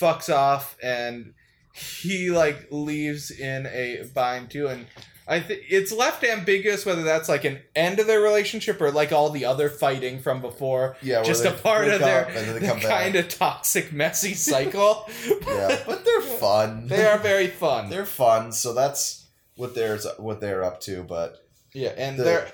fucks 0.00 0.32
off 0.34 0.76
and 0.82 1.34
he 1.74 2.30
like 2.30 2.66
leaves 2.70 3.30
in 3.30 3.66
a 3.66 4.04
bind 4.14 4.50
too 4.50 4.66
and 4.68 4.86
I 5.28 5.38
think 5.40 5.62
it's 5.68 5.92
left 5.92 6.24
ambiguous 6.24 6.84
whether 6.84 7.02
that's 7.04 7.28
like 7.28 7.44
an 7.44 7.60
end 7.76 8.00
of 8.00 8.08
their 8.08 8.20
relationship 8.20 8.80
or 8.80 8.90
like 8.90 9.12
all 9.12 9.30
the 9.30 9.44
other 9.44 9.70
fighting 9.70 10.20
from 10.20 10.40
before. 10.42 10.96
Yeah, 11.00 11.22
just 11.22 11.44
a 11.44 11.52
part 11.52 11.86
of 11.88 12.00
their, 12.00 12.22
up 12.22 12.28
and 12.28 12.36
then 12.48 12.60
they 12.60 12.66
come 12.66 12.78
back. 12.80 12.88
kind 13.04 13.14
of 13.16 13.28
toxic, 13.28 13.92
messy 13.92 14.34
cycle. 14.34 15.08
Yeah, 15.46 15.80
but 15.86 16.04
they're 16.04 16.20
fun. 16.40 16.88
they 16.88 17.06
are 17.06 17.18
very 17.18 17.46
fun. 17.46 17.88
they're 17.88 18.04
fun. 18.04 18.50
So 18.52 18.74
that's 18.74 19.26
what 19.56 19.74
they're 19.76 19.98
what 20.18 20.40
they're 20.40 20.64
up 20.64 20.80
to. 20.82 21.04
But 21.04 21.36
yeah, 21.72 21.90
and 21.96 22.18
the- 22.18 22.24
they're 22.24 22.52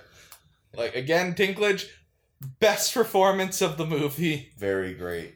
like 0.79 0.95
again, 0.95 1.35
Dinklage, 1.35 1.87
best 2.61 2.95
performance 2.95 3.61
of 3.61 3.77
the 3.77 3.85
movie. 3.87 4.53
very 4.57 4.95
great. 4.95 5.35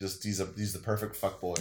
Just 0.00 0.24
he's 0.24 0.40
a 0.40 0.46
he's 0.56 0.72
the 0.72 0.78
perfect 0.78 1.20
fuckboy, 1.20 1.56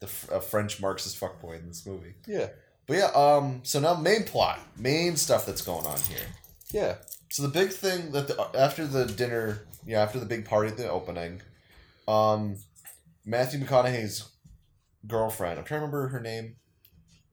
the 0.00 0.06
f- 0.06 0.28
a 0.30 0.40
French 0.40 0.80
Marxist 0.80 1.18
fuckboy 1.20 1.58
in 1.60 1.66
this 1.68 1.84
movie. 1.86 2.14
Yeah, 2.26 2.48
But 2.86 2.96
yeah, 2.98 3.10
um, 3.14 3.60
so 3.62 3.80
now 3.80 3.94
main 3.94 4.24
plot, 4.24 4.60
main 4.78 5.16
stuff 5.16 5.44
that's 5.46 5.62
going 5.62 5.86
on 5.86 5.98
here. 6.00 6.26
yeah. 6.72 6.96
So 7.28 7.42
the 7.42 7.48
big 7.48 7.70
thing 7.70 8.12
that 8.12 8.28
the, 8.28 8.40
after 8.58 8.86
the 8.86 9.04
dinner, 9.04 9.66
yeah, 9.84 10.00
after 10.02 10.18
the 10.20 10.26
big 10.26 10.44
party 10.44 10.70
at 10.70 10.76
the 10.76 10.88
opening, 10.88 11.42
um, 12.06 12.56
Matthew 13.24 13.60
McConaughey's 13.60 14.28
girlfriend. 15.06 15.58
I'm 15.58 15.64
trying 15.64 15.80
to 15.80 15.86
remember 15.86 16.08
her 16.08 16.20
name. 16.20 16.56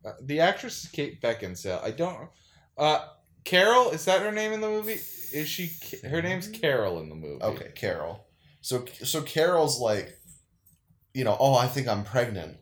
Uh, 0.05 0.14
the 0.22 0.39
actress 0.39 0.84
is 0.84 0.89
Kate 0.89 1.22
Beckinsale. 1.22 1.84
I 1.84 1.91
don't. 1.91 2.30
Uh, 2.78 3.05
Carol 3.46 3.91
is 3.91 4.06
that 4.06 4.22
her 4.22 4.32
name 4.32 4.54
in 4.54 4.62
the 4.62 4.70
movie? 4.70 5.00
Is 5.34 5.48
she? 5.48 5.72
Her 6.08 6.22
name's 6.22 6.48
Carol 6.48 7.00
in 7.00 7.10
the 7.10 7.16
movie. 7.16 7.44
Okay, 7.44 7.72
Carol. 7.76 8.26
So 8.62 8.86
so 9.04 9.22
Carol's 9.22 9.80
like, 9.80 10.18
you 11.14 11.24
know, 11.24 11.36
oh, 11.39 11.56
I 11.56 11.68
think 11.68 11.88
I'm 11.88 12.04
pregnant, 12.04 12.58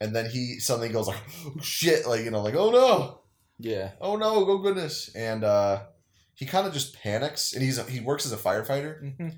and 0.00 0.14
then 0.14 0.28
he 0.28 0.58
suddenly 0.58 0.88
goes 0.90 1.08
like, 1.08 1.16
oh, 1.46 1.54
shit, 1.62 2.06
like 2.06 2.24
you 2.24 2.30
know, 2.30 2.42
like 2.42 2.54
oh 2.54 2.70
no, 2.70 3.20
Yeah. 3.58 3.92
oh 4.00 4.16
no, 4.16 4.44
go 4.44 4.58
goodness, 4.58 5.10
and 5.14 5.44
uh, 5.44 5.84
he 6.34 6.44
kind 6.46 6.66
of 6.66 6.72
just 6.72 6.94
panics, 7.00 7.52
and 7.54 7.62
he's 7.62 7.78
a, 7.78 7.84
he 7.84 8.00
works 8.00 8.26
as 8.26 8.32
a 8.32 8.36
firefighter, 8.36 9.16
hmm 9.16 9.28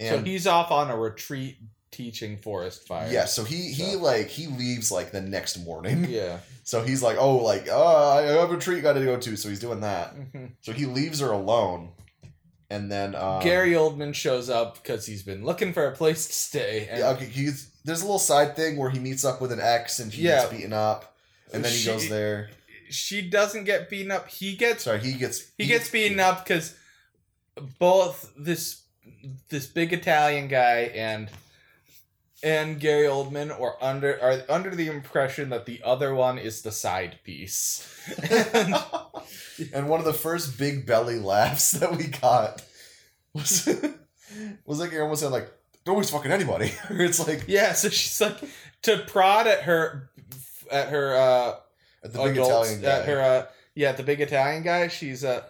and 0.00 0.08
So 0.08 0.24
he's 0.24 0.48
off 0.48 0.72
on 0.72 0.90
a 0.90 0.96
retreat 0.96 1.58
teaching 1.94 2.36
forest 2.36 2.86
fire. 2.86 3.08
yeah, 3.10 3.24
so 3.24 3.44
he 3.44 3.72
he 3.72 3.92
So- 3.92 3.98
like 3.98 4.28
he 4.28 4.46
leaves 4.46 4.90
like 4.90 5.12
the 5.12 5.20
next 5.20 5.58
morning, 5.58 6.04
Yeah. 6.08 6.38
so 6.64 6.82
he's 6.82 7.02
like, 7.02 7.16
oh, 7.18 7.36
like 7.36 7.68
oh, 7.70 8.18
I 8.18 8.22
have 8.22 8.50
a 8.50 8.54
retreat 8.54 8.82
got 8.82 8.94
to 8.94 9.04
go 9.04 9.16
to, 9.18 9.36
so 9.36 9.48
he's 9.48 9.60
doing 9.60 9.80
that, 9.80 10.10
hmm 10.32 10.46
so 10.62 10.72
he 10.72 10.86
leaves 10.86 11.20
her 11.20 11.30
alone, 11.30 11.92
and 12.70 12.90
then 12.90 13.14
um, 13.14 13.42
Gary 13.42 13.72
Oldman 13.72 14.14
shows 14.14 14.50
up 14.50 14.82
because 14.82 15.06
he's 15.06 15.22
been 15.22 15.44
looking 15.44 15.72
for 15.72 15.86
a 15.86 15.92
place 15.92 16.26
to 16.26 16.32
stay. 16.32 16.88
And 16.90 16.98
Yeah, 16.98 17.10
okay, 17.10 17.26
he's 17.26 17.70
there's 17.84 18.00
a 18.00 18.04
little 18.04 18.18
side 18.18 18.56
thing 18.56 18.76
where 18.78 18.90
he 18.90 18.98
meets 18.98 19.24
up 19.24 19.40
with 19.42 19.52
an 19.52 19.60
ex 19.60 19.98
and 20.00 20.12
she 20.12 20.22
Yeah. 20.22 20.40
gets 20.42 20.52
beaten 20.54 20.72
up, 20.72 21.14
and 21.52 21.64
then 21.64 21.72
he 21.72 21.84
goes 21.84 22.08
there. 22.08 22.50
She 22.90 23.28
doesn't 23.28 23.64
get 23.64 23.88
beaten 23.90 24.10
up. 24.12 24.28
He 24.28 24.56
gets 24.56 24.84
Sorry, 24.84 25.00
he 25.00 25.12
gets 25.14 25.50
he 25.58 25.66
gets 25.66 25.90
beaten 25.90 26.18
up 26.20 26.44
because 26.44 26.74
both 27.78 28.32
this 28.38 28.82
this 29.48 29.66
big 29.66 29.92
Italian 29.92 30.48
guy 30.48 30.90
and 30.94 31.28
and 32.44 32.78
Gary 32.78 33.06
Oldman 33.06 33.58
are 33.58 33.76
under 33.80 34.20
are 34.22 34.42
under 34.48 34.70
the 34.70 34.86
impression 34.88 35.48
that 35.48 35.64
the 35.64 35.80
other 35.82 36.14
one 36.14 36.38
is 36.38 36.60
the 36.62 36.70
side 36.70 37.18
piece. 37.24 37.88
And- 38.30 38.74
and 39.72 39.88
one 39.88 39.98
of 40.00 40.04
the 40.06 40.12
first 40.12 40.58
big 40.58 40.84
belly 40.84 41.18
laughs 41.18 41.72
that 41.72 41.96
we 41.96 42.04
got 42.08 42.62
was 43.32 43.66
was 44.66 44.78
like 44.78 44.92
almost 44.92 45.22
said 45.22 45.32
like 45.32 45.50
don't 45.84 45.96
waste 45.96 46.12
fucking 46.12 46.32
anybody. 46.32 46.72
it's 46.90 47.26
like 47.26 47.44
yeah, 47.48 47.72
so 47.72 47.88
she's 47.88 48.20
like 48.20 48.36
to 48.82 48.98
prod 49.06 49.46
at 49.46 49.62
her 49.62 50.10
at 50.70 50.88
her 50.88 51.14
uh 51.14 51.54
at 52.04 52.12
the 52.12 52.18
big 52.22 52.32
adults, 52.32 52.70
Italian 52.70 52.82
guy. 52.82 52.98
at 52.98 53.04
her 53.06 53.20
uh 53.20 53.46
yeah 53.74 53.92
the 53.92 54.02
big 54.02 54.20
Italian 54.20 54.62
guy. 54.62 54.88
She's 54.88 55.24
uh 55.24 55.42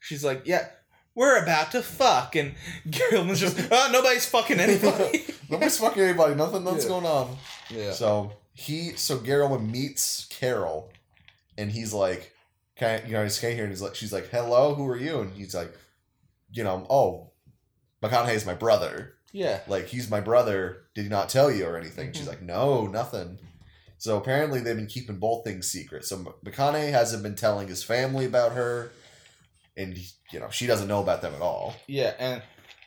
she's 0.00 0.22
like 0.24 0.42
yeah. 0.44 0.68
We're 1.12 1.42
about 1.42 1.72
to 1.72 1.82
fuck, 1.82 2.36
and 2.36 2.54
Gary 2.88 3.12
Oldman's 3.14 3.40
just, 3.40 3.58
oh, 3.70 3.88
nobody's 3.92 4.26
fucking 4.26 4.60
anybody. 4.60 5.24
Nobody's 5.50 5.78
fucking 5.78 6.02
anybody. 6.02 6.34
Nothing. 6.34 6.64
Nothing's 6.64 6.84
going 6.86 7.06
on. 7.06 7.36
yeah. 7.70 7.92
So 7.92 8.32
he, 8.52 8.90
so 8.92 9.18
Gary 9.18 9.48
meets 9.58 10.26
Carol, 10.30 10.90
and 11.58 11.70
he's 11.70 11.92
like, 11.92 12.32
"Can 12.76 13.00
I, 13.02 13.06
you 13.06 13.12
know?" 13.12 13.22
He's 13.22 13.38
came 13.38 13.54
here, 13.54 13.64
and 13.64 13.72
he's 13.72 13.82
like, 13.82 13.94
"She's 13.94 14.12
like, 14.12 14.28
hello, 14.28 14.74
who 14.74 14.86
are 14.88 14.96
you?" 14.96 15.20
And 15.20 15.32
he's 15.32 15.54
like, 15.54 15.72
"You 16.52 16.64
know, 16.64 16.86
oh, 16.90 17.32
McConaughey's 18.02 18.46
my 18.46 18.54
brother. 18.54 19.14
Yeah. 19.32 19.60
Like 19.68 19.86
he's 19.86 20.10
my 20.10 20.20
brother. 20.20 20.82
Did 20.94 21.02
he 21.04 21.08
not 21.08 21.28
tell 21.28 21.50
you 21.50 21.66
or 21.66 21.76
anything?" 21.76 22.12
She's 22.12 22.24
Mhm. 22.26 22.28
like, 22.28 22.42
"No, 22.42 22.86
nothing." 22.86 23.38
So 23.98 24.16
apparently 24.16 24.60
they've 24.60 24.76
been 24.76 24.86
keeping 24.86 25.18
both 25.18 25.44
things 25.44 25.70
secret. 25.70 26.04
So 26.06 26.34
McConaughey 26.44 26.90
hasn't 26.90 27.22
been 27.22 27.34
telling 27.36 27.68
his 27.68 27.82
family 27.82 28.24
about 28.24 28.52
her, 28.52 28.90
and 29.76 29.96
you 30.32 30.40
know 30.40 30.48
she 30.50 30.66
doesn't 30.66 30.88
know 30.88 31.00
about 31.02 31.22
them 31.22 31.34
at 31.34 31.42
all. 31.42 31.74
Yeah, 31.86 32.14
and 32.18 32.42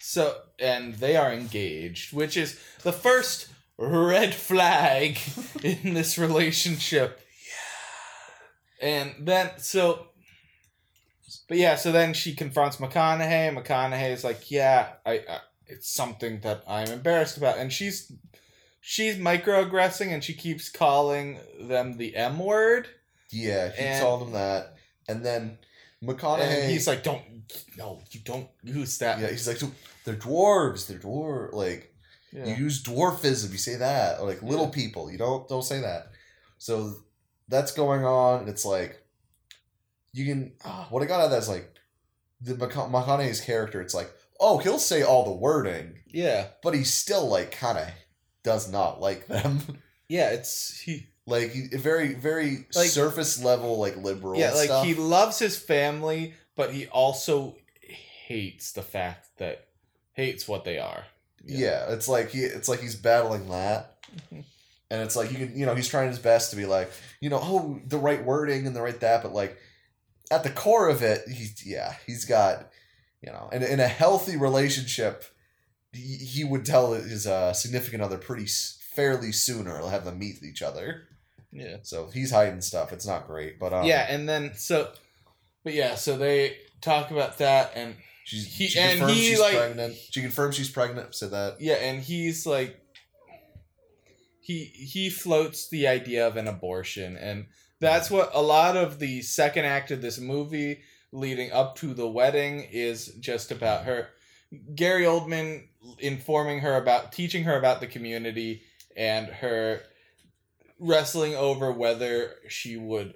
so 0.06 0.36
and 0.60 0.96
they 0.96 1.16
are 1.16 1.32
engaged, 1.32 2.14
which 2.14 2.36
is 2.36 2.60
the 2.84 2.92
first 2.92 3.48
red 3.78 4.36
flag 4.36 5.18
in 5.64 5.94
this 5.94 6.18
relationship. 6.18 7.22
Yeah. 8.82 8.88
And 8.90 9.28
then 9.28 9.52
so 9.58 10.08
but 11.48 11.58
yeah, 11.58 11.76
so 11.76 11.92
then 11.92 12.14
she 12.14 12.36
confronts 12.36 12.78
McConaughey. 12.78 13.56
McConaughey 13.58 14.12
is 14.12 14.24
like, 14.24 14.52
"Yeah, 14.52 14.90
I, 15.06 15.14
I 15.14 15.40
it's 15.68 15.90
something 15.94 16.42
that 16.42 16.64
I'm 16.68 16.90
embarrassed 16.90 17.38
about." 17.38 17.58
And 17.58 17.72
she's 17.72 18.12
she's 18.82 19.16
microaggressing 19.16 20.08
and 20.14 20.24
she 20.24 20.34
keeps 20.34 20.70
calling 20.70 21.40
them 21.60 21.98
the 21.98 22.16
M 22.16 22.40
word. 22.40 22.88
Yeah, 23.32 23.72
he 23.72 23.84
And- 23.84 24.02
told 24.02 24.24
him 24.28 24.34
that, 24.34 24.76
and 25.08 25.26
then 25.26 25.58
McConaughey. 26.04 26.42
And 26.42 26.72
he's 26.72 26.88
like, 26.88 27.04
"Don't 27.04 27.24
no, 27.78 28.02
you 28.12 28.20
don't 28.24 28.50
use 28.64 28.98
that." 29.00 29.20
Yeah, 29.20 29.28
he's 29.30 29.48
like, 29.48 29.58
so 29.58 29.72
they're 30.06 30.16
dwarves. 30.16 30.88
They're 30.88 31.00
dwarf. 31.00 31.54
Like 31.54 31.94
Yeah. 32.32 32.46
you 32.46 32.56
use 32.66 32.82
dwarfism. 32.84 33.52
You 33.52 33.58
say 33.58 33.76
that, 33.76 34.20
or 34.20 34.28
like 34.28 34.42
little 34.42 34.66
Yeah. 34.66 34.72
people. 34.72 35.12
You 35.12 35.18
don't 35.18 35.48
don't 35.48 35.64
say 35.64 35.82
that. 35.82 36.12
So 36.58 36.96
that's 37.48 37.72
going 37.72 38.06
on. 38.06 38.42
and 38.42 38.50
It's 38.50 38.66
like 38.66 39.02
you 40.14 40.26
can. 40.26 40.54
ah, 40.64 40.88
what 40.90 41.04
I 41.04 41.06
got 41.06 41.20
out 41.20 41.26
of 41.26 41.32
that 41.32 41.42
is 41.42 41.50
like 41.50 41.74
the 42.42 42.54
McCona- 42.56 42.92
McConaughey's 42.92 43.42
character. 43.42 43.82
It's 43.82 43.94
like, 43.94 44.12
oh, 44.40 44.58
he'll 44.60 44.80
say 44.80 45.02
all 45.02 45.24
the 45.26 45.32
wording, 45.32 46.00
yeah. 46.08 46.48
but 46.62 46.74
he 46.76 46.84
still 46.84 47.28
like 47.28 47.52
kind 47.52 47.78
of 47.78 47.88
does 48.44 48.70
not 48.72 49.00
like 49.02 49.28
them. 49.28 49.60
Yeah, 50.10 50.30
it's 50.32 50.80
he 50.82 51.08
like 51.26 51.54
very 51.72 52.14
very 52.14 52.68
Like- 52.76 52.90
surface 52.90 53.42
level 53.42 53.80
like 53.80 53.96
liberal. 53.98 54.38
Yeah, 54.40 54.52
like 54.52 54.66
stuff. 54.66 54.86
he 54.86 54.94
loves 54.94 55.40
his 55.40 55.58
family, 55.58 56.36
but 56.56 56.72
he 56.74 56.86
also 56.88 57.56
hates 58.28 58.74
the 58.74 58.84
fact 58.84 59.30
that 59.38 59.68
hates 60.14 60.48
what 60.48 60.64
they 60.64 60.80
are. 60.80 61.06
Yeah, 61.46 61.92
it's 61.92 62.08
like 62.08 62.30
he 62.30 62.40
it's 62.40 62.70
like 62.70 62.80
he's 62.80 62.96
battling 62.96 63.50
that. 63.50 63.98
And 64.92 65.02
it's 65.02 65.16
like 65.16 65.32
you 65.32 65.40
can 65.40 65.58
you 65.58 65.66
know, 65.66 65.74
he's 65.74 65.88
trying 65.88 66.10
his 66.10 66.20
best 66.20 66.52
to 66.52 66.56
be 66.56 66.68
like, 66.68 66.92
you 67.20 67.28
know, 67.28 67.40
oh 67.42 67.80
the 67.88 67.98
right 67.98 68.24
wording 68.24 68.68
and 68.68 68.76
the 68.76 68.82
right 68.82 69.00
that, 69.00 69.24
but 69.24 69.34
like 69.34 69.58
at 70.30 70.44
the 70.44 70.52
core 70.52 70.88
of 70.88 71.02
it, 71.02 71.28
he's 71.28 71.66
yeah, 71.66 71.96
he's 72.06 72.26
got 72.26 72.70
you 73.24 73.32
know, 73.32 73.50
in, 73.52 73.64
in 73.64 73.80
a 73.80 73.88
healthy 73.88 74.38
relationship, 74.38 75.24
he, 75.94 76.18
he 76.18 76.44
would 76.44 76.64
tell 76.64 76.94
his 76.94 77.26
uh, 77.26 77.54
significant 77.54 78.04
other 78.04 78.20
pretty 78.20 78.46
fairly 78.46 79.32
sooner. 79.32 79.78
He'll 79.78 79.90
have 79.90 80.06
them 80.06 80.20
meet 80.20 80.44
each 80.44 80.62
other. 80.62 81.08
Yeah. 81.52 81.78
So 81.82 82.10
he's 82.14 82.32
hiding 82.32 82.62
stuff. 82.62 82.92
It's 82.94 83.08
not 83.08 83.26
great, 83.26 83.60
but 83.60 83.74
um, 83.74 83.86
yeah, 83.86 84.06
and 84.10 84.30
then 84.30 84.54
so 84.56 84.92
but 85.64 85.74
yeah, 85.74 85.96
so 85.96 86.18
they 86.18 86.58
talk 86.82 87.12
about 87.12 87.38
that 87.38 87.72
and 87.76 87.96
she's, 88.24 88.46
he- 88.56 88.68
she 88.68 88.80
and 88.80 89.10
he, 89.10 89.16
she's 89.30 89.40
like- 89.40 89.56
pregnant. 89.58 89.96
She 90.12 90.22
confirms 90.22 90.56
she's 90.56 90.70
pregnant. 90.70 91.14
Said 91.16 91.32
that. 91.32 91.58
yeah, 91.60 91.76
and 91.76 92.02
he's 92.02 92.46
like 92.46 92.80
he 94.40 94.66
he 94.66 95.10
floats 95.10 95.70
the 95.70 95.88
idea 95.88 96.28
of 96.28 96.36
an 96.36 96.48
abortion 96.48 97.16
and 97.16 97.46
that's 97.80 98.10
what 98.12 98.30
a 98.34 98.42
lot 98.42 98.76
of 98.78 99.00
the 99.00 99.22
second 99.22 99.66
act 99.66 99.90
of 99.92 100.02
this 100.02 100.20
movie 100.20 100.82
leading 101.12 101.52
up 101.52 101.76
to 101.78 101.94
the 101.94 102.08
wedding 102.08 102.68
is 102.72 103.08
just 103.20 103.52
about 103.52 103.86
her 103.86 104.10
Gary 104.76 105.04
Oldman 105.06 105.68
informing 106.00 106.60
her 106.60 106.76
about 106.76 107.12
teaching 107.14 107.46
her 107.46 107.58
about 107.58 107.80
the 107.80 107.88
community 107.88 108.64
and 108.98 109.28
her 109.28 109.82
wrestling 110.80 111.36
over 111.36 111.72
whether 111.72 112.36
she 112.50 112.76
would 112.78 113.14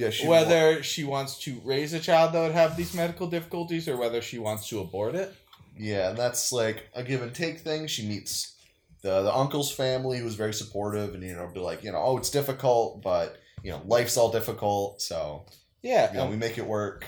Yeah, 0.00 0.10
she 0.10 0.26
whether 0.26 0.82
she 0.82 1.04
wants 1.04 1.38
to 1.40 1.60
raise 1.64 1.92
a 1.92 2.00
child 2.00 2.32
that 2.32 2.40
would 2.42 2.52
have 2.52 2.76
these 2.76 2.94
medical 2.94 3.26
difficulties 3.26 3.86
or 3.88 3.96
whether 3.96 4.22
she 4.22 4.38
wants 4.38 4.68
to 4.68 4.80
abort 4.80 5.14
it. 5.14 5.34
Yeah, 5.78 6.10
and 6.10 6.18
that's 6.18 6.52
like 6.52 6.88
a 6.94 7.02
give 7.02 7.22
and 7.22 7.34
take 7.34 7.60
thing. 7.60 7.86
She 7.86 8.06
meets 8.06 8.54
the 9.02 9.22
the 9.22 9.34
uncle's 9.34 9.70
family 9.72 10.18
who's 10.18 10.34
very 10.34 10.54
supportive 10.54 11.14
and 11.14 11.22
you 11.22 11.34
know 11.34 11.48
be 11.52 11.60
like, 11.60 11.82
you 11.84 11.92
know, 11.92 11.98
oh 11.98 12.16
it's 12.18 12.30
difficult, 12.30 13.02
but 13.02 13.38
you 13.62 13.70
know, 13.70 13.82
life's 13.84 14.16
all 14.16 14.30
difficult, 14.32 15.02
so 15.02 15.44
Yeah, 15.82 16.10
you 16.10 16.16
know, 16.16 16.22
and- 16.22 16.30
we 16.30 16.36
make 16.36 16.56
it 16.58 16.66
work. 16.66 17.04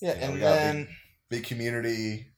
yeah, 0.00 0.14
you 0.14 0.20
know, 0.20 0.26
and 0.26 0.40
then 0.42 0.88
big 1.28 1.44
community. 1.44 2.28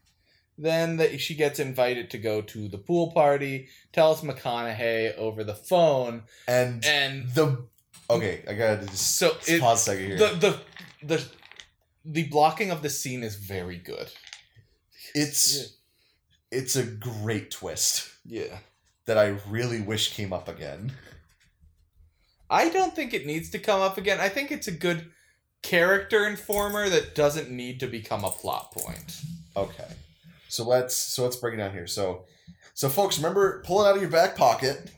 Then 0.59 0.97
that 0.97 1.21
she 1.21 1.35
gets 1.35 1.59
invited 1.59 2.09
to 2.11 2.19
go 2.19 2.41
to 2.41 2.69
the 2.69 2.79
pool 2.79 3.13
party, 3.13 3.69
tells 3.93 4.23
McConaughey 4.23 5.15
over 5.17 5.45
the 5.45 5.55
phone, 5.55 6.23
And 6.49 6.83
and 6.85 7.29
the 7.35 7.67
okay, 8.11 8.43
I 8.49 8.55
gotta 8.55 8.87
just 8.87 9.17
so 9.17 9.37
it, 9.47 9.61
pause 9.61 9.83
a 9.83 9.85
second 9.85 10.07
here. 10.07 10.19
the 10.19 10.29
the 10.35 10.61
the 11.07 11.25
the 12.05 12.23
blocking 12.29 12.71
of 12.71 12.83
the 12.83 12.91
scene 12.91 13.23
is 13.23 13.37
very 13.37 13.77
good. 13.77 14.09
it's 15.15 15.75
it's 16.51 16.77
a 16.77 16.85
great 16.85 17.51
twist 17.51 18.09
Yeah. 18.25 18.59
that 19.07 19.19
I 19.19 19.37
really 19.49 19.81
wish 19.81 20.15
came 20.15 20.33
up 20.33 20.49
again. 20.49 20.93
I 22.49 22.69
don't 22.69 22.95
think 22.95 23.13
it 23.13 23.27
needs 23.27 23.51
to 23.51 23.59
come 23.59 23.81
up 23.81 23.99
again. 23.99 24.21
I 24.21 24.29
think 24.29 24.53
it's 24.53 24.69
a 24.69 24.73
good 24.73 25.11
character 25.63 26.27
informer 26.29 26.89
that 26.89 27.15
doesn't 27.17 27.51
need 27.51 27.81
to 27.81 27.89
become 27.89 28.25
a 28.25 28.31
plot 28.31 28.71
point. 28.73 29.21
Okay. 29.57 29.89
So 30.49 30.63
let's 30.65 30.97
so 30.97 31.25
let's 31.25 31.37
break 31.37 31.55
it 31.55 31.57
down 31.57 31.73
here. 31.73 31.89
So 31.89 32.25
so 32.75 32.89
folks, 32.89 33.17
remember 33.19 33.63
pull 33.67 33.85
it 33.85 33.89
out 33.89 33.97
of 33.97 34.01
your 34.03 34.11
back 34.11 34.37
pocket 34.37 34.91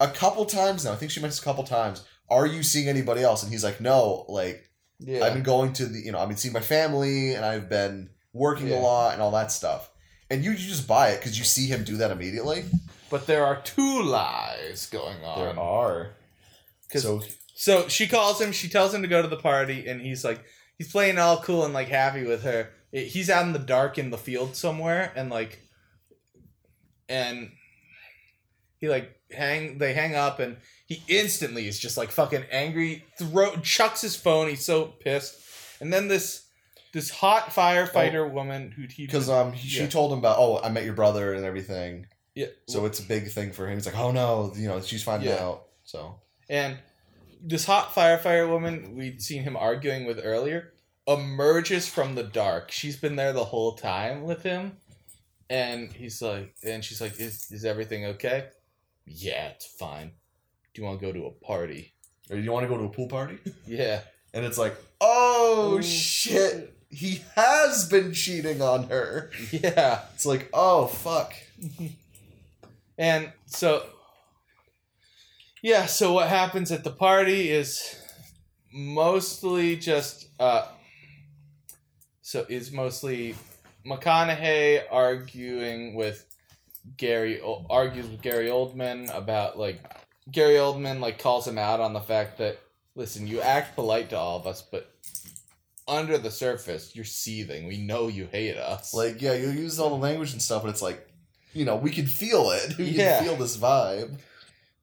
a 0.00 0.08
couple 0.08 0.44
times 0.44 0.84
now. 0.84 0.92
I 0.92 0.96
think 0.96 1.12
she 1.12 1.20
mentions 1.20 1.40
a 1.40 1.44
couple 1.44 1.62
times. 1.62 2.04
Are 2.30 2.46
you 2.46 2.62
seeing 2.62 2.88
anybody 2.88 3.22
else? 3.22 3.42
And 3.42 3.50
he's 3.52 3.64
like, 3.64 3.80
No, 3.80 4.24
like 4.28 4.62
Yeah. 4.98 5.24
I've 5.24 5.34
been 5.34 5.42
going 5.42 5.72
to 5.74 5.86
the 5.86 5.98
you 5.98 6.12
know, 6.12 6.18
I've 6.18 6.28
been 6.28 6.36
seeing 6.36 6.54
my 6.54 6.60
family 6.60 7.34
and 7.34 7.44
I've 7.44 7.68
been 7.68 8.10
working 8.32 8.68
Yeah. 8.68 8.78
a 8.78 8.80
lot 8.80 9.12
and 9.14 9.22
all 9.22 9.30
that 9.32 9.50
stuff. 9.52 9.90
And 10.30 10.44
you, 10.44 10.50
you 10.50 10.58
just 10.58 10.86
buy 10.86 11.10
it 11.10 11.20
because 11.20 11.38
you 11.38 11.44
see 11.44 11.66
him 11.66 11.84
do 11.84 11.96
that 11.98 12.10
immediately. 12.10 12.64
but 13.10 13.26
there 13.26 13.44
are 13.46 13.60
two 13.62 14.02
lies 14.02 14.86
going 14.90 15.24
on. 15.24 15.56
are. 15.58 16.10
'Cause- 16.92 17.02
So 17.02 17.22
So 17.54 17.88
she 17.88 18.06
calls 18.06 18.40
him, 18.40 18.52
she 18.52 18.68
tells 18.68 18.92
him 18.94 19.02
to 19.02 19.08
go 19.08 19.20
to 19.22 19.28
the 19.28 19.36
party, 19.38 19.88
and 19.88 20.00
he's 20.00 20.22
like, 20.24 20.40
he's 20.76 20.92
playing 20.92 21.18
all 21.18 21.40
cool 21.42 21.64
and 21.64 21.72
like 21.74 21.88
happy 21.88 22.24
with 22.24 22.42
her. 22.42 22.70
It- 22.92 23.08
He's 23.08 23.28
out 23.30 23.44
in 23.46 23.52
the 23.52 23.58
dark 23.58 23.98
in 23.98 24.10
the 24.10 24.18
field 24.18 24.54
somewhere, 24.54 25.12
and 25.16 25.28
like, 25.30 25.58
and 27.08 27.50
he 28.78 28.88
like 28.88 29.10
hang, 29.30 29.78
they 29.78 29.92
hang 29.94 30.14
up, 30.14 30.38
and 30.38 30.56
he 30.88 31.02
instantly 31.06 31.68
is 31.68 31.78
just 31.78 31.96
like 31.96 32.10
fucking 32.10 32.44
angry, 32.50 33.04
throw 33.18 33.54
chucks 33.56 34.00
his 34.00 34.16
phone. 34.16 34.48
He's 34.48 34.64
so 34.64 34.86
pissed, 34.86 35.38
and 35.80 35.92
then 35.92 36.08
this 36.08 36.46
this 36.94 37.10
hot 37.10 37.50
firefighter 37.50 38.28
woman 38.32 38.72
who 38.72 38.86
he 38.90 39.04
because 39.06 39.28
um 39.28 39.52
he, 39.52 39.68
she 39.68 39.86
told 39.86 40.10
him 40.12 40.18
about 40.18 40.38
oh 40.38 40.58
I 40.62 40.70
met 40.70 40.84
your 40.84 40.94
brother 40.94 41.34
and 41.34 41.44
everything. 41.44 42.06
yeah, 42.34 42.46
So 42.66 42.86
it's 42.86 42.98
a 42.98 43.02
big 43.02 43.28
thing 43.30 43.52
for 43.52 43.68
him. 43.68 43.74
He's 43.76 43.84
like, 43.86 43.98
oh 43.98 44.10
no, 44.10 44.52
you 44.56 44.66
know, 44.66 44.80
she's 44.80 45.02
finding 45.02 45.28
Yeah. 45.28 45.44
out. 45.44 45.64
So 45.84 46.20
And 46.48 46.78
this 47.42 47.66
hot 47.66 47.94
firefighter 47.94 48.48
woman 48.48 48.96
we'd 48.96 49.20
seen 49.22 49.42
him 49.42 49.56
arguing 49.56 50.06
with 50.06 50.18
earlier 50.24 50.72
emerges 51.06 51.86
from 51.88 52.14
the 52.14 52.22
dark. 52.22 52.70
She's 52.70 52.96
been 52.96 53.16
there 53.16 53.32
the 53.34 53.44
whole 53.44 53.72
time 53.74 54.22
with 54.22 54.42
him. 54.42 54.78
And 55.50 55.90
he's 55.92 56.20
like, 56.20 56.54
and 56.62 56.84
she's 56.84 57.00
like, 57.00 57.18
is, 57.18 57.50
is 57.50 57.64
everything 57.64 58.04
okay? 58.06 58.48
Yeah, 59.06 59.48
it's 59.48 59.66
fine. 59.66 60.12
Do 60.78 60.82
you 60.84 60.88
want 60.90 61.00
to 61.00 61.06
go 61.06 61.12
to 61.12 61.26
a 61.26 61.30
party? 61.32 61.92
or 62.30 62.36
you 62.38 62.52
want 62.52 62.62
to 62.62 62.68
go 62.68 62.78
to 62.78 62.84
a 62.84 62.88
pool 62.88 63.08
party? 63.08 63.36
Yeah. 63.66 64.02
And 64.32 64.44
it's 64.44 64.56
like, 64.58 64.76
oh 65.00 65.78
Oh, 65.78 65.80
shit, 65.80 66.72
he 66.88 67.24
has 67.34 67.88
been 67.88 68.12
cheating 68.12 68.62
on 68.62 68.84
her. 68.84 69.32
Yeah. 69.50 70.02
It's 70.14 70.24
like, 70.24 70.48
oh 70.54 70.86
fuck. 70.86 71.34
And 72.96 73.32
so, 73.46 73.84
yeah, 75.62 75.86
so 75.86 76.12
what 76.12 76.28
happens 76.28 76.70
at 76.70 76.84
the 76.84 76.90
party 76.92 77.50
is 77.50 77.96
mostly 78.72 79.74
just, 79.76 80.28
uh, 80.38 80.66
so 82.22 82.46
is 82.48 82.70
mostly 82.70 83.34
McConaughey 83.84 84.82
arguing 84.92 85.94
with 85.94 86.24
Gary, 86.96 87.40
O- 87.40 87.66
argues 87.68 88.08
with 88.08 88.20
Gary 88.22 88.46
Oldman 88.48 89.12
about, 89.16 89.58
like, 89.58 89.80
Gary 90.30 90.54
Oldman, 90.54 91.00
like, 91.00 91.18
calls 91.18 91.46
him 91.46 91.58
out 91.58 91.80
on 91.80 91.92
the 91.92 92.00
fact 92.00 92.38
that, 92.38 92.58
listen, 92.94 93.26
you 93.26 93.40
act 93.40 93.74
polite 93.74 94.10
to 94.10 94.18
all 94.18 94.38
of 94.38 94.46
us, 94.46 94.60
but 94.62 94.90
under 95.86 96.18
the 96.18 96.30
surface, 96.30 96.94
you're 96.94 97.04
seething. 97.04 97.66
We 97.66 97.78
know 97.78 98.08
you 98.08 98.28
hate 98.30 98.56
us. 98.58 98.92
Like, 98.92 99.22
yeah, 99.22 99.32
you 99.34 99.48
use 99.50 99.78
all 99.80 99.90
the 99.90 99.96
language 99.96 100.32
and 100.32 100.42
stuff, 100.42 100.62
but 100.62 100.68
it's 100.68 100.82
like, 100.82 101.08
you 101.54 101.64
know, 101.64 101.76
we 101.76 101.90
can 101.90 102.06
feel 102.06 102.50
it. 102.50 102.74
We 102.78 102.84
Yeah. 102.84 103.18
can 103.18 103.24
feel 103.28 103.36
this 103.36 103.56
vibe. 103.56 104.18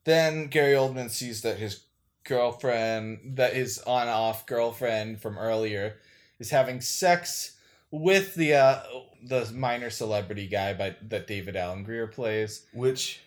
Then 0.04 0.48
Gary 0.48 0.74
Oldman 0.74 1.10
sees 1.12 1.42
that 1.44 1.58
his 1.58 1.84
girlfriend, 2.24 3.38
that 3.38 3.54
his 3.54 3.80
on 3.80 4.08
off 4.08 4.46
girlfriend 4.46 5.22
from 5.22 5.38
earlier, 5.38 5.98
is 6.40 6.50
having 6.50 6.82
sex 6.82 7.56
with 7.92 8.36
the 8.36 8.54
uh, 8.56 8.80
the 9.24 9.50
minor 9.54 9.90
celebrity 9.90 10.48
guy 10.48 10.74
by, 10.74 10.96
that 11.08 11.28
David 11.28 11.56
Alan 11.56 11.84
Grier 11.84 12.08
plays. 12.08 12.66
Which 12.74 13.22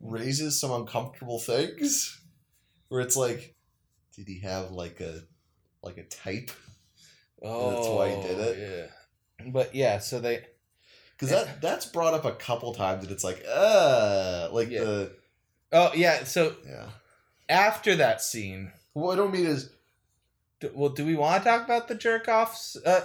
raises 0.00 0.58
some 0.60 0.70
uncomfortable 0.72 1.38
things. 1.38 2.20
Where 2.88 3.00
it's 3.00 3.16
like, 3.16 3.54
did 4.14 4.28
he 4.28 4.40
have 4.40 4.70
like 4.70 5.00
a 5.00 5.22
like 5.82 5.96
a 5.98 6.04
type? 6.04 6.50
Oh, 7.42 7.70
That's 7.70 7.88
why 7.88 8.10
he 8.10 8.22
did 8.28 8.38
it? 8.38 8.90
Yeah, 9.40 9.50
but 9.50 9.74
yeah, 9.74 9.98
so 9.98 10.20
they 10.20 10.44
Because 11.12 11.30
that 11.30 11.60
that's 11.62 11.86
brought 11.86 12.14
up 12.14 12.24
a 12.24 12.32
couple 12.32 12.72
times, 12.74 13.04
and 13.04 13.12
it's 13.12 13.24
like, 13.24 13.44
uh, 13.48 14.48
like 14.52 14.70
Yeah. 14.70 14.84
the 14.84 15.12
oh 15.72 15.90
yeah, 15.94 16.24
so 16.24 16.56
yeah. 16.66 16.86
after 17.48 17.96
that 17.96 18.22
scene. 18.22 18.72
What 18.92 19.14
I 19.14 19.16
don't 19.16 19.32
mean 19.32 19.46
is 19.46 19.70
Well, 20.74 20.90
do 20.90 21.04
we 21.04 21.14
want 21.16 21.42
to 21.42 21.48
talk 21.50 21.64
about 21.64 21.88
the 21.88 21.94
jerk 21.94 22.28
offs 22.28 22.76
uh, 22.76 23.02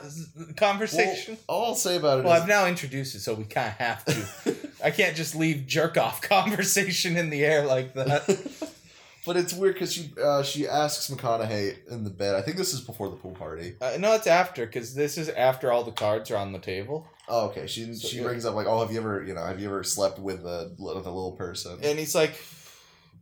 conversation? 0.56 1.38
all 1.48 1.66
I'll 1.68 1.76
say 1.76 1.98
about 1.98 2.20
it 2.20 2.26
Well, 2.26 2.34
is- 2.36 2.42
I've 2.44 2.48
now 2.48 2.66
introduced 2.68 3.16
it, 3.16 3.20
so 3.20 3.34
we 3.34 3.44
kind 3.46 3.68
of 3.68 3.74
have 3.74 4.06
to. 4.06 4.56
I 4.84 4.92
can't 4.92 5.16
just 5.16 5.36
leave 5.36 5.66
jerk 5.68 5.98
off 5.98 6.22
conversation 6.30 7.18
in 7.18 7.30
the 7.30 7.44
air 7.46 7.66
like 7.66 7.94
that. 7.96 8.24
but 9.26 9.36
it's 9.38 9.54
weird 9.54 9.74
because 9.76 9.92
she 9.94 10.12
uh, 10.22 10.44
she 10.44 10.68
asks 10.68 11.10
McConaughey 11.10 11.88
in 11.90 12.04
the 12.04 12.10
bed. 12.10 12.36
I 12.36 12.42
think 12.42 12.58
this 12.58 12.74
is 12.74 12.82
before 12.82 13.10
the 13.10 13.16
pool 13.18 13.32
party. 13.36 13.76
Uh, 13.82 13.98
no, 14.00 14.14
it's 14.14 14.28
after 14.28 14.66
because 14.66 14.96
this 14.96 15.18
is 15.18 15.30
after 15.30 15.72
all 15.72 15.84
the 15.84 15.92
cards 15.92 16.32
are 16.32 16.38
on 16.38 16.52
the 16.54 16.60
table, 16.60 17.08
Oh, 17.28 17.48
okay. 17.50 17.68
She 17.68 17.94
So, 17.94 18.08
she 18.08 18.18
yeah. 18.18 18.24
brings 18.24 18.46
up 18.46 18.56
like, 18.56 18.68
oh, 18.68 18.80
have 18.80 18.92
you 18.92 19.00
ever 19.00 19.24
you 19.24 19.34
know 19.34 19.44
have 19.46 19.60
you 19.60 19.68
ever 19.68 19.84
slept 19.84 20.18
with 20.20 20.46
a 20.46 20.72
with 20.80 20.96
a 21.06 21.12
little 21.12 21.34
person? 21.34 21.80
and 21.84 22.00
he's 22.00 22.16
like, 22.16 22.34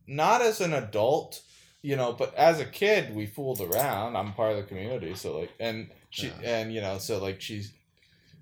not 0.06 0.42
as 0.42 0.62
an 0.62 0.74
adult, 0.74 1.42
you 1.82 1.96
know, 1.96 2.14
but 2.14 2.34
as 2.36 2.60
a 2.60 2.66
kid, 2.66 3.16
we 3.16 3.26
fooled 3.26 3.62
around. 3.62 4.16
I'm 4.16 4.34
part 4.34 4.52
of 4.52 4.58
the 4.58 4.64
community, 4.64 5.14
so 5.16 5.40
like, 5.40 5.52
and 5.60 5.90
she 6.10 6.28
Yeah. 6.28 6.34
and 6.60 6.74
you 6.74 6.82
know, 6.82 6.98
so 6.98 7.22
like 7.22 7.40
she's 7.42 7.72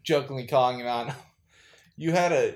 jokingly 0.04 0.48
calling 0.48 0.80
him 0.80 0.88
out. 0.88 1.12
You 1.98 2.12
had 2.12 2.34
a 2.34 2.54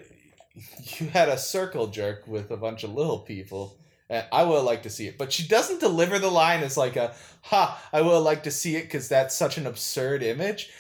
you 1.00 1.08
had 1.08 1.30
a 1.30 1.38
circle 1.38 1.88
jerk 1.88 2.28
with 2.28 2.52
a 2.52 2.58
bunch 2.58 2.84
of 2.84 2.94
little 2.94 3.20
people. 3.20 3.78
And 4.10 4.26
I 4.34 4.44
would 4.44 4.64
like 4.64 4.84
to 4.84 4.90
see 4.90 5.08
it, 5.08 5.18
but 5.18 5.32
she 5.32 5.48
doesn't 5.48 5.80
deliver 5.80 6.20
the 6.20 6.30
line 6.32 6.62
as 6.64 6.76
like 6.76 6.98
a 6.98 7.14
"ha." 7.44 7.82
I 7.94 8.02
would 8.02 8.18
like 8.20 8.44
to 8.44 8.52
see 8.52 8.76
it 8.76 8.84
because 8.84 9.08
that's 9.08 9.34
such 9.36 9.58
an 9.58 9.66
absurd 9.68 10.24
image. 10.24 10.72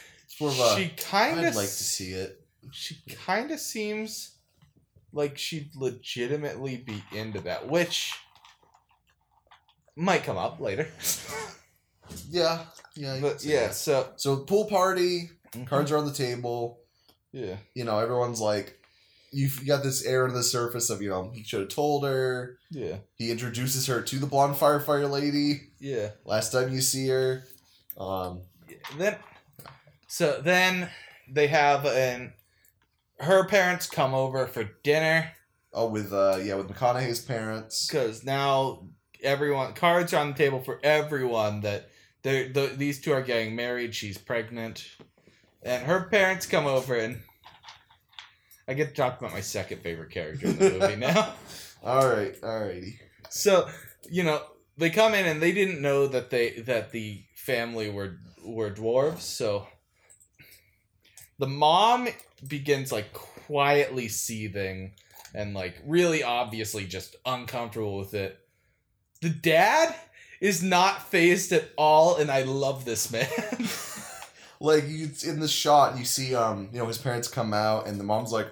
A, 0.41 0.76
she 0.76 0.89
kind 0.97 1.39
of 1.45 1.56
like 1.56 1.68
to 1.68 1.84
see 1.95 2.12
it. 2.12 2.41
she 2.72 2.97
kind 3.26 3.52
of 3.52 3.60
seems 3.60 4.32
like 5.14 5.38
she'd 5.38 5.70
legitimately 5.76 6.78
be 6.78 7.02
into 7.16 7.39
that, 7.41 7.70
which 7.70 8.14
might 10.00 10.24
come 10.24 10.38
up 10.38 10.60
later. 10.60 10.88
Yeah, 12.30 12.64
yeah. 12.95 13.16
you 13.16 13.22
but 13.22 13.32
could 13.34 13.41
say 13.41 13.52
yeah, 13.54 13.68
that. 13.68 13.76
so 13.76 14.08
So 14.18 14.38
pool 14.38 14.66
party, 14.66 15.30
cards 15.66 15.91
are 15.91 15.97
on 15.97 16.06
the 16.06 16.14
table. 16.14 16.80
yeah, 17.32 17.58
You 17.76 17.84
know, 17.86 18.00
everyone's 18.00 18.41
like, 18.41 18.80
you've 19.32 19.66
got 19.68 19.84
this 19.84 20.04
air 20.06 20.26
to 20.28 20.34
the 20.34 20.41
surface 20.43 20.89
of 20.89 21.02
you 21.04 21.10
know 21.10 21.32
he 21.34 21.43
should 21.43 21.60
have 21.62 21.70
told 21.70 22.04
her. 22.06 22.58
yeah, 22.72 22.97
He 23.16 23.30
introduces 23.32 23.86
her 23.88 24.02
to 24.02 24.18
the 24.18 24.26
blonde 24.26 24.56
firefighter 24.56 25.10
lady. 25.10 25.62
yeah. 25.80 26.10
Last 26.26 26.52
time 26.52 26.74
you 26.74 26.82
see 26.82 27.08
her, 27.10 27.43
um, 27.97 28.41
Then, 28.97 29.18
so 30.08 30.41
then 30.43 30.89
they 31.32 31.47
have 31.47 31.86
an 31.86 32.34
her 33.20 33.45
parents 33.47 33.86
come 33.86 34.14
over 34.16 34.47
for 34.47 34.64
dinner 34.84 35.32
oh 35.74 35.88
with 35.89 36.12
uh 36.14 36.39
yeah 36.41 36.56
with 36.56 36.68
McConaughey's 36.70 37.20
parents. 37.22 37.86
because 37.88 38.24
now 38.24 38.88
everyone 39.24 39.74
cards 39.74 40.13
are 40.13 40.22
on 40.22 40.30
the 40.30 40.38
table 40.38 40.61
for 40.61 40.80
everyone 40.84 41.61
that 41.61 41.89
they 42.24 42.47
the, 42.47 42.72
these 42.76 42.99
two 42.99 43.11
are 43.11 43.22
getting 43.22 43.55
married. 43.55 43.95
She's 43.95 44.17
pregnant, 44.17 44.86
and 45.63 45.86
her 45.86 46.03
parents 46.03 46.45
come 46.45 46.65
over 46.65 46.95
and. 46.95 47.22
I 48.67 48.76
get 48.76 48.89
to 48.89 48.93
talk 48.93 49.20
about 49.20 49.34
my 49.34 49.41
second 49.41 49.82
favorite 49.82 50.11
character 50.11 50.45
in 50.45 50.59
the 50.59 50.70
movie 50.80 50.95
now. 50.95 51.34
All 51.84 52.07
right, 52.07 52.36
all 52.43 52.65
righty. 52.65 52.99
So, 53.28 53.67
you 54.11 54.24
know, 54.24 54.43
they 54.78 54.91
come 54.91 55.15
in 55.15 55.26
and 55.26 55.41
they 55.41 55.53
didn't 55.53 55.82
know 55.82 56.05
that 56.05 56.30
they 56.30 56.59
that 56.59 56.91
the 56.91 57.24
family 57.36 57.89
were 57.89 58.17
were 58.45 58.70
dwarves, 58.70 59.22
so 59.22 59.67
the 61.39 61.47
mom 61.47 62.09
begins 62.47 62.91
like 62.91 63.11
quietly 63.13 64.07
seething 64.07 64.93
and 65.34 65.53
like 65.53 65.76
really 65.86 66.22
obviously 66.24 66.86
just 66.86 67.15
uncomfortable 67.26 67.97
with 67.97 68.13
it. 68.13 68.38
The 69.22 69.30
dad 69.30 69.93
is 70.39 70.63
not 70.63 71.09
phased 71.11 71.51
at 71.51 71.70
all 71.78 72.15
and 72.17 72.32
I 72.32 72.43
love 72.43 72.86
this 72.86 73.11
man. 73.11 73.28
like 74.61 74.88
you 74.88 75.09
in 75.26 75.39
the 75.39 75.47
shot 75.47 75.97
you 75.97 76.03
see 76.05 76.36
um 76.36 76.70
you 76.74 76.80
know 76.80 76.86
his 76.88 76.97
parents 76.97 77.28
come 77.28 77.53
out 77.53 77.88
and 77.88 77.97
the 77.99 78.03
mom's 78.03 78.32
like 78.32 78.47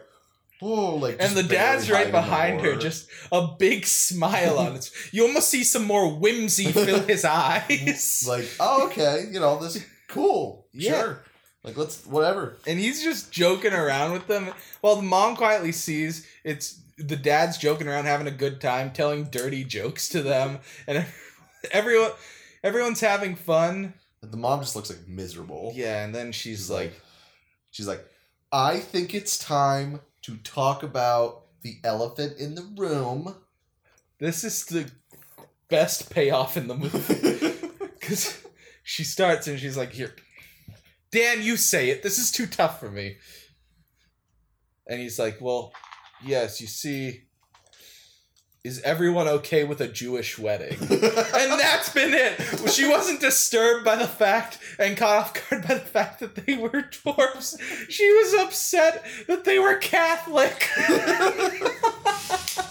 oh 0.62 0.96
like 0.96 1.18
and 1.20 1.36
the 1.36 1.44
dad's 1.44 1.90
right 1.92 2.12
behind 2.12 2.62
her, 2.62 2.76
just 2.78 3.10
a 3.32 3.48
big 3.60 3.86
smile 3.86 4.58
on 4.58 4.76
it. 4.76 4.90
You 5.12 5.28
almost 5.28 5.50
see 5.50 5.64
some 5.64 5.84
more 5.86 6.10
whimsy 6.14 6.72
fill 6.72 7.02
his 7.02 7.26
eyes. 7.26 8.26
like 8.28 8.50
oh 8.60 8.88
okay 8.88 9.26
you 9.32 9.40
know 9.40 9.60
this 9.60 9.84
cool 10.08 10.68
Yeah. 10.74 10.92
sure 11.02 11.24
like 11.64 11.76
let's 11.78 12.06
whatever 12.06 12.58
and 12.66 12.80
he's 12.80 13.04
just 13.04 13.32
joking 13.32 13.74
around 13.74 14.14
with 14.14 14.28
them 14.28 14.50
while 14.82 14.96
the 14.96 15.02
mom 15.02 15.36
quietly 15.36 15.72
sees 15.74 16.26
it's 16.46 16.80
the 16.98 17.16
dad's 17.16 17.58
joking 17.58 17.88
around 17.88 18.06
having 18.06 18.28
a 18.28 18.32
good 18.32 18.60
time 18.60 18.92
telling 18.92 19.26
dirty 19.26 19.64
jokes 19.64 20.10
to 20.10 20.22
them 20.22 20.60
and 20.88 21.06
everyone 21.72 22.12
everyone's 22.64 23.02
having 23.02 23.36
fun. 23.36 23.94
The 24.22 24.38
mom 24.38 24.62
just 24.62 24.76
looks 24.76 24.90
like 24.90 25.08
miserable. 25.08 25.72
Yeah 25.76 26.04
and 26.04 26.14
then 26.14 26.32
she's 26.32 26.60
She's 26.60 26.70
like, 26.70 26.90
like 26.90 27.02
she's 27.72 27.88
like 27.88 28.06
I 28.52 28.80
think 28.80 29.14
it's 29.14 29.38
time 29.38 30.02
to 30.24 30.38
talk 30.38 30.84
about 30.84 31.44
the 31.62 31.78
elephant 31.84 32.38
in 32.40 32.56
the 32.56 32.68
room. 32.78 33.36
This 34.20 34.44
is 34.44 34.66
the 34.66 34.90
best 35.70 36.10
payoff 36.10 36.58
in 36.58 36.68
the 36.68 36.76
movie. 36.76 37.54
Because 38.00 38.42
she 38.84 39.04
starts 39.04 39.48
and 39.48 39.60
she's 39.60 39.76
like 39.76 39.92
here 39.92 40.16
dan 41.12 41.42
you 41.42 41.58
say 41.58 41.90
it. 41.90 42.04
This 42.04 42.18
is 42.18 42.32
too 42.32 42.46
tough 42.46 42.80
for 42.80 42.90
me. 42.90 43.18
And 44.88 45.02
he's 45.02 45.20
like 45.20 45.42
well 45.42 45.74
yes 46.24 46.62
you 46.62 46.68
see 46.68 47.24
is 48.64 48.82
everyone 48.82 49.28
okay 49.28 49.64
with 49.64 49.80
a 49.80 49.88
jewish 49.88 50.38
wedding 50.38 50.78
and 50.80 51.60
that's 51.60 51.90
been 51.94 52.14
it. 52.14 52.70
She 52.70 52.88
wasn't 52.88 53.22
disturbed 53.22 53.86
by 53.86 53.96
the 53.96 54.08
fact 54.08 54.60
and 54.80 54.98
caught 54.98 55.18
off 55.18 55.50
guard 55.50 55.68
by 55.68 55.76
the 55.76 55.80
fact 55.80 56.20
that 56.20 56.36
they 56.36 56.58
were 56.58 56.84
dwarfs. 57.04 57.58
She 57.90 58.12
was 58.12 58.46
upset 58.46 59.06
that 59.28 59.46
they 59.46 59.60
were 59.60 59.76
Catholic. 59.76 60.70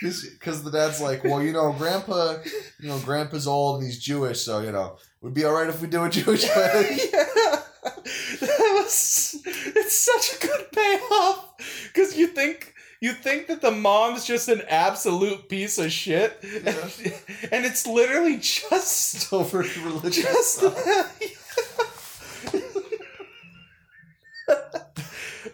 Because 0.00 0.32
the 0.62 0.70
dad's 0.70 1.00
like, 1.00 1.24
well, 1.24 1.42
you 1.42 1.52
know, 1.52 1.72
grandpa, 1.72 2.36
you 2.78 2.88
know, 2.88 2.98
grandpa's 3.00 3.46
old 3.46 3.80
and 3.80 3.86
he's 3.86 3.98
Jewish, 3.98 4.40
so 4.40 4.60
you 4.60 4.72
know, 4.72 4.96
would 5.20 5.34
be 5.34 5.44
all 5.44 5.52
right 5.52 5.68
if 5.68 5.80
we 5.80 5.88
do 5.88 6.04
a 6.04 6.10
Jewish 6.10 6.46
wedding. 6.56 6.98
yeah. 7.12 7.59
Was 8.74 9.40
it's 9.44 9.96
such 9.98 10.36
a 10.36 10.46
good 10.46 10.72
payoff 10.72 11.54
because 11.92 12.16
you 12.18 12.26
think 12.28 12.74
you 13.00 13.12
think 13.12 13.46
that 13.46 13.62
the 13.62 13.70
mom's 13.70 14.26
just 14.26 14.48
an 14.48 14.60
absolute 14.68 15.48
piece 15.48 15.78
of 15.78 15.90
shit, 15.90 16.38
and 16.42 17.64
it's 17.64 17.86
literally 17.86 18.36
just 18.36 19.32
over 19.32 19.58
religious 19.84 20.24
just 20.24 20.56
stuff. 20.58 21.26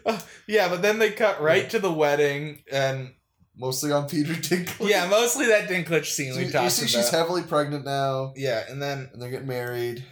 Uh, 0.05 0.19
yeah, 0.47 0.69
but 0.69 0.81
then 0.81 0.99
they 0.99 1.11
cut 1.11 1.41
right 1.41 1.69
to 1.69 1.79
the 1.79 1.91
wedding, 1.91 2.63
and 2.71 3.13
Mostly 3.59 3.91
on 3.91 4.07
Peter 4.07 4.33
Dinklage. 4.33 4.87
yeah, 4.87 5.07
mostly 5.09 5.47
that 5.47 5.67
Dinklage 5.67 6.05
scene 6.05 6.31
So 6.33 6.39
we 6.39 6.45
you, 6.45 6.51
talked 6.51 6.63
you 6.65 6.69
see 6.69 6.83
about. 6.83 7.03
she's 7.05 7.09
heavily 7.09 7.41
pregnant 7.41 7.85
now, 7.85 8.33
yeah, 8.35 8.63
and 8.69 8.81
then 8.81 9.09
and 9.11 9.21
they're 9.21 9.31
getting 9.31 9.47
married. 9.47 10.03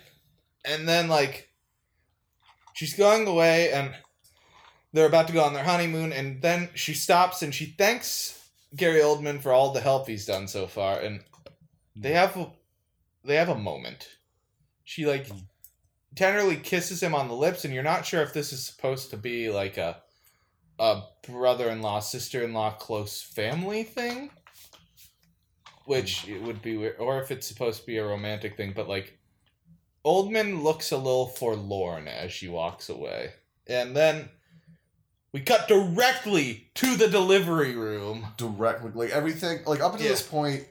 and 0.65 0.87
then 0.87 1.07
like 1.09 1.47
she's 2.75 2.93
going 2.93 3.27
away, 3.27 3.71
and 3.71 3.95
they're 4.93 5.07
about 5.07 5.27
to 5.27 5.33
go 5.33 5.43
on 5.43 5.53
their 5.53 5.63
honeymoon, 5.63 6.13
and 6.13 6.41
then 6.41 6.69
she 6.75 6.93
stops 6.93 7.41
and 7.41 7.55
she 7.55 7.65
thanks 7.65 8.47
Gary 8.75 8.99
Oldman 8.99 9.41
for 9.41 9.51
all 9.51 9.73
the 9.73 9.81
help 9.81 10.07
he's 10.07 10.27
done 10.27 10.47
so 10.47 10.67
far, 10.67 10.99
and 10.99 11.21
they 11.95 12.11
hmm. 12.11 12.15
have 12.15 12.37
a, 12.37 12.51
they 13.23 13.35
have 13.35 13.49
a 13.49 13.57
moment. 13.57 14.07
She 14.83 15.07
like 15.07 15.27
hmm. 15.27 15.37
tenderly 16.15 16.57
kisses 16.57 17.01
him 17.01 17.15
on 17.15 17.27
the 17.27 17.35
lips, 17.35 17.65
and 17.65 17.73
you're 17.73 17.81
not 17.81 18.05
sure 18.05 18.21
if 18.21 18.33
this 18.33 18.53
is 18.53 18.63
supposed 18.63 19.09
to 19.09 19.17
be 19.17 19.49
like 19.49 19.77
a 19.77 19.97
a 20.77 21.03
brother-in-law 21.27 22.01
sister-in-law 22.01 22.71
close 22.71 23.21
family 23.21 23.83
thing? 23.83 24.29
Which 25.85 26.23
hmm. 26.23 26.33
it 26.33 26.41
would 26.41 26.61
be 26.61 26.77
weird 26.77 26.97
or 26.99 27.21
if 27.21 27.31
it's 27.31 27.47
supposed 27.47 27.81
to 27.81 27.85
be 27.85 27.97
a 27.97 28.05
romantic 28.05 28.57
thing 28.57 28.73
but 28.75 28.89
like 28.89 29.17
oldman 30.05 30.61
looks 30.63 30.91
a 30.91 30.97
little 30.97 31.27
forlorn 31.27 32.07
as 32.07 32.31
she 32.31 32.47
walks 32.47 32.87
away. 32.89 33.31
And 33.67 33.95
then 33.95 34.29
we 35.31 35.41
cut 35.41 35.67
directly 35.67 36.67
to 36.75 36.95
the 36.95 37.07
delivery 37.07 37.75
room. 37.75 38.27
Directly, 38.37 38.91
like 38.93 39.09
everything, 39.09 39.59
like 39.65 39.81
up 39.81 39.93
until 39.93 40.05
Yeah. 40.05 40.11
this 40.13 40.21
point, 40.21 40.67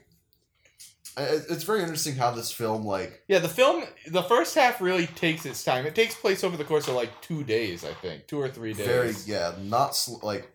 it's 1.17 1.63
very 1.63 1.79
interesting 1.81 2.15
how 2.15 2.31
this 2.31 2.51
film, 2.51 2.85
like, 2.85 3.23
yeah 3.27 3.39
the 3.39 3.47
film 3.47 3.85
the 4.07 4.23
first 4.23 4.53
half 4.55 4.81
really 4.81 5.07
takes 5.07 5.45
its 5.45 5.63
time. 5.63 5.85
It 5.85 5.95
takes 5.95 6.15
place 6.15 6.43
over 6.43 6.57
the 6.57 6.65
course 6.65 6.87
of 6.87 6.95
like 6.95 7.21
two 7.21 7.43
days 7.43 7.85
i 7.85 7.93
think. 7.93 8.27
Two 8.27 8.39
or 8.39 8.49
three 8.49 8.73
days. 8.73 8.85
Very 8.87 9.13
yeah, 9.25 9.53
not 9.61 9.95
sl- 9.95 10.19
like 10.25 10.49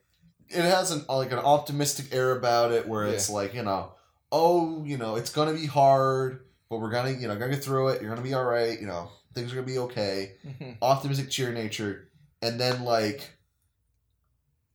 it 0.48 0.62
has 0.62 0.90
an 0.90 1.04
like 1.08 1.32
an 1.32 1.38
optimistic 1.38 2.06
air 2.12 2.32
about 2.36 2.72
it 2.72 2.86
where 2.88 3.04
it's 3.06 3.30
like 3.30 3.54
you 3.54 3.62
know, 3.62 3.92
oh, 4.32 4.84
you 4.84 4.96
know, 4.98 5.16
it's 5.16 5.30
gonna 5.30 5.54
be 5.54 5.66
hard, 5.66 6.44
but 6.70 6.78
we're 6.78 6.90
gonna 6.90 7.10
you 7.10 7.28
know 7.28 7.36
gonna 7.36 7.52
get 7.52 7.62
through 7.62 7.88
it. 7.88 8.00
You're 8.00 8.10
gonna 8.10 8.22
be 8.26 8.32
all 8.32 8.44
right. 8.44 8.80
You 8.80 8.86
know, 8.86 9.10
things 9.34 9.52
are 9.52 9.56
gonna 9.56 9.66
be 9.66 9.78
okay. 9.78 10.36
Mhm. 10.46 10.78
Optimistic 10.80 11.28
cheer 11.28 11.52
nature, 11.52 12.08
and 12.40 12.58
then 12.58 12.84
like. 12.84 13.28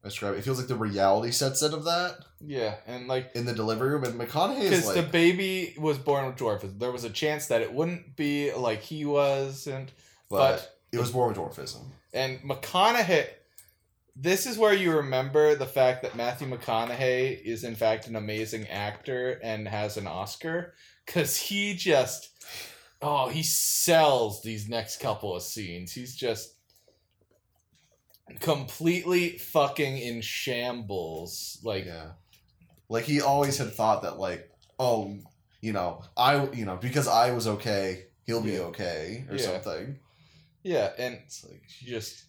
I 0.03 0.09
describe 0.09 0.35
it. 0.35 0.37
It 0.37 0.43
feels 0.43 0.59
like 0.59 0.67
the 0.67 0.75
reality 0.75 1.31
sets 1.31 1.63
in 1.63 1.73
of 1.73 1.85
that 1.85 2.17
yeah 2.39 2.75
and 2.85 3.07
like 3.07 3.31
in 3.33 3.45
the 3.45 3.53
delivery 3.53 3.89
room, 3.89 4.03
and 4.03 4.19
McConaughey 4.19 4.61
because 4.61 4.85
like 4.85 4.95
the 4.95 5.01
baby 5.01 5.73
was 5.79 5.97
born 5.97 6.27
with 6.27 6.35
dwarfism 6.35 6.77
there 6.79 6.91
was 6.91 7.03
a 7.05 7.09
chance 7.09 7.47
that 7.47 7.61
it 7.61 7.73
wouldn't 7.73 8.15
be 8.15 8.53
like 8.53 8.81
he 8.81 9.03
was 9.03 9.65
and 9.65 9.91
but, 10.29 10.37
but 10.37 10.77
it 10.91 10.99
was 10.99 11.11
born 11.11 11.29
with 11.29 11.37
dwarfism. 11.37 11.85
And 12.13 12.39
McConaughey, 12.41 13.27
this 14.15 14.45
is 14.45 14.57
where 14.57 14.73
you 14.73 14.95
remember 14.95 15.55
the 15.55 15.65
fact 15.65 16.03
that 16.03 16.15
Matthew 16.15 16.47
McConaughey 16.47 17.41
is 17.41 17.63
in 17.63 17.75
fact 17.75 18.07
an 18.07 18.15
amazing 18.15 18.67
actor 18.67 19.39
and 19.43 19.67
has 19.67 19.97
an 19.97 20.07
Oscar 20.07 20.73
because 21.05 21.37
he 21.37 21.73
just, 21.75 22.29
oh, 23.01 23.29
he 23.29 23.43
sells 23.43 24.41
these 24.41 24.67
next 24.69 24.99
couple 24.99 25.35
of 25.35 25.43
scenes. 25.43 25.91
He's 25.93 26.15
just 26.15 26.53
completely 28.39 29.37
fucking 29.37 29.97
in 29.97 30.21
shambles. 30.21 31.59
Like, 31.63 31.85
Yeah. 31.85 32.11
Like 32.87 33.05
he 33.05 33.19
always 33.21 33.57
had 33.57 33.73
thought 33.73 34.03
that 34.03 34.19
like, 34.19 34.47
oh, 34.79 35.17
you 35.61 35.73
know, 35.73 36.03
I 36.15 36.45
you 36.51 36.65
know, 36.65 36.75
because 36.77 37.07
I 37.07 37.31
was 37.31 37.47
okay, 37.47 38.05
he'll 38.25 38.41
be 38.41 38.51
Yeah. 38.53 38.59
okay 38.71 39.25
or 39.29 39.35
Yeah. 39.37 39.43
something. 39.43 39.99
yeah, 40.63 40.91
and 40.97 41.15
It's 41.25 41.43
like 41.43 41.63
just 41.83 42.23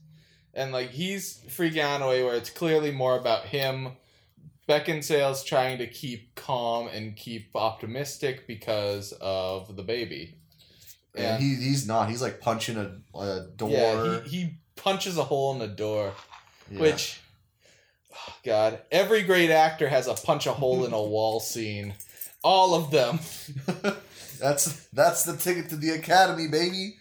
and 0.54 0.72
like 0.72 0.90
he's 0.90 1.40
freaking 1.48 1.78
out 1.80 1.96
in 1.96 2.02
a 2.02 2.08
way 2.08 2.22
where 2.22 2.34
it's 2.36 2.48
clearly 2.50 2.90
more 2.90 3.18
about 3.18 3.44
him 3.46 3.96
Beckinsale's 4.68 5.44
trying 5.44 5.78
to 5.78 5.86
keep 5.86 6.34
calm 6.34 6.88
and 6.88 7.16
keep 7.16 7.50
optimistic 7.54 8.46
because 8.46 9.12
of 9.20 9.76
the 9.76 9.82
baby. 9.82 10.38
and 11.14 11.42
he 11.42 11.54
he's 11.54 11.86
not. 11.86 12.08
He's 12.10 12.22
like 12.22 12.40
punching 12.40 12.76
a, 12.76 13.18
a 13.18 13.46
door. 13.56 13.70
yeah, 13.70 14.20
he, 14.24 14.28
he 14.44 14.54
punches 14.74 15.16
a 15.18 15.24
hole 15.24 15.52
in 15.52 15.58
the 15.60 15.68
door, 15.68 16.12
Yeah. 16.70 16.80
which 16.80 17.20
oh 18.12 18.34
God, 18.44 18.80
every 18.90 19.22
great 19.22 19.50
actor 19.50 19.88
has 19.88 20.06
a 20.08 20.14
punch 20.14 20.46
a 20.46 20.52
hole 20.52 20.84
in 20.84 20.92
a 20.92 21.02
wall 21.14 21.40
scene. 21.40 21.94
All 22.42 22.74
of 22.74 22.90
them. 22.90 23.18
that's 24.40 24.86
that's 24.88 25.24
the 25.24 25.36
ticket 25.36 25.68
to 25.70 25.76
the 25.76 25.90
academy, 25.90 26.48
baby. 26.48 26.96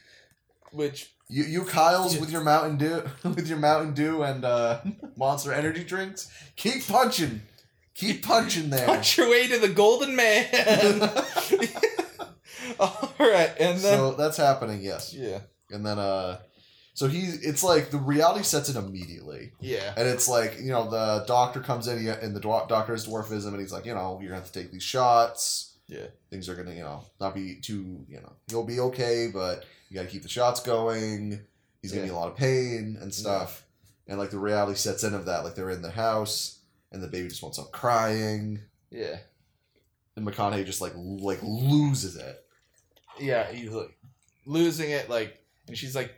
Which 0.72 1.12
You 1.30 1.44
you 1.44 1.64
Kyles 1.64 2.18
with 2.20 2.32
your 2.32 2.44
Mountain 2.44 2.78
Dew 2.78 3.04
with 3.24 3.48
your 3.48 3.58
Mountain 3.60 3.94
Dew 3.94 4.22
and 4.24 4.46
uh, 4.46 4.82
Monster 5.18 5.52
Energy 5.54 5.84
drinks. 5.84 6.30
Keep 6.56 6.88
punching, 6.88 7.42
keep 7.96 8.24
punching 8.26 8.70
there. 8.70 8.86
punch 8.86 9.18
your 9.18 9.30
way 9.30 9.48
to 9.48 9.58
the 9.58 9.70
golden 9.70 10.16
man. 10.16 11.02
All 12.80 13.14
right, 13.20 13.52
and 13.60 13.78
then 13.80 13.98
so 13.98 14.14
that's 14.14 14.38
happening, 14.38 14.82
yes. 14.82 15.14
yeah, 15.14 15.40
And 15.72 15.86
then 15.86 15.98
uh, 16.00 16.40
so 16.94 17.08
he 17.08 17.20
it's 17.22 17.64
like 17.64 17.90
the 17.92 17.98
reality 17.98 18.44
sets 18.44 18.70
in 18.70 18.76
immediately. 18.78 19.52
yeah, 19.60 19.94
And 19.96 20.08
it's 20.08 20.28
like, 20.28 20.58
you 20.60 20.72
know, 20.72 20.90
the 20.90 21.24
doctor 21.28 21.60
comes 21.62 21.88
in 21.88 22.06
and 22.08 22.36
the 22.36 22.40
doctor 22.40 22.76
has 22.94 23.08
dwarfism 23.08 23.50
and 23.50 23.60
he's 23.60 23.72
like, 23.72 23.86
you 23.86 23.94
know, 23.94 24.20
you're 24.22 24.30
going 24.30 24.42
to 24.42 24.46
have 24.46 24.52
to 24.52 24.60
take 24.62 24.72
these 24.72 24.84
shots. 24.84 25.74
Yeah. 25.88 26.08
Things 26.32 26.50
are 26.50 26.56
going 26.56 26.68
to, 26.68 26.74
you 26.74 26.82
know, 26.84 27.04
not 27.20 27.36
be 27.36 27.56
too, 27.62 28.06
you 28.10 28.18
know, 28.18 28.34
you'll 28.50 28.64
be 28.66 28.80
okay, 28.80 29.30
but 29.32 29.66
you 29.90 29.96
got 29.96 30.04
to 30.04 30.10
keep 30.10 30.24
the 30.24 30.30
shots 30.30 30.60
going. 30.62 31.40
He's 31.82 31.92
going 31.92 32.08
to 32.08 32.08
Yeah. 32.08 32.14
be 32.14 32.18
a 32.18 32.20
lot 32.20 32.32
of 32.32 32.36
pain 32.38 32.98
and 33.00 33.14
stuff. 33.14 33.64
And 34.08 34.18
like 34.18 34.32
the 34.32 34.40
reality 34.40 34.76
sets 34.78 35.04
in 35.04 35.14
of 35.14 35.26
that. 35.26 35.44
Like 35.44 35.56
they're 35.56 35.70
in 35.70 35.82
the 35.84 35.92
house 35.92 36.55
and 36.96 37.04
the 37.04 37.08
baby 37.08 37.28
just 37.28 37.44
won't 37.44 37.54
stop 37.54 37.72
crying. 37.72 38.62
yeah. 38.90 39.18
And 40.16 40.26
McConaughey 40.26 40.66
just 40.66 40.80
like 40.80 40.94
like 40.96 41.40
loses 41.44 42.16
it. 42.16 42.42
yeah, 43.20 43.52
he's 43.52 43.70
like 43.70 43.94
losing 44.46 44.90
it, 44.92 45.10
like, 45.10 45.44
and 45.68 45.78
she's 45.78 45.94
like, 45.94 46.14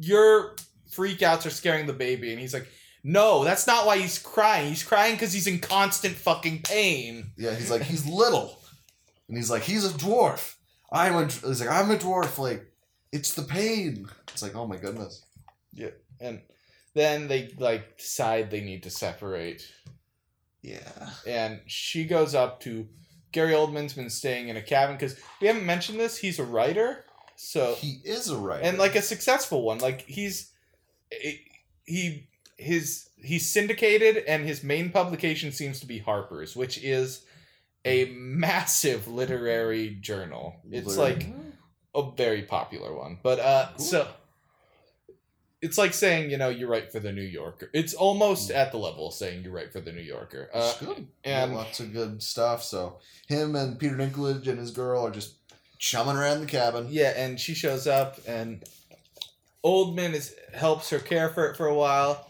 "Your 0.00 0.56
freakouts 0.90 1.44
are 1.44 1.50
scaring 1.50 1.86
the 1.86 1.92
baby," 1.92 2.30
and 2.32 2.40
he's 2.40 2.54
like, 2.54 2.66
"No, 3.04 3.44
that's 3.44 3.66
not 3.66 3.84
why 3.84 3.98
he's 3.98 4.18
crying. 4.18 4.68
He's 4.70 4.82
crying 4.82 5.14
because 5.14 5.34
he's 5.34 5.46
in 5.46 5.58
constant 5.58 6.14
fucking 6.16 6.62
pain." 6.62 7.32
Yeah, 7.36 7.54
he's 7.54 7.70
like, 7.70 7.82
he's 7.82 8.06
little. 8.06 8.58
And 9.28 9.36
he's 9.36 9.50
like, 9.50 9.62
he's 9.62 9.84
a 9.84 9.90
dwarf. 9.90 10.54
I'm 10.90 11.14
a. 11.14 11.26
He's 11.26 11.60
like, 11.60 11.70
I'm 11.70 11.90
a 11.90 11.96
dwarf. 11.96 12.38
Like, 12.38 12.64
it's 13.12 13.34
the 13.34 13.42
pain. 13.42 14.08
It's 14.32 14.40
like, 14.40 14.56
oh 14.56 14.66
my 14.66 14.78
goodness. 14.78 15.22
Yeah, 15.74 15.90
and 16.18 16.40
then 16.94 17.28
they 17.28 17.50
like 17.58 17.98
decide 17.98 18.50
they 18.50 18.62
need 18.62 18.84
to 18.84 18.90
separate 18.90 19.70
Yeah. 20.62 21.10
and 21.26 21.60
she 21.66 22.04
goes 22.04 22.34
up 22.34 22.60
to 22.62 22.88
Gary 23.32 23.52
Oldman's 23.52 23.92
been 23.94 24.10
staying 24.10 24.48
in 24.48 24.56
a 24.56 24.62
cabin 24.62 24.96
because 24.96 25.16
we 25.40 25.46
haven't 25.46 25.66
mentioned 25.66 26.00
this. 26.00 26.16
He's 26.18 26.38
a 26.38 26.44
writer, 26.44 27.04
so 27.36 27.74
He 27.76 28.00
is 28.04 28.28
a 28.30 28.36
writer. 28.36 28.62
and 28.64 28.78
like 28.78 28.96
a 28.96 29.02
successful 29.02 29.62
one. 29.62 29.78
Like 29.78 30.02
he's 30.02 30.50
he 31.84 32.28
his 32.56 33.08
he's 33.16 33.48
syndicated, 33.48 34.16
and 34.26 34.44
his 34.44 34.62
main 34.64 34.90
publication 34.90 35.52
seems 35.52 35.80
to 35.80 35.86
be 35.86 35.98
Harper's, 35.98 36.56
which 36.56 36.82
is 36.82 37.24
a 37.84 38.06
massive 38.16 39.06
literary 39.08 39.90
journal. 40.00 40.56
It's 40.70 40.96
like 40.96 41.26
a 41.94 42.10
very 42.16 42.42
popular 42.42 42.94
one, 42.94 43.18
but 43.22 43.38
uh, 43.38 43.68
Cool. 43.76 43.84
so. 43.86 44.08
It's 45.60 45.76
like 45.76 45.92
saying, 45.92 46.30
you 46.30 46.36
know, 46.36 46.50
you 46.50 46.68
write 46.68 46.92
for 46.92 47.00
the 47.00 47.10
New 47.12 47.22
Yorker. 47.22 47.68
It's 47.72 47.92
almost 47.92 48.50
at 48.52 48.70
the 48.70 48.78
level 48.78 49.08
of 49.08 49.14
saying 49.14 49.42
you 49.42 49.50
write 49.50 49.72
for 49.72 49.80
the 49.80 49.90
New 49.92 50.02
Yorker. 50.02 50.48
Uh, 50.54 50.70
It's 50.72 50.80
good. 50.86 51.08
and- 51.24 51.52
Yeah, 51.52 51.58
lots 51.58 51.80
of 51.80 51.92
good 51.92 52.22
stuff. 52.22 52.62
So 52.62 53.00
him 53.26 53.56
and 53.56 53.78
Peter 53.78 53.96
Dinklage 53.96 54.46
and 54.46 54.58
his 54.58 54.70
girl 54.70 55.06
are 55.06 55.10
just 55.10 55.34
chumming 55.78 56.16
around 56.16 56.40
the 56.40 56.46
cabin. 56.46 56.86
Yeah, 56.90 57.12
and 57.16 57.40
she 57.40 57.54
shows 57.54 57.86
up, 57.88 58.18
and 58.26 58.62
Oldman 59.64 60.12
is 60.14 60.34
helps 60.54 60.90
her 60.90 61.00
care 61.00 61.28
for 61.28 61.46
it 61.50 61.56
for 61.56 61.66
a 61.66 61.74
while. 61.74 62.24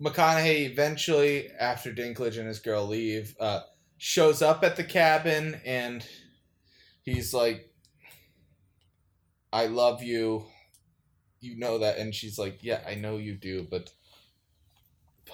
McConaughey 0.00 0.70
eventually, 0.70 1.50
after 1.50 1.92
Dinklage 1.92 2.38
and 2.38 2.46
his 2.48 2.60
girl 2.60 2.86
leave, 2.86 3.36
uh, 3.40 3.62
shows 3.98 4.40
up 4.42 4.62
at 4.64 4.76
the 4.76 4.84
cabin, 4.84 5.60
and 5.64 6.06
he's 7.02 7.34
like, 7.34 7.68
"I 9.52 9.66
love 9.66 10.02
you, 10.02 10.46
you 11.40 11.58
know 11.58 11.78
that," 11.78 11.98
and 11.98 12.14
she's 12.14 12.38
like, 12.38 12.58
"Yeah, 12.62 12.80
I 12.86 12.94
know 12.94 13.16
you 13.16 13.34
do, 13.34 13.66
but 13.70 13.92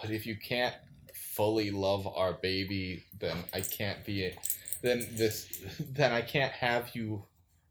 but 0.01 0.11
if 0.11 0.27
you 0.27 0.37
can't 0.37 0.75
fully 1.15 1.71
love 1.71 2.07
our 2.07 2.33
baby, 2.35 3.05
then 3.19 3.37
I 3.53 3.61
can't 3.61 4.05
be 4.05 4.25
it." 4.25 4.39
Then 4.83 5.07
this, 5.13 5.49
then 5.81 6.13
I 6.13 6.23
can't 6.23 6.53
have 6.53 6.91
you 6.95 7.25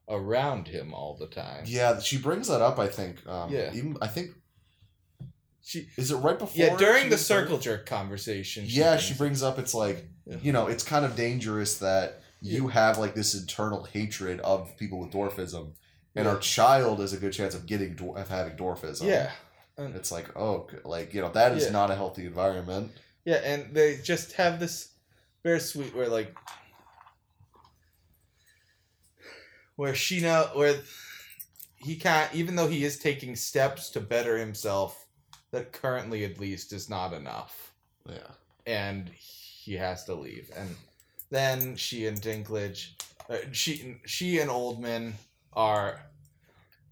around 0.10 0.68
him 0.68 0.94
all 0.94 1.16
the 1.18 1.28
time. 1.28 1.64
Yeah, 1.66 2.00
she 2.00 2.18
brings 2.18 2.48
that 2.48 2.62
up. 2.62 2.78
I 2.80 2.88
think. 2.88 3.26
Um, 3.28 3.52
Yeah. 3.52 3.72
Even 3.74 3.98
I 4.02 4.08
think 4.08 4.32
She, 5.64 5.88
is 5.98 6.12
it 6.12 6.18
right 6.18 6.38
before? 6.38 6.64
yeah, 6.64 6.78
during 6.78 7.10
the 7.10 7.18
circle 7.18 7.58
jerk 7.58 7.86
conversation. 7.88 8.66
yeah, 8.68 8.98
she 8.98 9.14
brings- 9.14 9.40
brings 9.40 9.44
up 9.44 9.58
it's 9.58 9.74
like 9.74 10.06
Yeah. 10.28 10.38
you 10.44 10.52
know 10.52 10.68
it's 10.68 10.84
kind 10.84 11.06
of 11.06 11.16
dangerous 11.16 11.80
that 11.80 12.22
you 12.42 12.66
Yeah. 12.68 12.74
have 12.74 12.98
like 13.00 13.16
this 13.16 13.34
internal 13.34 13.84
hatred 13.86 14.40
of 14.42 14.78
people 14.78 15.00
with 15.00 15.12
dwarfism, 15.12 15.74
and 16.16 16.26
Yeah. 16.26 16.32
our 16.32 16.40
child 16.40 17.00
has 17.00 17.14
a 17.14 17.18
good 17.18 17.34
chance 17.34 17.54
of 17.56 17.66
getting 17.66 18.00
of 18.16 18.30
having 18.30 18.56
dwarfism. 18.58 19.08
Yeah, 19.08 19.32
It's 19.78 20.12
like 20.12 20.36
oh, 20.38 20.68
like 20.84 21.14
you 21.14 21.22
know 21.22 21.32
that 21.32 21.52
is 21.54 21.66
Yeah. 21.66 21.72
not 21.72 21.92
a 21.92 21.96
healthy 21.96 22.26
environment. 22.26 22.92
yeah, 23.26 23.38
and 23.44 23.74
they 23.76 23.98
just 23.98 24.34
have 24.34 24.60
this 24.60 24.90
very 25.44 25.60
sweet 25.60 25.94
where 25.96 26.08
like 26.10 26.36
where 29.76 29.96
she 29.96 30.22
know 30.22 30.50
where 30.54 30.80
he 31.76 31.96
can't 31.98 32.34
even 32.34 32.56
though 32.56 32.68
he 32.68 32.84
is 32.86 32.98
taking 32.98 33.36
steps 33.36 33.90
to 33.92 34.00
better 34.00 34.38
himself 34.38 35.06
that 35.52 35.72
currently 35.72 36.24
at 36.26 36.40
least 36.40 36.72
is 36.74 36.90
not 36.90 37.14
enough 37.14 37.74
Yeah. 38.10 38.32
and 38.66 39.10
he 39.10 39.74
has 39.76 40.06
to 40.06 40.16
leave 40.16 40.50
and 40.56 40.76
then 41.30 41.76
she 41.76 42.08
and 42.08 42.20
dinklage 42.22 42.92
uh, 43.30 43.38
she 43.52 44.00
she 44.06 44.40
and 44.40 44.50
oldman 44.50 45.14
are 45.56 46.02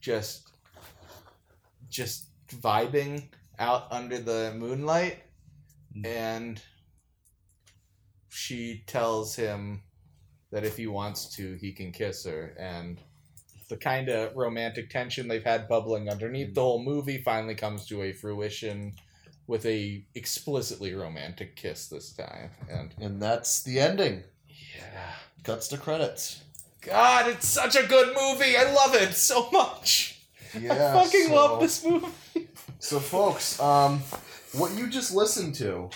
just 0.02 0.50
just 1.90 2.28
vibing 2.50 3.30
out 3.60 3.88
under 3.92 4.20
the 4.20 4.54
moonlight. 4.58 5.20
Mm. 5.96 6.06
And 6.06 6.62
she 8.30 8.84
tells 8.88 9.36
him 9.36 9.82
that 10.52 10.64
if 10.64 10.78
he 10.78 10.88
wants 10.88 11.36
to 11.36 11.56
he 11.56 11.72
can 11.72 11.92
kiss 11.92 12.26
her. 12.26 12.56
And 12.58 13.00
the 13.70 13.78
kind 13.78 14.10
of 14.10 14.36
romantic 14.36 14.90
tension 14.90 15.28
they've 15.28 15.44
had 15.44 15.68
bubbling 15.68 16.10
underneath 16.10 16.50
mm. 16.50 16.56
the 16.56 16.62
whole 16.62 16.84
movie 16.84 17.20
finally 17.20 17.56
comes 17.56 17.86
to 17.88 18.04
a 18.04 18.14
fruition 18.14 18.94
with 19.48 19.66
a 19.66 20.06
explicitly 20.16 20.94
romantic 20.94 21.56
kiss 21.56 21.88
this 21.88 22.14
time. 22.14 22.52
And 22.70 22.94
And 23.00 23.22
that's 23.22 23.64
the 23.64 23.80
ending. 23.80 24.24
yeah. 24.48 25.14
Cuts 25.44 25.68
to 25.70 25.78
credits. 25.78 26.42
God 26.86 27.28
it's 27.30 27.48
such 27.48 27.76
a 27.76 27.84
good 27.88 28.08
movie 28.16 28.56
i 28.58 28.72
love 28.74 28.94
it 28.96 29.14
so 29.14 29.50
much 29.52 30.22
Yeah. 30.60 30.74
i 30.74 31.04
fucking 31.04 31.28
so- 31.28 31.36
love 31.36 31.60
this 31.60 31.84
movie 31.86 32.08
So, 32.80 33.00
folks, 33.00 33.60
um, 33.62 34.02
what 34.52 34.74
you 34.74 34.88
just 34.88 35.14
listened 35.16 35.56
to 35.56 35.90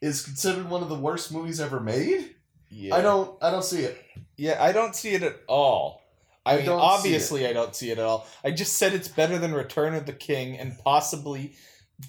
is 0.00 0.22
considered 0.24 0.68
one 0.68 0.82
of 0.82 0.88
the 0.88 0.94
worst 0.96 1.32
movies 1.32 1.60
ever 1.60 1.80
made. 1.80 2.34
yeah 2.70 2.94
I 2.94 3.00
don't, 3.02 3.40
I 3.42 3.50
don't 3.50 3.64
see 3.64 3.80
it. 3.82 3.96
Yeah, 4.36 4.62
I 4.62 4.72
don't 4.72 4.94
see 4.94 5.10
it 5.10 5.22
at 5.22 5.36
all. 5.48 6.02
I, 6.46 6.54
I 6.54 6.60
mean, 6.60 6.68
obviously, 6.70 7.46
I 7.46 7.52
don't 7.52 7.74
see 7.74 7.90
it 7.90 7.98
at 7.98 8.04
all. 8.04 8.26
I 8.44 8.50
just 8.50 8.76
said 8.78 8.94
it's 8.94 9.08
better 9.08 9.38
than 9.38 9.52
Return 9.52 9.94
of 9.94 10.06
the 10.06 10.12
King 10.12 10.56
and 10.58 10.76
possibly 10.78 11.54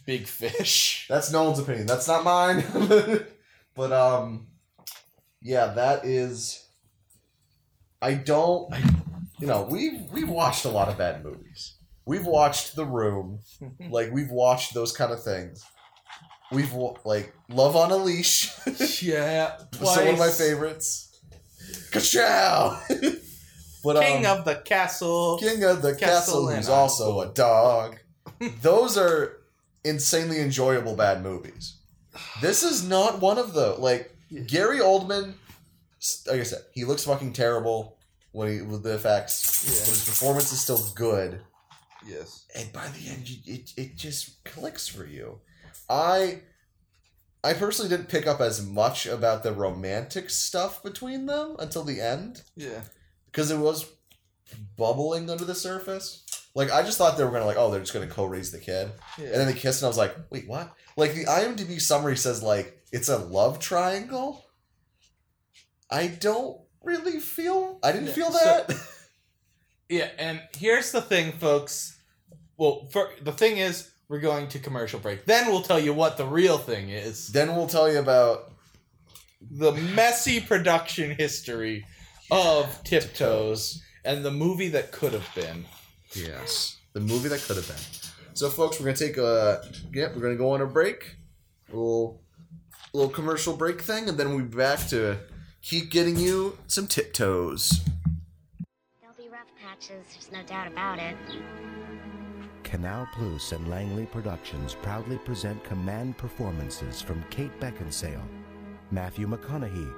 Big 0.06 0.26
Fish. 0.28 1.06
That's 1.10 1.32
Nolan's 1.32 1.60
opinion. 1.60 1.88
That's 1.88 2.08
not 2.08 2.24
mine. 2.24 2.64
but 3.76 3.92
um, 3.92 4.48
yeah, 5.42 5.68
that 5.68 6.06
is. 6.06 6.66
I 8.02 8.14
don't. 8.14 8.74
I, 8.74 8.82
you 9.40 9.48
know, 9.48 9.68
we've 9.70 10.02
we've 10.12 10.30
watched 10.30 10.66
a 10.66 10.70
lot 10.70 10.90
of 10.90 10.98
bad 10.98 11.24
movies. 11.24 11.76
We've 12.06 12.26
watched 12.26 12.76
The 12.76 12.86
Room. 12.86 13.40
Like 13.90 14.12
we've 14.12 14.30
watched 14.30 14.74
those 14.74 14.92
kind 14.92 15.12
of 15.12 15.24
things. 15.24 15.66
We've 16.52 16.74
like 17.06 17.34
Love 17.50 17.76
on 17.76 17.92
a 17.92 17.98
Leash. 17.98 18.52
yeah, 19.02 19.58
so 19.72 19.86
one 19.86 20.08
of 20.08 20.20
my 20.20 20.30
favorites. 20.30 21.06
Ka-chow! 21.92 22.82
but 23.84 24.02
King 24.02 24.26
um, 24.26 24.40
of 24.40 24.46
the 24.46 24.56
Castle. 24.56 25.38
King 25.40 25.64
of 25.64 25.82
the 25.82 25.94
Castle 25.96 26.48
Castle, 26.48 26.50
who's 26.50 26.70
also 26.70 27.22
a 27.22 27.28
dog. 27.28 28.00
Those 28.62 28.98
are 28.98 29.38
insanely 29.84 30.40
enjoyable 30.40 30.96
bad 30.96 31.24
movies. 31.24 31.78
This 32.42 32.64
is 32.64 32.88
not 32.88 33.22
one 33.22 33.38
of 33.38 33.54
the 33.54 33.72
Like 33.72 34.16
Gary 34.48 34.80
Oldman, 34.80 35.34
like 36.28 36.40
I 36.40 36.44
said, 36.44 36.62
he 36.74 36.86
looks 36.86 37.06
fucking 37.06 37.34
terrible 37.34 37.98
when 38.32 38.52
he 38.52 38.62
with 38.62 38.84
the 38.84 38.94
effects, 38.96 39.64
Yeah. 39.66 39.80
but 39.80 39.90
his 39.90 40.06
performance 40.06 40.52
is 40.52 40.60
still 40.62 40.84
good. 40.96 41.42
Yes. 42.06 42.46
And 42.56 42.72
by 42.72 42.88
the 42.90 43.10
end, 43.10 43.28
you, 43.30 43.38
it 43.56 43.74
it 43.76 43.96
just 43.96 44.44
clicks 44.46 44.88
for 44.88 45.06
you. 45.06 45.42
I 45.90 46.42
I 47.44 47.54
personally 47.54 47.90
didn't 47.90 48.10
pick 48.10 48.28
up 48.28 48.40
as 48.42 48.66
much 48.66 49.06
about 49.06 49.44
the 49.44 49.52
romantic 49.54 50.30
stuff 50.30 50.84
between 50.84 51.26
them 51.26 51.56
until 51.60 51.84
the 51.84 52.00
end 52.02 52.44
Yeah. 52.56 52.82
because 53.26 53.50
it 53.52 53.58
was 53.58 53.86
bubbling 54.78 55.30
under 55.30 55.46
the 55.46 55.56
surface. 55.56 56.24
Like 56.56 56.72
I 56.72 56.82
just 56.84 56.98
thought 56.98 57.18
they 57.18 57.24
were 57.24 57.32
gonna 57.32 57.46
like, 57.46 57.58
oh, 57.58 57.70
they're 57.72 57.80
just 57.80 57.94
gonna 57.94 58.08
co-raise 58.08 58.52
the 58.52 58.60
kid, 58.60 58.92
Yeah. 59.18 59.26
and 59.26 59.36
then 59.36 59.48
they 59.48 59.54
kissed, 59.54 59.82
and 59.82 59.86
I 59.86 59.90
was 59.90 59.98
like, 59.98 60.16
wait, 60.30 60.48
what? 60.48 60.74
Like 60.98 61.14
the 61.14 61.26
IMDb 61.26 61.80
summary 61.80 62.18
says 62.18 62.42
like 62.44 62.82
it's 62.92 63.08
a 63.10 63.18
love 63.18 63.60
triangle. 63.60 64.46
I 65.92 66.08
don't 66.08 66.58
really 66.84 67.20
feel. 67.20 67.80
I 67.84 67.92
didn't 67.92 68.08
Yeah, 68.08 68.14
feel 68.14 68.32
so- 68.32 68.46
that. 68.68 68.76
yeah, 69.90 70.10
and 70.18 70.42
here's 70.58 70.92
the 70.92 71.02
thing, 71.02 71.32
folks. 71.34 71.98
Well, 72.58 72.88
for, 72.92 73.10
the 73.24 73.32
thing 73.32 73.58
is, 73.58 73.90
we're 74.10 74.20
going 74.20 74.50
to 74.50 74.60
commercial 74.60 75.00
break. 75.00 75.26
Then 75.26 75.48
we'll 75.48 75.62
tell 75.62 75.80
you 75.80 75.94
what 75.94 76.18
the 76.18 76.26
real 76.26 76.58
thing 76.58 76.90
is. 76.90 77.28
then 77.30 77.56
we'll 77.56 77.68
tell 77.68 77.92
you 77.92 78.00
about 78.00 78.52
The 79.50 79.72
messy 79.72 80.42
production 80.42 81.12
history 81.16 81.86
of 82.30 82.84
Tiptoes 82.84 83.82
and 84.04 84.24
the 84.26 84.32
movie 84.32 84.70
that 84.70 84.92
could 84.92 85.14
have 85.14 85.28
been. 85.36 85.66
Yes 86.14 86.80
the 86.94 87.00
movie 87.00 87.30
that 87.30 87.42
could 87.42 87.56
have 87.56 87.68
been. 87.68 87.78
So, 88.34 88.50
folks, 88.50 88.80
we're 88.80 88.86
gonna 88.86 88.98
take 88.98 89.18
a 89.18 89.62
yeah, 89.94 90.08
we're 90.14 90.22
gonna 90.22 90.36
go 90.36 90.52
on 90.52 90.62
a 90.62 90.66
break, 90.66 91.16
a 91.70 91.76
little 91.76 92.22
little 92.94 93.10
commercial 93.10 93.56
break 93.56 93.82
thing, 93.82 94.10
and 94.10 94.18
then 94.18 94.30
we'll 94.30 94.46
be 94.46 94.58
back 94.58 94.88
to 94.88 95.18
keep 95.62 95.92
getting 95.92 96.18
you 96.18 96.58
some 96.68 96.88
tiptoes. 96.88 97.82
There'll 99.02 99.16
be 99.18 99.30
rough 99.30 99.48
patches, 99.62 100.06
there's 100.14 100.32
no 100.32 100.44
doubt 100.44 100.68
about 100.68 101.00
it. 101.00 101.16
Canal 102.64 103.08
Plus 103.14 103.52
and 103.52 103.68
Langley 103.68 104.06
Productions 104.06 104.76
proudly 104.82 105.18
present 105.18 105.64
command 105.64 106.18
performances 106.18 107.02
from 107.02 107.24
Kate 107.32 107.58
Beckinsale, 107.60 108.22
Matthew 108.92 109.28
McConaughey, 109.28 109.92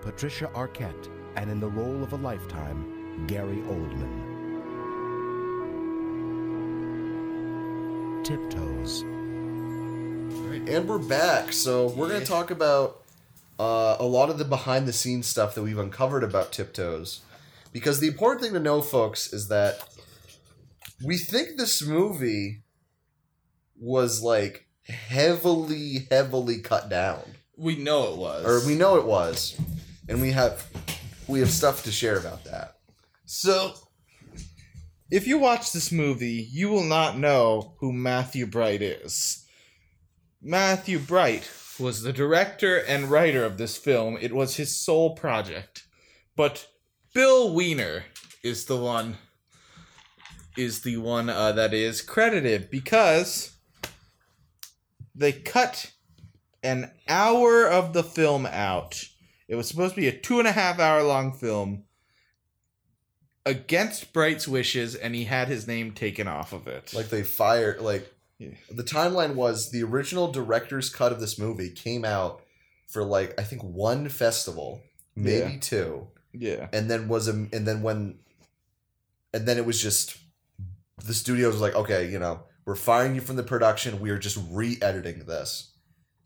Patricia 0.00 0.46
Arquette, 0.54 1.10
and 1.36 1.50
in 1.50 1.60
the 1.60 1.68
role 1.68 2.02
of 2.02 2.14
a 2.14 2.16
lifetime, 2.16 3.26
Gary 3.26 3.62
Oldman. 3.68 4.39
Tiptoes. 8.30 9.00
And 9.02 10.88
we're 10.88 10.98
back. 10.98 11.52
So 11.52 11.88
we're 11.88 12.08
gonna 12.08 12.24
talk 12.24 12.52
about 12.52 13.02
uh, 13.58 13.96
a 13.98 14.04
lot 14.04 14.30
of 14.30 14.38
the 14.38 14.44
behind 14.44 14.86
the 14.86 14.92
scenes 14.92 15.26
stuff 15.26 15.56
that 15.56 15.64
we've 15.64 15.76
uncovered 15.76 16.22
about 16.22 16.52
Tiptoes. 16.52 17.22
Because 17.72 17.98
the 17.98 18.06
important 18.06 18.42
thing 18.42 18.52
to 18.52 18.60
know, 18.60 18.82
folks, 18.82 19.32
is 19.32 19.48
that 19.48 19.82
we 21.04 21.18
think 21.18 21.56
this 21.56 21.84
movie 21.84 22.62
was 23.76 24.22
like 24.22 24.68
heavily, 24.84 26.06
heavily 26.08 26.60
cut 26.60 26.88
down. 26.88 27.22
We 27.56 27.74
know 27.74 28.12
it 28.12 28.16
was. 28.16 28.46
Or 28.46 28.64
we 28.64 28.76
know 28.76 28.96
it 28.96 29.06
was. 29.06 29.60
And 30.08 30.20
we 30.20 30.30
have 30.30 30.64
we 31.26 31.40
have 31.40 31.50
stuff 31.50 31.82
to 31.82 31.90
share 31.90 32.16
about 32.16 32.44
that. 32.44 32.76
So, 33.24 33.74
if 35.10 35.26
you 35.26 35.38
watch 35.38 35.72
this 35.72 35.90
movie, 35.90 36.48
you 36.50 36.68
will 36.68 36.84
not 36.84 37.18
know 37.18 37.74
who 37.78 37.92
Matthew 37.92 38.46
Bright 38.46 38.80
is. 38.80 39.44
Matthew 40.40 40.98
Bright 40.98 41.50
was 41.78 42.02
the 42.02 42.12
director 42.12 42.76
and 42.76 43.10
writer 43.10 43.44
of 43.44 43.58
this 43.58 43.76
film. 43.76 44.18
It 44.20 44.32
was 44.32 44.56
his 44.56 44.76
sole 44.76 45.16
project. 45.16 45.84
But 46.36 46.68
Bill 47.12 47.52
Weiner 47.52 48.04
is 48.42 48.66
the 48.66 48.76
one 48.76 49.18
is 50.56 50.82
the 50.82 50.96
one 50.96 51.28
uh, 51.28 51.52
that 51.52 51.72
is 51.72 52.02
credited 52.02 52.70
because 52.70 53.56
they 55.14 55.32
cut 55.32 55.92
an 56.62 56.90
hour 57.08 57.66
of 57.66 57.92
the 57.92 58.02
film 58.02 58.46
out. 58.46 59.04
It 59.48 59.54
was 59.54 59.68
supposed 59.68 59.94
to 59.94 60.00
be 60.00 60.08
a 60.08 60.12
two 60.12 60.38
and 60.38 60.48
a 60.48 60.52
half 60.52 60.78
hour 60.78 61.02
long 61.02 61.32
film 61.32 61.84
against 63.46 64.12
Bright's 64.12 64.46
wishes, 64.46 64.94
and 64.94 65.14
he 65.14 65.24
had 65.24 65.48
his 65.48 65.66
name 65.66 65.92
taken 65.92 66.28
off 66.28 66.52
of 66.52 66.66
it. 66.66 66.92
Like 66.94 67.08
they 67.08 67.22
fired 67.22 67.80
like 67.80 68.12
Yeah. 68.38 68.50
the 68.70 68.84
timeline 68.84 69.34
was 69.34 69.70
the 69.70 69.82
original 69.82 70.30
director's 70.30 70.90
cut 70.90 71.12
of 71.12 71.20
this 71.20 71.38
movie 71.38 71.70
came 71.70 72.04
out 72.04 72.42
for 72.88 73.02
like 73.04 73.38
I 73.38 73.44
think 73.44 73.62
one 73.62 74.08
festival, 74.08 74.82
maybe 75.16 75.52
Yeah. 75.54 75.58
two. 75.60 76.08
yeah, 76.32 76.68
and 76.72 76.90
then 76.90 77.08
was 77.08 77.28
a 77.28 77.32
and 77.32 77.66
then 77.66 77.82
when 77.82 78.18
and 79.34 79.46
then 79.46 79.58
it 79.58 79.64
was 79.66 79.80
just 79.80 80.16
the 81.04 81.14
studios 81.14 81.52
was 81.54 81.62
like 81.62 81.74
okay 81.74 82.10
you 82.10 82.18
know 82.18 82.42
we're 82.66 82.74
firing 82.76 83.14
you 83.14 83.20
from 83.20 83.36
the 83.36 83.42
production 83.42 84.00
we 84.00 84.10
are 84.10 84.18
just 84.18 84.38
re-editing 84.50 85.24
this 85.26 85.72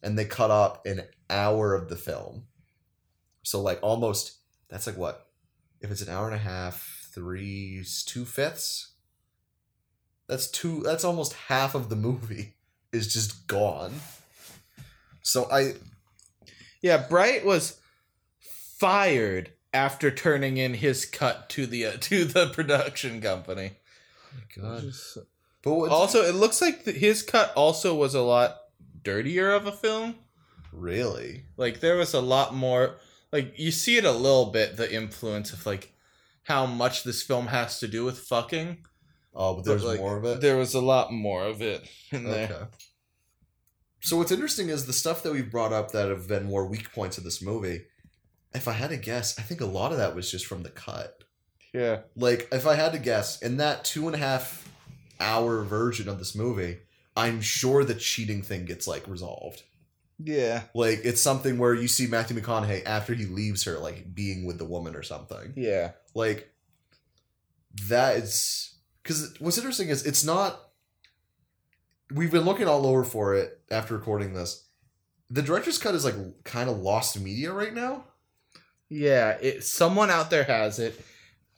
and 0.03 0.19
they 0.19 0.25
cut 0.25 0.51
up 0.51 0.85
an 0.85 1.03
hour 1.31 1.75
of 1.75 1.89
the 1.89 1.97
film 1.97 2.45
so 3.43 3.61
like 3.63 3.79
almost 3.83 4.39
that's 4.69 4.87
like 4.87 4.97
what 4.97 5.29
if 5.81 5.91
it's 5.91 6.03
an 6.03 6.09
hour 6.09 6.27
and 6.27 6.35
a 6.35 6.39
half 6.39 7.04
three 7.15 7.85
two 8.07 8.25
fifths 8.25 8.93
that's 10.27 10.51
two 10.51 10.81
that's 10.81 11.05
almost 11.05 11.33
half 11.49 11.75
of 11.75 11.89
the 11.89 11.97
movie 11.97 12.55
is 12.93 13.13
just 13.13 13.47
gone 13.47 13.93
so 15.23 15.49
i 15.51 15.75
yeah. 16.85 16.99
Bright 16.99 17.47
was 17.47 17.81
fired 18.39 19.53
after 19.73 20.11
turning 20.11 20.59
in 20.59 20.75
his 20.75 21.07
cut 21.07 21.49
to 21.49 21.65
the 21.65 21.87
uh, 21.87 21.93
to 21.99 22.27
the 22.27 22.49
production 22.53 23.23
company. 23.23 23.73
god 24.55 24.93
but 25.63 25.73
what's, 25.73 25.91
Also, 25.95 26.21
it 26.25 26.35
looks 26.35 26.61
like 26.61 26.85
th- 26.85 26.99
his 26.99 27.23
cut 27.23 27.55
also 27.57 27.95
was 27.95 28.15
a 28.15 28.21
lot 28.21 28.59
dirtier 29.03 29.51
of 29.53 29.67
a 29.67 29.73
film. 29.73 30.17
really 30.75 31.45
Like 31.57 31.81
there 31.81 31.97
was 31.97 32.13
a 32.13 32.21
lot 32.21 32.55
more. 32.55 32.97
Like 33.33 33.59
you 33.59 33.71
see 33.71 33.97
it 33.97 34.05
a 34.05 34.13
little 34.13 34.51
bit 34.51 34.77
the 34.77 34.95
influence 34.95 35.55
of 35.55 35.65
like 35.65 35.91
how 36.45 36.67
much 36.67 37.05
this 37.05 37.23
film 37.23 37.49
has 37.49 37.81
to 37.81 37.89
do 37.89 38.05
with 38.05 38.19
fucking. 38.21 38.85
oh 39.35 39.55
but 39.55 39.57
But, 39.57 39.65
there's 39.65 39.85
like, 39.85 40.01
more 40.01 40.17
of 40.17 40.25
it 40.25 40.41
There 40.41 40.57
was 40.57 40.75
a 40.75 40.81
lot 40.81 41.13
more 41.13 41.45
of 41.45 41.61
it 41.61 41.89
in 42.11 42.25
there. 42.25 42.45
Okay. 42.45 42.65
So 44.01 44.19
what's 44.19 44.33
interesting 44.33 44.69
is 44.69 44.85
the 44.85 44.93
stuff 44.93 45.23
that 45.23 45.33
we've 45.33 45.51
brought 45.51 45.73
up 45.73 45.93
that 45.93 46.11
have 46.11 46.29
been 46.29 46.45
more 46.45 46.67
weak 46.67 46.93
points 46.93 47.17
of 47.17 47.25
this 47.25 47.41
movie. 47.41 47.87
If 48.55 48.69
I 48.69 48.73
had 48.73 48.91
to 48.91 48.99
guess, 48.99 49.39
I 49.39 49.43
think 49.43 49.63
a 49.63 49.67
lot 49.67 49.93
of 49.93 49.99
that 49.99 50.15
was 50.15 50.31
just 50.31 50.47
from 50.47 50.63
the 50.63 50.71
cut. 50.71 51.25
Yeah. 51.73 52.01
Like, 52.15 52.47
if 52.53 52.67
I 52.67 52.75
had 52.75 52.93
to 52.93 52.99
guess, 52.99 53.41
in 53.41 53.57
that 53.57 53.83
two 53.85 54.07
and 54.07 54.15
a 54.15 54.19
half 54.19 54.69
hour 55.19 55.63
version 55.63 56.09
of 56.09 56.19
this 56.19 56.35
movie, 56.35 56.81
I'm 57.17 57.41
sure 57.41 57.83
the 57.83 57.95
cheating 57.95 58.43
thing 58.43 58.67
gets 58.67 58.87
like 58.87 59.09
resolved. 59.09 59.63
Yeah. 60.19 60.65
Like, 60.75 61.01
it's 61.03 61.23
something 61.23 61.57
where 61.59 61.75
you 61.75 61.89
see 61.89 62.07
Matthew 62.07 62.39
McConaughey 62.39 62.85
after 62.85 63.15
he 63.15 63.25
leaves 63.25 63.65
her, 63.65 63.79
like 63.79 64.15
being 64.15 64.45
with 64.45 64.59
the 64.59 64.65
woman 64.67 64.95
or 64.95 65.03
something. 65.03 65.55
Yeah. 65.57 65.93
Like, 66.15 66.53
that 67.89 68.17
is 68.17 68.77
because 69.03 69.35
what's 69.41 69.59
interesting 69.59 69.89
is 69.89 70.07
it's 70.07 70.25
not. 70.25 70.61
We've 72.13 72.31
been 72.31 72.45
looking 72.45 72.69
all 72.69 72.87
over 72.87 73.03
for 73.05 73.35
it 73.35 73.61
after 73.71 73.97
recording 73.97 74.35
this. 74.35 74.69
The 75.31 75.43
director's 75.43 75.79
cut 75.79 75.95
is 75.95 76.05
like 76.05 76.15
kind 76.45 76.71
of 76.71 76.79
lost 76.79 77.19
media 77.21 77.53
right 77.53 77.75
now. 77.75 78.05
Yeah. 78.89 79.31
It. 79.41 79.65
Someone 79.65 80.11
out 80.11 80.31
there 80.31 80.45
has 80.45 80.79
it. 80.79 81.01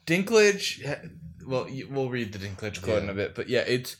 Dinklage. 0.06 1.10
Well, 1.46 1.68
we'll 1.90 2.10
read 2.10 2.32
the 2.32 2.38
Dinklage 2.38 2.82
quote 2.82 3.02
in 3.02 3.10
a 3.10 3.14
bit, 3.14 3.34
but 3.34 3.48
yeah, 3.48 3.64
it's 3.66 3.96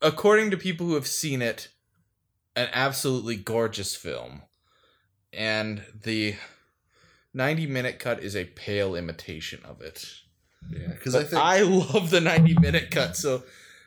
according 0.00 0.50
to 0.50 0.56
people 0.56 0.86
who 0.86 0.94
have 0.94 1.06
seen 1.06 1.42
it, 1.42 1.68
an 2.54 2.68
absolutely 2.72 3.36
gorgeous 3.36 3.96
film, 3.96 4.42
and 5.32 5.82
the 6.04 6.36
ninety-minute 7.34 7.98
cut 7.98 8.22
is 8.22 8.36
a 8.36 8.44
pale 8.44 8.94
imitation 8.94 9.60
of 9.64 9.80
it. 9.80 10.04
Yeah, 10.70 10.88
because 10.88 11.14
I 11.14 11.24
think 11.24 11.42
I 11.42 11.60
love 11.62 12.10
the 12.10 12.20
90 12.20 12.54
minute 12.60 12.90
cut. 12.90 13.16
So 13.16 13.42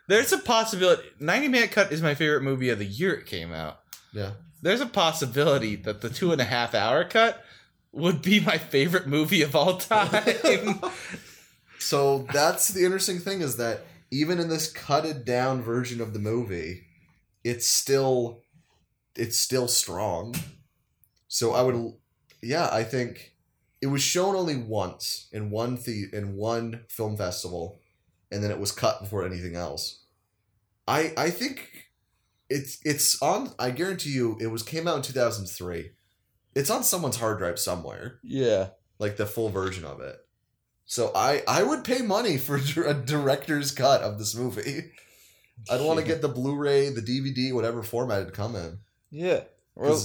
there's 0.07 0.33
a 0.33 0.37
possibility 0.37 1.03
90 1.19 1.47
minute 1.47 1.71
cut 1.71 1.91
is 1.91 2.01
my 2.01 2.15
favorite 2.15 2.43
movie 2.43 2.69
of 2.69 2.79
the 2.79 2.85
year 2.85 3.13
it 3.13 3.25
came 3.25 3.53
out. 3.53 3.79
yeah, 4.13 4.31
There's 4.61 4.81
a 4.81 4.85
possibility 4.85 5.75
that 5.77 6.01
the 6.01 6.09
two 6.09 6.31
and 6.33 6.41
a 6.41 6.45
half 6.45 6.75
hour 6.75 7.05
cut 7.05 7.43
would 7.93 8.21
be 8.21 8.41
my 8.41 8.57
favorite 8.57 9.07
movie 9.07 9.41
of 9.41 9.55
all 9.55 9.77
time. 9.77 10.81
So 11.79 12.25
that's 12.33 12.69
the 12.69 12.83
interesting 12.83 13.19
thing 13.19 13.41
is 13.41 13.57
that 13.57 13.81
even 14.09 14.39
in 14.39 14.49
this 14.49 14.71
cutted 14.71 15.23
down 15.23 15.61
version 15.61 16.01
of 16.01 16.13
the 16.13 16.19
movie, 16.19 16.81
it's 17.43 17.67
still 17.67 18.41
it's 19.15 19.37
still 19.37 19.67
strong. 19.67 20.33
So 21.27 21.53
I 21.53 21.61
would 21.61 21.93
yeah, 22.41 22.69
I 22.71 22.83
think 22.83 23.34
it 23.81 23.87
was 23.87 24.01
shown 24.01 24.35
only 24.35 24.55
once 24.55 25.27
in 25.31 25.49
one 25.51 25.75
the 25.75 26.05
in 26.13 26.35
one 26.35 26.85
film 26.89 27.17
festival 27.17 27.79
and 28.31 28.43
then 28.43 28.51
it 28.51 28.59
was 28.59 28.71
cut 28.71 29.01
before 29.01 29.25
anything 29.25 29.55
else. 29.55 30.03
I 30.87 31.13
I 31.17 31.29
think 31.29 31.89
it's 32.49 32.79
it's 32.83 33.21
on 33.21 33.51
I 33.59 33.71
guarantee 33.71 34.11
you 34.11 34.37
it 34.39 34.47
was 34.47 34.63
came 34.63 34.87
out 34.87 34.97
in 34.97 35.01
2003. 35.01 35.91
It's 36.53 36.69
on 36.69 36.83
someone's 36.83 37.17
hard 37.17 37.37
drive 37.39 37.59
somewhere 37.59 38.19
yeah. 38.23 38.69
like 38.97 39.17
the 39.17 39.25
full 39.25 39.49
version 39.49 39.83
of 39.83 39.99
it. 39.99 40.17
So 40.85 41.11
I 41.15 41.43
I 41.47 41.63
would 41.63 41.83
pay 41.83 42.01
money 42.01 42.37
for 42.37 42.55
a 42.85 42.93
director's 42.93 43.71
cut 43.71 44.01
of 44.01 44.17
this 44.17 44.35
movie. 44.35 44.91
I'd 45.69 45.81
want 45.81 45.99
to 45.99 46.05
get 46.11 46.21
the 46.21 46.27
Blu-ray, 46.27 46.89
the 46.89 47.01
DVD, 47.01 47.53
whatever 47.53 47.81
format 47.81 48.21
it'd 48.21 48.33
come 48.33 48.55
in. 48.55 48.79
Yeah. 49.09 49.41
Well, 49.75 50.01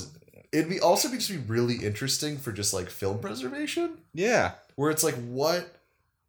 it'd 0.53 0.69
be 0.71 0.81
also 0.81 1.09
be 1.11 1.17
just 1.19 1.31
be 1.31 1.37
really 1.37 1.77
interesting 1.77 2.37
for 2.39 2.53
just 2.53 2.73
like 2.75 2.91
film 2.91 3.19
preservation, 3.21 3.99
yeah. 4.15 4.53
where 4.77 4.91
it's 4.91 5.05
like 5.05 5.15
what 5.15 5.77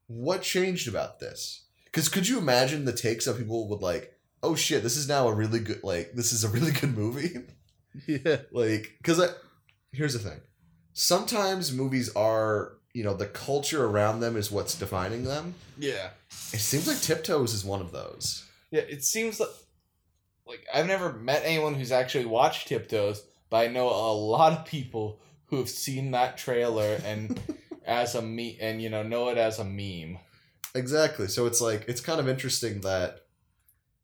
what 0.07 0.41
changed 0.41 0.87
about 0.87 1.19
this? 1.19 1.63
Because 1.85 2.07
could 2.09 2.27
you 2.27 2.37
imagine 2.37 2.85
the 2.85 2.93
takes 2.93 3.27
of 3.27 3.37
people 3.37 3.67
would 3.69 3.81
like, 3.81 4.17
oh 4.43 4.55
shit, 4.55 4.83
this 4.83 4.95
is 4.97 5.07
now 5.07 5.27
a 5.27 5.33
really 5.33 5.59
good 5.59 5.83
like 5.83 6.13
this 6.13 6.31
is 6.33 6.43
a 6.43 6.49
really 6.49 6.71
good 6.71 6.95
movie. 6.97 7.35
Yeah. 8.07 8.37
like 8.53 8.93
because 8.99 9.19
I 9.19 9.27
here's 9.91 10.13
the 10.13 10.19
thing 10.19 10.39
sometimes 10.93 11.73
movies 11.73 12.13
are 12.15 12.73
you 12.93 13.03
know 13.03 13.13
the 13.13 13.25
culture 13.25 13.85
around 13.85 14.21
them 14.21 14.37
is 14.37 14.49
what's 14.49 14.75
defining 14.79 15.23
them 15.25 15.55
Yeah. 15.77 16.11
it 16.53 16.59
seems 16.59 16.87
like 16.87 17.01
tiptoes 17.01 17.53
is 17.53 17.65
one 17.65 17.81
of 17.81 17.91
those 17.91 18.45
Yeah, 18.71 18.81
it 18.81 19.03
seems 19.03 19.41
like 19.41 19.49
like 20.47 20.65
I've 20.73 20.87
never 20.87 21.11
met 21.13 21.41
anyone 21.45 21.73
who's 21.75 21.91
actually 21.91 22.25
watched 22.25 22.67
Tiptoes, 22.69 23.23
but 23.51 23.57
I 23.57 23.67
know 23.67 23.87
a 23.89 24.13
lot 24.13 24.53
of 24.53 24.65
people 24.65 25.19
who 25.45 25.57
have 25.57 25.69
seen 25.69 26.09
that 26.11 26.37
trailer 26.37 26.99
and 27.05 27.39
as 27.85 28.15
a 28.15 28.21
me 28.23 28.57
and 28.59 28.81
you 28.81 28.89
know 28.89 29.03
know 29.03 29.29
it 29.29 29.37
as 29.37 29.59
a 29.59 29.63
meme. 29.65 30.17
exactly. 30.73 31.27
So 31.27 31.45
it's 31.45 31.61
like 31.61 31.85
it's 31.87 32.01
kind 32.01 32.19
of 32.19 32.27
interesting 32.27 32.81
that 32.81 33.19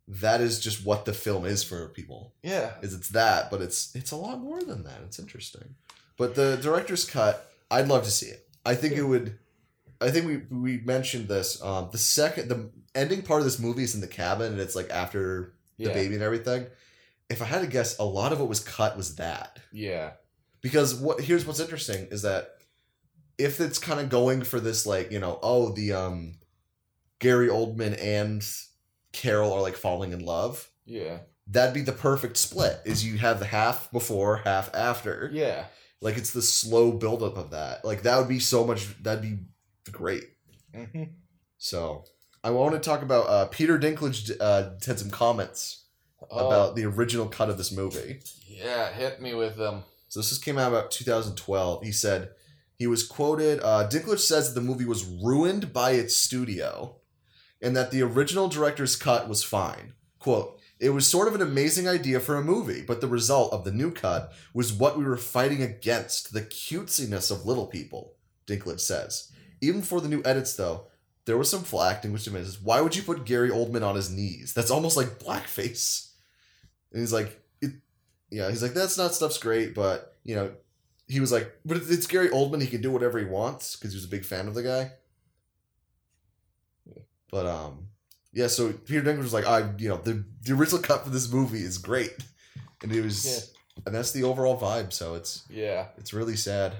that 0.07 0.39
is 0.41 0.59
just 0.59 0.85
what 0.85 1.05
the 1.05 1.13
film 1.13 1.45
is 1.45 1.63
for 1.63 1.89
people. 1.89 2.33
Yeah. 2.43 2.73
is 2.81 2.93
it's 2.93 3.09
that 3.09 3.49
but 3.51 3.61
it's 3.61 3.93
it's 3.95 4.11
a 4.11 4.15
lot 4.15 4.39
more 4.39 4.61
than 4.61 4.83
that. 4.83 5.01
It's 5.05 5.19
interesting. 5.19 5.75
But 6.17 6.35
the 6.35 6.57
director's 6.57 7.05
cut 7.05 7.43
i'd 7.69 7.87
love 7.87 8.03
to 8.05 8.11
see 8.11 8.27
it. 8.27 8.47
I 8.65 8.75
think 8.75 8.93
it 8.95 9.03
would 9.03 9.37
i 9.99 10.09
think 10.11 10.25
we 10.27 10.37
we 10.57 10.77
mentioned 10.79 11.27
this 11.27 11.61
um 11.63 11.89
the 11.91 11.97
second 11.97 12.47
the 12.49 12.69
ending 12.95 13.21
part 13.23 13.39
of 13.41 13.45
this 13.45 13.59
movie 13.59 13.83
is 13.83 13.95
in 13.95 14.01
the 14.01 14.07
cabin 14.07 14.51
and 14.53 14.61
it's 14.61 14.75
like 14.75 14.89
after 14.89 15.53
the 15.77 15.85
Yeah. 15.89 15.93
baby 15.93 16.13
and 16.15 16.23
everything 16.23 16.67
if 17.29 17.41
i 17.41 17.45
had 17.45 17.61
to 17.61 17.67
guess 17.67 17.97
a 17.99 18.03
lot 18.03 18.31
of 18.31 18.39
what 18.39 18.49
was 18.49 18.59
cut 18.59 18.95
was 18.97 19.15
that 19.15 19.59
Yeah. 19.71 20.11
because 20.61 20.95
what 20.95 21.21
here's 21.21 21.45
what's 21.45 21.59
interesting 21.59 22.07
is 22.11 22.21
that 22.23 22.49
if 23.37 23.59
it's 23.59 23.79
kind 23.79 23.99
of 23.99 24.09
going 24.09 24.41
for 24.43 24.59
this 24.59 24.85
like 24.85 25.11
you 25.11 25.19
know 25.19 25.39
oh 25.43 25.69
the 25.73 25.93
um 25.93 26.35
gary 27.19 27.47
oldman 27.49 27.97
and 28.01 28.47
carol 29.11 29.53
are 29.53 29.61
like 29.61 29.75
falling 29.75 30.11
in 30.13 30.19
love 30.25 30.69
Yeah. 30.85 31.19
that'd 31.47 31.73
be 31.73 31.81
the 31.81 31.91
perfect 31.91 32.37
split 32.37 32.79
is 32.85 33.05
you 33.05 33.17
have 33.17 33.39
the 33.39 33.45
half 33.45 33.91
before 33.91 34.37
half 34.37 34.73
after 34.75 35.29
Yeah. 35.33 35.65
Like 35.99 36.15
it's 36.17 36.31
the 36.31 36.43
slow 36.43 36.91
buildup 36.91 37.37
of 37.37 37.49
that. 37.51 37.83
Like 37.83 38.03
that 38.03 38.19
would 38.19 38.27
be 38.27 38.37
so 38.37 38.63
much. 38.63 39.01
That'd 39.01 39.23
be 39.23 39.39
great. 39.91 40.25
Mhm. 40.71 41.13
So 41.57 42.05
I 42.43 42.51
want 42.51 42.75
to 42.75 42.79
talk 42.79 43.01
about 43.01 43.27
uh, 43.27 43.45
Peter 43.47 43.79
Dinklage. 43.79 44.29
Uh, 44.39 44.73
had 44.85 44.99
some 44.99 45.09
comments 45.09 45.85
Oh, 46.29 46.47
about 46.47 46.75
the 46.75 46.85
original 46.85 47.27
cut 47.27 47.49
of 47.49 47.57
this 47.57 47.71
movie. 47.71 48.19
yeah, 48.47 48.91
hit 48.91 49.21
me 49.21 49.33
with 49.33 49.55
them. 49.57 49.83
So 50.09 50.19
this 50.19 50.29
just 50.29 50.43
came 50.43 50.57
out 50.57 50.71
about 50.71 50.91
2012. 50.91 51.83
He 51.83 51.91
said 51.91 52.29
he 52.75 52.87
was 52.87 53.05
quoted. 53.07 53.59
Uh, 53.61 53.87
Dinklage 53.89 54.19
says 54.19 54.53
that 54.53 54.59
the 54.59 54.65
movie 54.65 54.85
was 54.85 55.05
ruined 55.05 55.73
by 55.73 55.91
its 55.91 56.15
studio, 56.15 56.95
and 57.61 57.75
that 57.75 57.91
the 57.91 58.01
original 58.03 58.47
director's 58.47 58.95
cut 58.95 59.27
was 59.27 59.43
fine. 59.43 59.93
Quote. 60.19 60.53
It 60.79 60.91
was 60.91 61.07
sort 61.07 61.27
of 61.27 61.33
an 61.33 61.41
amazing 61.41 61.87
idea 61.87 62.19
for 62.19 62.35
a 62.35 62.43
movie, 62.43 62.83
but 62.83 63.01
the 63.01 63.07
result 63.07 63.51
of 63.51 63.63
the 63.63 63.71
new 63.71 63.89
cut 63.89 64.31
was 64.53 64.71
what 64.71 64.95
we 64.95 65.03
were 65.03 65.17
fighting 65.17 65.63
against 65.63 66.33
the 66.33 66.41
cutesiness 66.43 67.31
of 67.31 67.47
little 67.47 67.65
people, 67.65 68.13
Dinklage 68.45 68.81
says. 68.81 69.31
Even 69.59 69.81
for 69.81 69.99
the 70.01 70.07
new 70.07 70.21
edits, 70.23 70.55
though, 70.55 70.85
there 71.25 71.35
was 71.35 71.49
some 71.49 71.63
flack. 71.63 72.03
Dinklage 72.03 72.27
admits, 72.27 72.61
why 72.61 72.81
would 72.81 72.95
you 72.95 73.01
put 73.01 73.25
Gary 73.25 73.49
Oldman 73.49 73.81
on 73.81 73.95
his 73.95 74.11
knees? 74.11 74.53
That's 74.53 74.69
almost 74.69 74.95
like 74.95 75.17
blackface. 75.17 76.06
And 76.91 76.99
he's 77.01 77.13
like, 77.13 77.39
it, 77.61 77.71
yeah, 78.29 78.49
he's 78.49 78.61
like, 78.63 78.73
that's 78.73 78.97
not 78.97 79.13
stuff's 79.13 79.37
great, 79.37 79.73
but, 79.75 80.15
you 80.23 80.35
know, 80.35 80.51
he 81.07 81.19
was 81.19 81.31
like, 81.31 81.53
but 81.65 81.77
it's 81.77 82.07
Gary 82.07 82.29
Oldman, 82.29 82.61
he 82.61 82.67
can 82.67 82.81
do 82.81 82.91
whatever 82.91 83.17
he 83.19 83.25
wants, 83.25 83.75
because 83.75 83.91
he 83.93 83.97
was 83.97 84.05
a 84.05 84.09
big 84.09 84.25
fan 84.25 84.47
of 84.47 84.53
the 84.53 84.63
guy. 84.63 84.91
But, 87.31 87.45
um, 87.45 87.87
yeah, 88.33 88.47
so 88.47 88.71
Peter 88.71 89.01
Dinklage 89.01 89.23
was 89.23 89.33
like, 89.33 89.45
I, 89.45 89.71
you 89.77 89.89
know, 89.89 89.97
the, 89.97 90.23
the 90.43 90.53
original 90.53 90.81
cut 90.81 91.03
for 91.03 91.09
this 91.09 91.31
movie 91.31 91.61
is 91.61 91.77
great. 91.77 92.13
And 92.81 92.91
it 92.91 93.01
was, 93.03 93.53
and 93.85 93.93
that's 93.93 94.11
the 94.11 94.23
overall 94.23 94.57
vibe, 94.59 94.93
so 94.93 95.15
it's, 95.15 95.43
Yeah, 95.49 95.87
it's 95.97 96.13
really 96.13 96.35
sad 96.35 96.73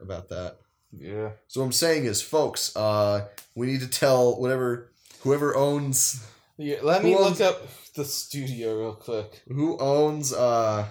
about 0.00 0.28
that. 0.30 0.56
yeah. 0.96 1.30
So 1.48 1.60
what 1.60 1.66
I'm 1.66 1.72
saying 1.72 2.04
is, 2.06 2.22
folks, 2.22 2.74
uh, 2.76 3.26
we 3.54 3.66
need 3.66 3.80
to 3.80 3.88
tell 3.88 4.40
whatever 4.40 4.90
whoever 5.22 5.56
owns 5.56 6.22
yeah 6.58 6.76
let 6.82 7.02
me 7.02 7.14
owns- 7.16 7.40
look 7.40 7.54
up 7.54 7.66
the 7.94 8.04
studio 8.04 8.78
real 8.80 8.94
quick. 8.94 9.42
who 9.48 9.78
owns 9.78 10.32
uh 10.32 10.88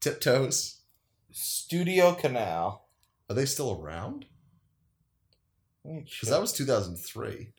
Tiptoes. 0.00 0.80
Studio 1.32 2.14
Canal. 2.14 2.88
Are 3.28 3.34
they 3.34 3.44
still 3.44 3.80
around? 3.80 4.26
Because 5.84 6.28
that 6.28 6.40
was 6.40 6.52
2003. 6.52 7.52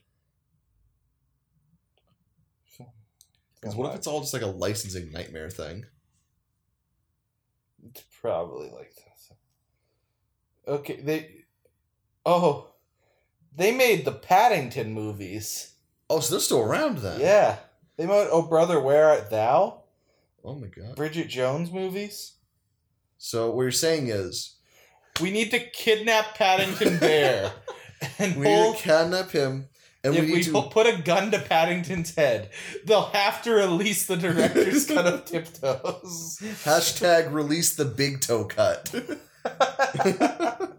Because 3.60 3.76
what 3.76 3.90
if 3.90 3.96
it's 3.96 4.08
all 4.08 4.22
just 4.22 4.34
like 4.34 4.44
a 4.44 4.48
licensing 4.48 5.12
nightmare 5.12 5.50
thing? 5.50 5.86
It's 7.86 8.04
probably 8.22 8.70
like 8.70 8.94
this. 8.96 9.32
Okay, 10.68 11.02
they. 11.02 11.30
Oh, 12.26 12.74
they 13.56 13.76
made 13.76 14.06
the 14.06 14.12
Paddington 14.12 14.94
movies. 14.94 15.74
Oh, 16.10 16.20
so 16.20 16.34
they're 16.36 16.42
still 16.42 16.62
around 16.62 17.00
then? 17.00 17.20
Yeah, 17.20 17.58
they 17.98 18.06
made 18.06 18.28
Oh 18.32 18.44
Brother, 18.44 18.80
Where 18.80 19.06
Art 19.08 19.30
Thou? 19.30 19.82
Oh 20.44 20.56
my 20.56 20.68
god. 20.68 20.96
Bridget 20.96 21.28
Jones 21.28 21.72
movies. 21.72 22.34
So 23.18 23.52
what 23.52 23.64
you're 23.64 23.72
saying 23.72 24.08
is 24.08 24.56
We 25.22 25.32
need 25.32 25.52
to 25.52 25.60
kidnap 25.60 26.36
Paddington 26.36 27.00
Bear 27.00 27.52
and 28.20 28.36
we 28.38 28.46
need 28.48 28.54
hold. 28.56 28.78
to 28.78 28.84
kidnap 28.84 29.32
him, 29.32 29.70
and 30.04 30.16
if 30.16 30.22
we 30.22 30.28
we 30.32 30.38
need 30.38 30.44
to. 30.46 30.62
put 30.70 30.86
a 30.86 31.02
gun 31.02 31.32
to 31.32 31.40
Paddington's 31.40 32.14
head, 32.16 32.52
they'll 32.86 33.08
have 33.10 33.42
to 33.42 33.52
release 33.52 34.06
the 34.06 34.16
director's 34.16 34.86
cut 34.94 35.08
of 35.08 35.26
Tiptoes. 35.26 36.38
Hashtag 36.64 37.34
release 37.34 37.76
the 37.76 37.86
big 37.86 38.22
toe 38.22 38.46
cut. 38.46 38.94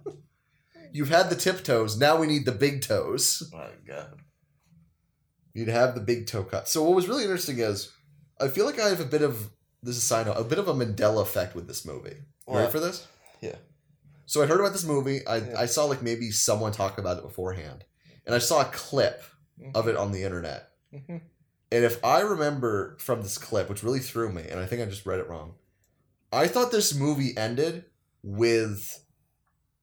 You've 0.92 1.10
had 1.10 1.28
the 1.30 1.36
tiptoes. 1.36 1.98
Now 1.98 2.16
we 2.18 2.26
need 2.26 2.44
the 2.46 2.52
big 2.52 2.80
toes. 2.82 3.50
Oh 3.54 3.58
my 3.58 3.68
god. 3.86 4.18
You'd 5.58 5.68
have 5.68 5.94
the 5.94 6.00
big 6.00 6.26
toe 6.26 6.44
cut. 6.44 6.68
So 6.68 6.82
what 6.84 6.94
was 6.94 7.08
really 7.08 7.24
interesting 7.24 7.58
is, 7.58 7.90
I 8.40 8.48
feel 8.48 8.64
like 8.64 8.78
I 8.78 8.88
have 8.88 9.00
a 9.00 9.04
bit 9.04 9.22
of 9.22 9.50
this 9.82 9.96
is 9.96 10.02
a 10.02 10.06
side 10.06 10.26
note, 10.26 10.36
a 10.36 10.44
bit 10.44 10.58
of 10.58 10.68
a 10.68 10.74
Mandela 10.74 11.22
effect 11.22 11.54
with 11.54 11.66
this 11.66 11.84
movie. 11.84 12.16
You 12.48 12.54
ready 12.56 12.70
for 12.70 12.80
this? 12.80 13.06
Yeah. 13.40 13.56
So 14.26 14.42
I 14.42 14.46
heard 14.46 14.60
about 14.60 14.72
this 14.72 14.84
movie. 14.84 15.26
I, 15.26 15.36
Yeah. 15.38 15.60
I 15.60 15.66
saw 15.66 15.84
like 15.84 16.02
maybe 16.02 16.30
someone 16.30 16.72
talk 16.72 16.98
about 16.98 17.18
it 17.18 17.22
beforehand, 17.24 17.84
and 18.26 18.34
I 18.34 18.38
saw 18.38 18.60
a 18.60 18.66
clip 18.66 19.22
of 19.74 19.88
it 19.88 19.96
on 19.96 20.12
the 20.12 20.22
internet. 20.22 20.70
Mhm. 20.94 21.20
And 21.70 21.84
if 21.84 22.02
I 22.04 22.20
remember 22.20 22.96
from 23.00 23.22
this 23.22 23.36
clip, 23.38 23.68
which 23.68 23.82
really 23.82 23.98
threw 24.00 24.32
me, 24.32 24.42
and 24.48 24.58
I 24.60 24.66
think 24.66 24.80
I 24.80 24.86
just 24.86 25.04
read 25.06 25.18
it 25.18 25.28
wrong, 25.28 25.54
I 26.32 26.46
thought 26.46 26.70
this 26.70 26.94
movie 26.94 27.36
ended 27.36 27.84
with 28.22 29.04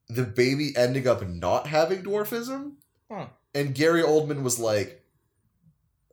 the 0.08 0.24
baby 0.24 0.76
ending 0.76 1.08
up 1.08 1.28
not 1.28 1.68
having 1.68 2.04
dwarfism. 2.04 2.74
Huh. 3.12 3.28
And 3.54 3.74
Gary 3.76 4.02
Oldman 4.02 4.42
was 4.44 4.60
like, 4.60 5.05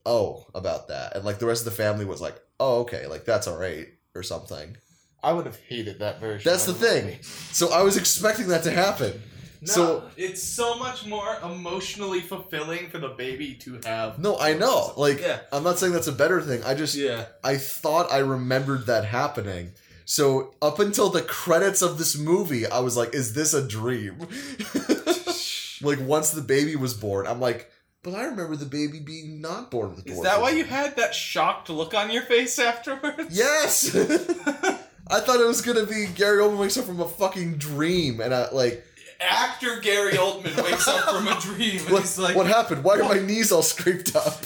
oh, 0.07 0.47
about 0.55 0.89
that. 0.89 1.15
And 1.17 1.25
like 1.25 1.39
the 1.39 1.47
rest 1.47 1.63
of 1.63 1.65
the 1.67 1.83
family 1.83 2.05
was 2.05 2.21
like, 2.21 2.41
oh, 2.61 2.81
okay, 2.81 3.07
like 3.07 3.25
that's 3.25 3.47
all 3.47 3.59
right, 3.59 3.89
or 4.15 4.23
something. 4.23 4.77
I 5.23 5.33
would 5.33 5.47
have 5.47 5.59
hated 5.69 6.01
that 6.01 6.21
version. 6.21 6.51
That's 6.51 6.67
the 6.67 6.75
thing. 6.75 7.05
movie. 7.05 7.19
So 7.23 7.73
I 7.73 7.83
was 7.83 7.97
expecting 7.97 8.49
that 8.49 8.65
to 8.65 8.73
happen. 8.73 9.23
No, 9.61 9.73
So- 9.73 10.11
it's 10.17 10.43
so 10.43 10.77
much 10.77 11.07
more 11.07 11.37
emotionally 11.45 12.19
fulfilling 12.21 12.89
for 12.91 12.99
the 12.99 13.11
baby 13.11 13.55
to 13.63 13.79
have. 13.85 14.19
No, 14.19 14.37
I 14.37 14.55
know. 14.55 14.93
Like, 14.97 15.21
Yeah. 15.21 15.39
I'm 15.53 15.63
not 15.63 15.79
saying 15.79 15.93
that's 15.93 16.09
a 16.09 16.13
better 16.13 16.43
thing. 16.43 16.65
I 16.65 16.75
just, 16.75 16.97
Yeah. 16.97 17.27
I 17.45 17.57
thought 17.59 18.11
I 18.11 18.19
remembered 18.19 18.87
that 18.87 19.05
happening. 19.05 19.71
So 20.05 20.55
up 20.61 20.81
until 20.81 21.11
the 21.11 21.23
credits 21.23 21.81
of 21.81 21.97
this 21.99 22.19
movie, 22.19 22.67
I 22.67 22.81
was 22.81 22.97
like, 22.97 23.15
"Is 23.15 23.35
this 23.35 23.55
a 23.55 23.63
dream?" 23.67 24.19
like 25.83 26.01
once 26.01 26.31
the 26.31 26.43
baby 26.43 26.77
was 26.77 26.95
born, 26.95 27.27
I'm 27.29 27.41
like, 27.41 27.71
"But 28.03 28.15
I 28.15 28.25
remember 28.25 28.57
the 28.57 28.67
baby 28.67 28.99
being 28.99 29.41
not 29.41 29.71
born 29.71 29.95
with 29.95 30.07
Is 30.07 30.19
dwarfism." 30.19 30.23
that 30.25 30.41
why 30.41 30.51
you 30.51 30.65
had 30.65 30.97
that 30.97 31.15
shocked 31.15 31.71
look 31.71 31.95
on 31.95 32.11
your 32.11 32.23
face 32.23 32.59
afterwards? 32.71 33.37
Yes. 33.37 33.95
I 35.09 35.21
thought 35.21 35.41
it 35.41 35.47
was 35.47 35.61
gonna 35.61 35.87
be 35.87 36.07
Gary 36.15 36.43
Oldman 36.43 36.59
wakes 36.59 36.77
up 36.79 36.85
from 36.87 37.01
a 37.01 37.09
fucking 37.09 37.59
dream, 37.59 38.21
and 38.21 38.33
I 38.35 38.51
like, 38.51 38.85
Actor 39.21 39.81
Gary 39.81 40.13
Oldman 40.13 40.57
wakes 40.65 40.89
up 40.89 41.09
from 41.15 41.29
a 41.29 41.39
dream 41.41 41.81
and 41.81 41.91
what, 41.93 42.03
he's 42.03 42.19
like, 42.19 42.35
what 42.35 42.47
happened? 42.47 42.83
Why 42.83 42.99
are 42.99 43.05
my 43.05 43.21
knees 43.21 43.53
all 43.53 43.63
scraped 43.63 44.17
up? 44.17 44.43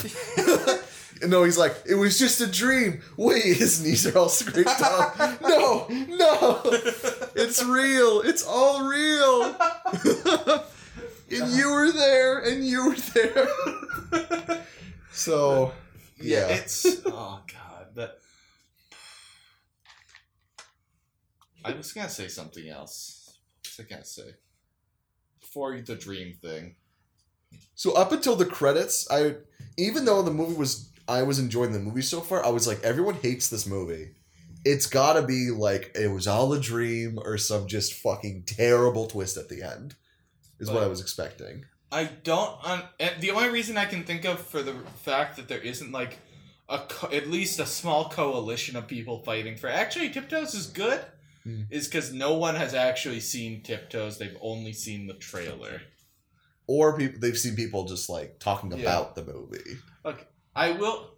And 1.22 1.30
no, 1.30 1.44
he's 1.44 1.56
like, 1.56 1.74
it 1.86 1.94
was 1.94 2.18
just 2.18 2.42
a 2.42 2.46
dream. 2.46 3.00
Wait, 3.16 3.42
his 3.42 3.82
knees 3.82 4.06
are 4.06 4.18
all 4.18 4.28
scraped 4.28 4.68
up. 4.82 5.40
No, 5.40 5.86
no, 5.88 6.60
it's 7.34 7.64
real. 7.64 8.20
It's 8.20 8.44
all 8.46 8.86
real. 8.86 9.56
And 11.30 11.52
you 11.52 11.72
were 11.72 11.92
there, 11.92 12.38
and 12.38 12.64
you 12.64 12.88
were 12.88 12.96
there. 12.96 14.62
so, 15.12 15.72
yeah, 16.18 16.48
yeah. 16.48 16.54
it's 16.54 16.86
oh 17.06 17.40
god, 17.46 17.86
that. 17.94 18.18
I 21.64 21.72
was 21.72 21.92
gonna 21.92 22.08
say 22.08 22.28
something 22.28 22.68
else. 22.68 23.38
What 23.58 23.78
was 23.78 23.86
I 23.86 23.88
gonna 23.88 24.04
say? 24.04 24.34
Before 25.40 25.80
the 25.80 25.96
dream 25.96 26.34
thing. 26.40 26.76
So 27.74 27.92
up 27.92 28.12
until 28.12 28.36
the 28.36 28.46
credits, 28.46 29.10
I 29.10 29.36
even 29.76 30.04
though 30.04 30.22
the 30.22 30.30
movie 30.30 30.54
was 30.54 30.90
I 31.08 31.22
was 31.22 31.38
enjoying 31.38 31.72
the 31.72 31.78
movie 31.78 32.02
so 32.02 32.20
far, 32.20 32.44
I 32.44 32.50
was 32.50 32.66
like, 32.66 32.82
everyone 32.82 33.14
hates 33.16 33.48
this 33.48 33.66
movie. 33.66 34.12
It's 34.64 34.86
gotta 34.86 35.22
be 35.22 35.50
like 35.50 35.92
it 35.94 36.08
was 36.08 36.26
all 36.26 36.52
a 36.52 36.60
dream 36.60 37.18
or 37.22 37.38
some 37.38 37.66
just 37.66 37.94
fucking 37.94 38.44
terrible 38.46 39.06
twist 39.06 39.36
at 39.36 39.48
the 39.48 39.62
end. 39.62 39.94
Is 40.58 40.70
what 40.70 40.82
I 40.82 40.86
was 40.86 41.00
expecting. 41.00 41.64
I 41.92 42.04
don't. 42.04 42.58
And 42.98 43.20
the 43.20 43.30
only 43.30 43.48
reason 43.50 43.76
I 43.76 43.84
can 43.84 44.04
think 44.04 44.24
of 44.24 44.40
for 44.40 44.62
the 44.62 44.74
fact 45.04 45.36
that 45.36 45.48
there 45.48 45.60
isn't 45.60 45.92
like 45.92 46.18
a 46.68 46.78
co- 46.88 47.10
at 47.14 47.28
least 47.28 47.60
a 47.60 47.66
small 47.66 48.08
coalition 48.08 48.74
of 48.76 48.86
people 48.88 49.22
fighting 49.22 49.56
for 49.56 49.68
actually 49.68 50.10
Tiptoes 50.10 50.54
is 50.54 50.66
good, 50.66 51.00
Hmm. 51.44 51.62
is 51.70 51.86
because 51.86 52.12
no 52.12 52.34
one 52.34 52.56
has 52.56 52.74
actually 52.74 53.20
seen 53.20 53.62
Tiptoes. 53.62 54.18
They've 54.18 54.36
only 54.40 54.72
seen 54.72 55.06
the 55.06 55.14
trailer. 55.14 55.82
Or 56.66 56.96
people 56.98 57.20
they've 57.20 57.38
seen 57.38 57.54
people 57.54 57.84
just 57.84 58.08
like 58.08 58.40
talking 58.40 58.72
Yeah. 58.72 58.78
about 58.78 59.14
the 59.14 59.24
movie. 59.24 59.78
I 60.56 60.72
will. 60.72 61.10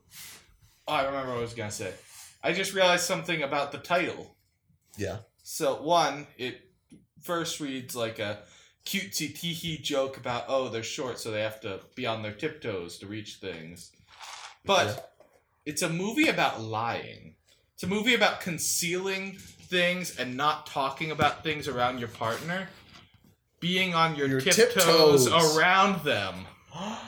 Oh, 0.87 0.93
I 0.93 1.05
remember 1.07 1.31
what 1.33 1.39
I 1.39 1.43
was 1.43 1.55
gonna 1.55 1.71
say. 1.71 1.95
I 2.43 2.53
just 2.53 2.75
realized 2.75 3.05
something 3.05 3.43
about 3.43 3.73
the 3.73 3.79
title. 3.79 4.37
Yeah. 4.97 5.19
So 5.43 5.81
one, 5.81 6.27
it 6.37 6.61
first 7.23 7.61
reads 7.61 7.95
like 7.97 8.19
a 8.19 8.43
cutesy 8.85 9.33
teehee 9.37 9.83
joke 9.83 10.17
about 10.17 10.45
oh 10.49 10.69
they're 10.69 10.83
short 10.83 11.19
so 11.21 11.31
they 11.31 11.43
have 11.43 11.61
to 11.61 11.81
be 11.95 12.07
on 12.07 12.23
their 12.23 12.33
tiptoes 12.33 12.99
to 12.99 13.07
reach 13.07 13.37
things, 13.37 13.93
but 14.65 15.13
it's 15.67 15.83
a 15.83 15.89
movie 15.89 16.29
about 16.29 16.61
lying. 16.63 17.35
It's 17.75 17.83
a 17.83 17.87
movie 17.87 18.15
about 18.15 18.41
concealing 18.41 19.37
things 19.39 20.19
and 20.19 20.37
not 20.37 20.67
talking 20.67 21.11
about 21.11 21.45
things 21.45 21.69
around 21.69 21.99
your 22.01 22.09
partner, 22.09 22.69
being 23.61 23.95
on 23.95 24.17
your, 24.17 24.27
Your 24.29 24.41
tiptoes, 24.41 25.27
tiptoes. 25.27 25.57
around 25.57 26.03
them. 26.05 26.35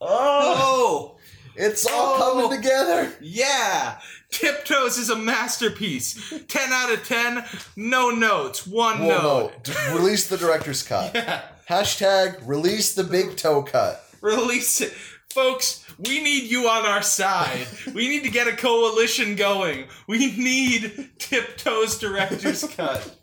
Oh. 0.00 1.16
oh, 1.16 1.16
It's 1.56 1.84
all 1.84 2.14
Oh. 2.22 2.46
coming 2.46 2.56
together. 2.56 3.12
Yeah! 3.20 3.98
Tiptoes 4.30 4.98
is 4.98 5.10
a 5.10 5.16
masterpiece. 5.16 6.32
10 6.48 6.72
out 6.72 6.92
of 6.92 7.04
10, 7.06 7.44
no 7.76 8.10
notes, 8.10 8.66
one 8.66 9.06
Well, 9.06 9.22
note. 9.22 9.52
no, 9.68 9.72
d- 9.74 9.94
release 9.98 10.28
the 10.28 10.36
director's 10.36 10.82
cut. 10.82 11.14
Yeah. 11.14 11.42
Hashtag 11.68 12.46
release 12.46 12.94
the 12.94 13.04
big 13.04 13.36
toe 13.36 13.62
cut. 13.62 14.02
Release 14.22 14.80
it. 14.80 14.92
Folks, 15.34 15.84
we 15.98 16.22
need 16.22 16.44
you 16.50 16.66
on 16.68 16.86
our 16.86 17.02
side. 17.02 17.66
we 17.94 18.08
need 18.08 18.24
to 18.24 18.30
get 18.30 18.48
a 18.48 18.56
coalition 18.56 19.36
going. 19.36 19.84
We 20.06 20.34
need 20.34 21.10
Tiptoes 21.18 21.98
Director's 21.98 22.64
Cut. 22.76 23.14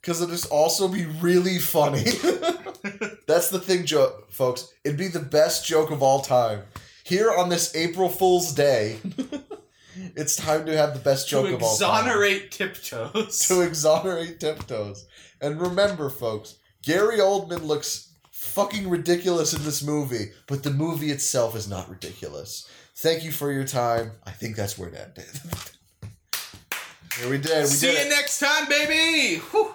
Because 0.00 0.20
it'd 0.20 0.34
just 0.34 0.50
also 0.50 0.88
be 0.88 1.06
really 1.06 1.58
funny. 1.58 2.04
That's 3.26 3.48
the 3.48 3.60
thing, 3.64 3.86
jo- 3.86 4.24
folks. 4.28 4.70
It'd 4.84 4.98
be 4.98 5.08
the 5.08 5.20
best 5.20 5.64
joke 5.66 5.90
of 5.90 6.02
all 6.02 6.20
time. 6.20 6.64
Here 7.04 7.32
on 7.32 7.48
this 7.48 7.74
April 7.74 8.10
Fool's 8.10 8.52
Day, 8.52 8.98
it's 10.16 10.36
time 10.36 10.66
to 10.66 10.76
have 10.76 10.94
the 10.94 11.00
best 11.00 11.28
joke 11.28 11.50
of 11.50 11.62
all 11.62 11.76
time. 11.76 12.06
exonerate 12.06 12.50
Tiptoes. 12.50 13.46
To 13.48 13.60
exonerate 13.62 14.40
Tiptoes. 14.40 15.06
And 15.40 15.60
remember, 15.60 16.08
folks, 16.10 16.56
Gary 16.82 17.18
Oldman 17.18 17.64
looks 17.64 18.12
fucking 18.30 18.88
ridiculous 18.88 19.52
in 19.54 19.62
this 19.64 19.82
movie, 19.82 20.32
but 20.46 20.62
the 20.62 20.70
movie 20.70 21.10
itself 21.10 21.54
is 21.56 21.68
not 21.68 21.88
ridiculous. 21.88 22.68
Thank 22.96 23.24
you 23.24 23.32
for 23.32 23.52
your 23.52 23.64
time. 23.64 24.12
I 24.26 24.30
think 24.30 24.56
that's 24.56 24.76
where 24.78 24.88
it 24.88 24.94
ended. 24.94 25.24
Here 27.18 27.28
we 27.30 27.38
did. 27.38 27.62
We 27.62 27.66
See 27.66 27.86
did 27.88 27.98
you 27.98 28.06
it. 28.06 28.10
next 28.10 28.38
time, 28.38 28.68
baby! 28.68 29.38
Whew. 29.50 29.74